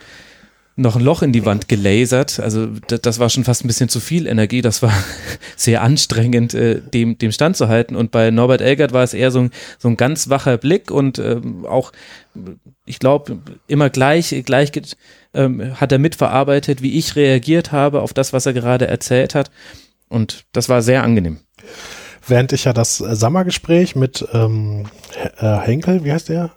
[0.77, 2.39] noch ein Loch in die Wand gelasert.
[2.39, 4.61] Also das, das war schon fast ein bisschen zu viel Energie.
[4.61, 4.93] Das war
[5.55, 7.95] sehr anstrengend, äh, dem, dem Stand zu halten.
[7.95, 11.17] Und bei Norbert Elgert war es eher so ein, so ein ganz wacher Blick und
[11.17, 11.91] ähm, auch,
[12.85, 14.71] ich glaube, immer gleich, gleich
[15.33, 19.49] ähm, hat er mitverarbeitet, wie ich reagiert habe auf das, was er gerade erzählt hat.
[20.09, 21.39] Und das war sehr angenehm.
[22.27, 24.85] Während ich ja das äh, Sommergespräch mit ähm,
[25.37, 26.51] äh, Henkel, wie heißt der?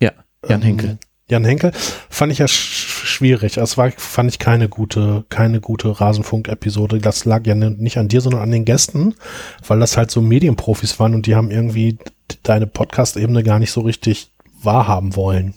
[0.00, 0.12] Ja,
[0.48, 0.90] Jan Henkel.
[0.90, 0.98] Ähm,
[1.28, 1.72] Jan Henkel,
[2.08, 3.56] fand ich ja sch schwierig.
[3.56, 6.98] Es war, fand ich keine gute, keine gute Rasenfunk-Episode.
[6.98, 9.14] Das lag ja nicht an dir, sondern an den Gästen,
[9.66, 11.98] weil das halt so Medienprofis waren und die haben irgendwie
[12.42, 14.30] deine Podcast-Ebene gar nicht so richtig
[14.62, 15.54] wahrhaben wollen.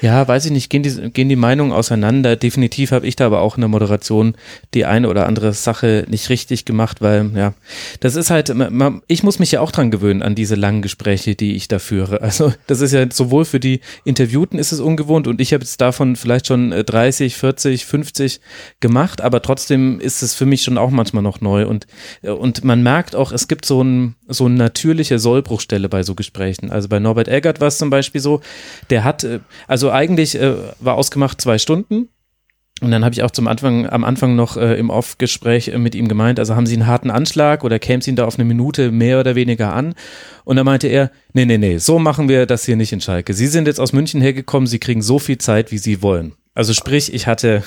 [0.00, 2.36] Ja, weiß ich nicht, gehen die, gehen die Meinungen auseinander.
[2.36, 4.36] Definitiv habe ich da aber auch in der Moderation
[4.74, 7.54] die eine oder andere Sache nicht richtig gemacht, weil, ja,
[8.00, 8.52] das ist halt,
[9.08, 12.20] ich muss mich ja auch dran gewöhnen an diese langen Gespräche, die ich da führe.
[12.26, 15.80] Also, das ist ja sowohl für die Interviewten ist es ungewohnt und ich habe jetzt
[15.80, 18.40] davon vielleicht schon 30, 40, 50
[18.80, 21.86] gemacht, aber trotzdem ist es für mich schon auch manchmal noch neu und,
[22.22, 26.70] und man merkt auch, es gibt so ein, so eine natürliche Sollbruchstelle bei so Gesprächen.
[26.70, 28.40] Also bei Norbert Eggert war es zum Beispiel so,
[28.90, 29.40] der hat, äh,
[29.76, 32.08] also eigentlich äh, war ausgemacht zwei Stunden.
[32.80, 35.94] Und dann habe ich auch zum Anfang, am Anfang noch äh, im Off-Gespräch äh, mit
[35.94, 38.46] ihm gemeint, also haben Sie einen harten Anschlag oder käme es Ihnen da auf eine
[38.46, 39.94] Minute mehr oder weniger an?
[40.44, 43.34] Und dann meinte er, nee, nee, nee, so machen wir das hier nicht in Schalke.
[43.34, 46.32] Sie sind jetzt aus München hergekommen, Sie kriegen so viel Zeit, wie Sie wollen.
[46.54, 47.62] Also sprich, ich hatte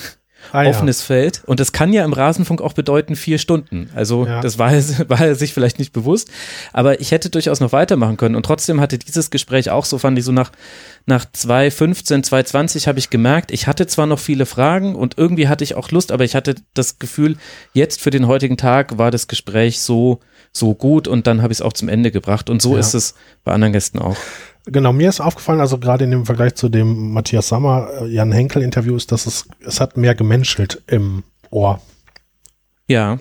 [0.51, 1.05] ah, offenes ja.
[1.05, 1.41] Feld.
[1.45, 3.89] Und das kann ja im Rasenfunk auch bedeuten vier Stunden.
[3.95, 4.41] Also ja.
[4.41, 4.71] das war,
[5.07, 6.29] war er sich vielleicht nicht bewusst.
[6.73, 8.35] Aber ich hätte durchaus noch weitermachen können.
[8.35, 10.51] Und trotzdem hatte dieses Gespräch auch so, fand ich so nach,
[11.05, 15.63] nach 2.15, 2.20 habe ich gemerkt, ich hatte zwar noch viele Fragen und irgendwie hatte
[15.63, 17.37] ich auch Lust, aber ich hatte das Gefühl,
[17.73, 20.19] jetzt für den heutigen Tag war das Gespräch so,
[20.51, 22.49] so gut und dann habe ich es auch zum Ende gebracht.
[22.49, 22.79] Und so ja.
[22.79, 24.17] ist es bei anderen Gästen auch.
[24.65, 28.31] Genau, mir ist aufgefallen, also gerade in dem Vergleich zu dem Matthias Sammer, äh, Jan
[28.31, 31.81] Henkel Interview ist, dass es, es hat mehr gemenschelt im Ohr.
[32.87, 33.19] Ja,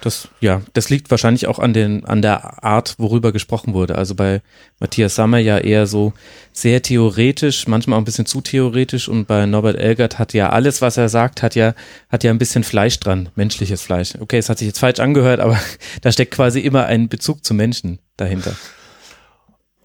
[0.00, 3.96] das, ja, das liegt wahrscheinlich auch an den, an der Art, worüber gesprochen wurde.
[3.96, 4.42] Also bei
[4.78, 6.12] Matthias Sammer ja eher so
[6.52, 10.82] sehr theoretisch, manchmal auch ein bisschen zu theoretisch und bei Norbert Elgert hat ja alles,
[10.82, 11.74] was er sagt, hat ja,
[12.08, 14.14] hat ja ein bisschen Fleisch dran, menschliches Fleisch.
[14.20, 15.58] Okay, es hat sich jetzt falsch angehört, aber
[16.02, 18.54] da steckt quasi immer ein Bezug zu Menschen dahinter.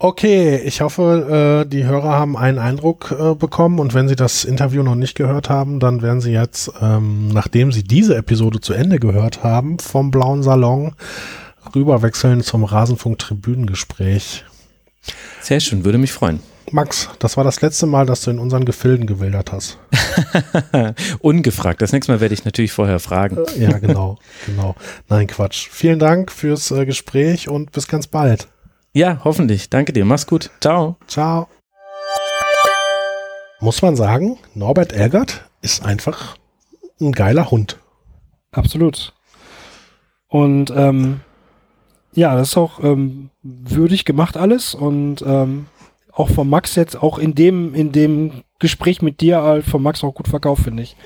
[0.03, 4.45] Okay, ich hoffe, äh, die Hörer haben einen Eindruck äh, bekommen und wenn sie das
[4.45, 8.73] Interview noch nicht gehört haben, dann werden sie jetzt, ähm, nachdem sie diese Episode zu
[8.73, 10.93] Ende gehört haben, vom Blauen Salon
[11.75, 14.43] rüberwechseln zum Rasenfunk-Tribünengespräch.
[15.39, 16.39] Sehr schön, würde mich freuen.
[16.71, 19.77] Max, das war das letzte Mal, dass du in unseren Gefilden gewildert hast.
[21.19, 21.79] Ungefragt.
[21.79, 23.37] Das nächste Mal werde ich natürlich vorher fragen.
[23.55, 24.17] ja, genau,
[24.47, 24.73] genau.
[25.09, 25.67] Nein, Quatsch.
[25.69, 28.47] Vielen Dank fürs äh, Gespräch und bis ganz bald.
[28.93, 29.69] Ja, hoffentlich.
[29.69, 30.03] Danke dir.
[30.03, 30.49] Mach's gut.
[30.59, 30.97] Ciao.
[31.07, 31.47] Ciao.
[33.61, 36.35] Muss man sagen, Norbert Elgert ist einfach
[36.99, 37.77] ein geiler Hund.
[38.51, 39.13] Absolut.
[40.27, 41.21] Und ähm,
[42.13, 45.67] ja, das ist auch ähm, würdig gemacht alles und ähm,
[46.11, 50.03] auch von Max jetzt auch in dem in dem Gespräch mit dir halt von Max
[50.03, 50.97] auch gut verkauft finde ich.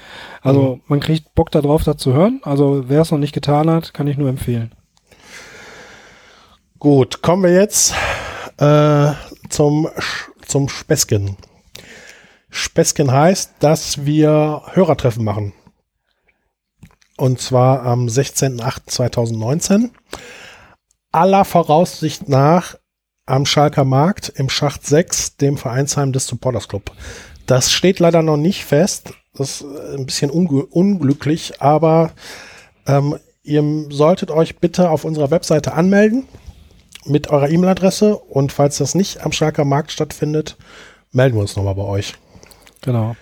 [0.41, 0.81] Also mhm.
[0.87, 2.39] man kriegt Bock darauf, da zu hören.
[2.43, 4.73] Also wer es noch nicht getan hat, kann ich nur empfehlen.
[6.85, 7.95] Gut, kommen wir jetzt
[8.57, 9.11] äh,
[9.49, 9.89] zum,
[10.45, 11.35] zum Spesken.
[12.51, 15.53] Spesken heißt, dass wir Hörertreffen machen.
[17.17, 19.89] Und zwar am 16.08.2019.
[21.11, 22.77] Aller Voraussicht nach
[23.25, 26.91] am Schalker Markt im Schacht 6, dem Vereinsheim des Supporters Club.
[27.47, 29.11] Das steht leider noch nicht fest.
[29.33, 29.65] Das ist
[29.97, 32.11] ein bisschen unglücklich, aber
[32.85, 36.27] ähm, ihr solltet euch bitte auf unserer Webseite anmelden
[37.05, 40.57] mit eurer E-Mail-Adresse und falls das nicht am Starker Markt stattfindet,
[41.11, 42.13] melden wir uns nochmal bei euch.
[42.81, 43.15] Genau.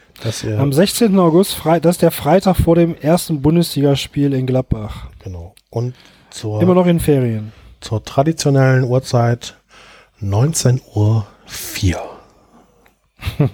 [0.58, 1.18] Am 16.
[1.20, 5.08] August, das ist der Freitag vor dem ersten Bundesligaspiel in Gladbach.
[5.24, 5.54] Genau.
[5.70, 5.96] Und
[6.30, 7.52] zur, immer noch in Ferien.
[7.82, 9.58] Zur traditionellen Uhrzeit
[10.20, 12.00] 19 Uhr 4.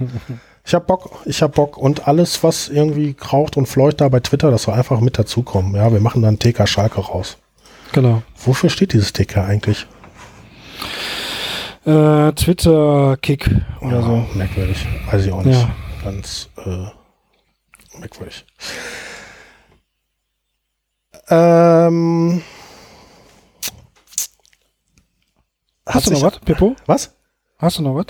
[0.65, 4.19] ich hab Bock, ich hab Bock und alles, was irgendwie kraucht und fleucht da bei
[4.19, 5.75] Twitter, das soll einfach mit dazukommen.
[5.75, 7.37] Ja, wir machen dann TK Schalke raus.
[7.93, 8.21] Genau.
[8.35, 9.87] Wofür steht dieses TK eigentlich?
[11.85, 13.49] Äh, Twitter-Kick
[13.81, 14.25] oder ja, so.
[14.35, 14.85] Merkwürdig.
[15.09, 15.59] Weiß ich auch nicht.
[15.59, 15.75] Ja.
[16.03, 16.87] Ganz äh,
[17.99, 18.45] merkwürdig.
[21.29, 22.41] Ähm,
[25.85, 26.75] Hast du noch was, Pippo?
[26.85, 27.15] Was?
[27.57, 28.07] Hast du noch was?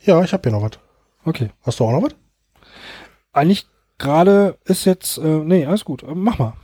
[0.00, 0.78] Ja, ich habe hier noch was.
[1.24, 1.50] Okay.
[1.62, 2.14] Hast du auch noch was?
[3.32, 3.66] Eigentlich
[3.98, 6.04] gerade ist jetzt, äh, nee, alles gut.
[6.06, 6.54] Mach mal.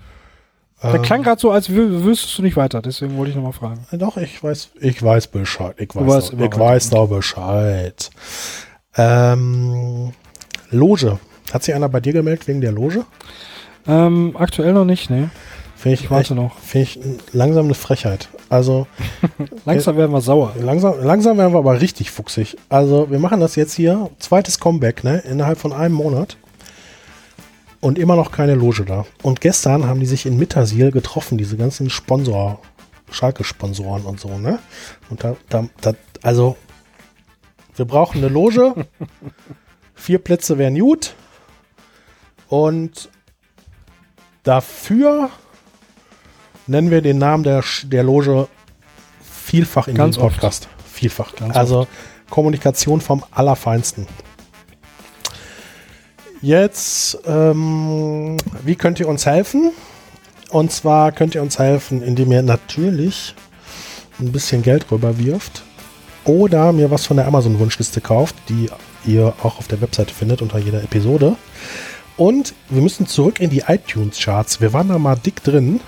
[0.83, 3.87] Der ähm, klang gerade so, als wüsstest du nicht weiter, deswegen wollte ich nochmal fragen.
[3.93, 5.75] Doch, ich weiß, ich weiß Bescheid.
[5.79, 8.11] Ich weiß, doch, ich weiß doch Bescheid.
[8.97, 10.13] Ähm,
[10.71, 11.19] Loge.
[11.53, 13.05] Hat sich einer bei dir gemeldet wegen der Loge?
[13.87, 15.31] Ähm, aktuell noch nicht, ne?
[15.77, 16.59] Finde ich, Ich warte noch.
[16.59, 17.01] Finde ich
[17.33, 18.29] langsam eine Frechheit.
[18.49, 18.87] Also
[19.65, 20.53] Langsam werden wir sauer.
[20.59, 22.57] langsam, langsam werden wir aber richtig fuchsig.
[22.69, 25.19] Also wir machen das jetzt hier, zweites Comeback, ne?
[25.21, 26.37] Innerhalb von einem Monat.
[27.81, 29.07] Und immer noch keine Loge da.
[29.23, 32.61] Und gestern haben die sich in Mittersil getroffen, diese ganzen Sponsor,
[33.11, 34.59] Schalke-Sponsoren und so, ne?
[35.09, 36.57] Und da, da, da, also,
[37.77, 38.75] wir brauchen eine Loge.
[39.95, 41.15] Vier Plätze wären gut.
[42.49, 43.09] Und
[44.43, 45.31] dafür
[46.67, 48.49] nennen wir den Namen der, der Loge
[49.23, 50.37] vielfach in Ganz diesem oft.
[50.37, 50.69] Podcast.
[50.85, 51.35] Vielfach.
[51.35, 51.87] Ganz also
[52.29, 54.07] Kommunikation vom Allerfeinsten.
[56.43, 59.73] Jetzt, ähm, wie könnt ihr uns helfen?
[60.49, 63.35] Und zwar könnt ihr uns helfen, indem ihr natürlich
[64.19, 65.63] ein bisschen Geld rüberwirft
[66.25, 68.71] oder mir was von der Amazon-Wunschliste kauft, die
[69.05, 71.37] ihr auch auf der Webseite findet unter jeder Episode.
[72.17, 74.61] Und wir müssen zurück in die iTunes-Charts.
[74.61, 75.81] Wir waren da mal dick drin.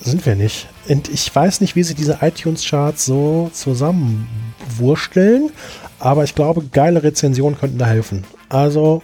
[0.00, 0.68] Sind wir nicht.
[0.86, 5.50] Und ich weiß nicht, wie sie diese iTunes-Charts so zusammenwursteln.
[5.98, 8.24] Aber ich glaube, geile Rezensionen könnten da helfen.
[8.48, 9.02] Also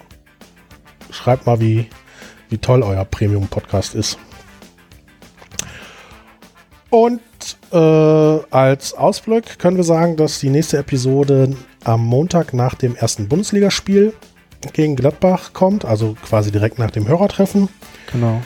[1.10, 1.88] schreibt mal, wie,
[2.48, 4.18] wie toll euer Premium-Podcast ist.
[6.90, 7.20] Und
[7.72, 13.28] äh, als Ausblick können wir sagen, dass die nächste Episode am Montag nach dem ersten
[13.28, 14.12] Bundesligaspiel
[14.72, 17.68] gegen Gladbach kommt, also quasi direkt nach dem Hörertreffen.
[18.12, 18.42] Genau.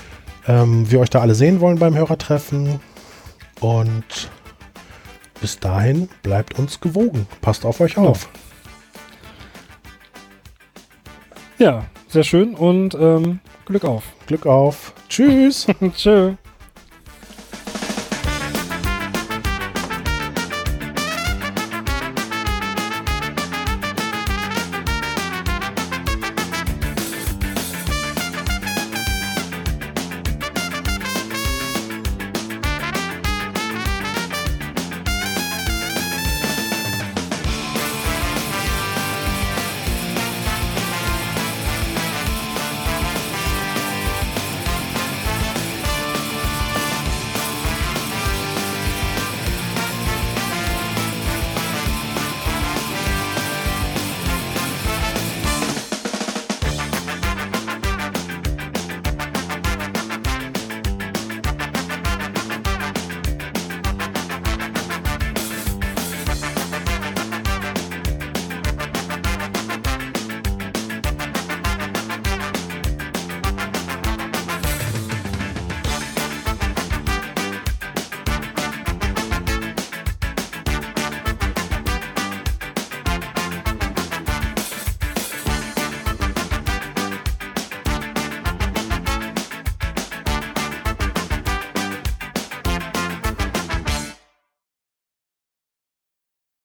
[0.47, 2.81] Ähm, wir euch da alle sehen wollen beim Hörertreffen.
[3.61, 4.31] Und
[5.41, 7.27] bis dahin bleibt uns gewogen.
[7.41, 8.31] Passt auf euch auf.
[8.33, 8.41] Ja,
[12.07, 14.05] sehr schön und ähm, Glück auf.
[14.27, 14.93] Glück auf.
[15.09, 15.67] Tschüss.
[15.97, 16.35] Tschö.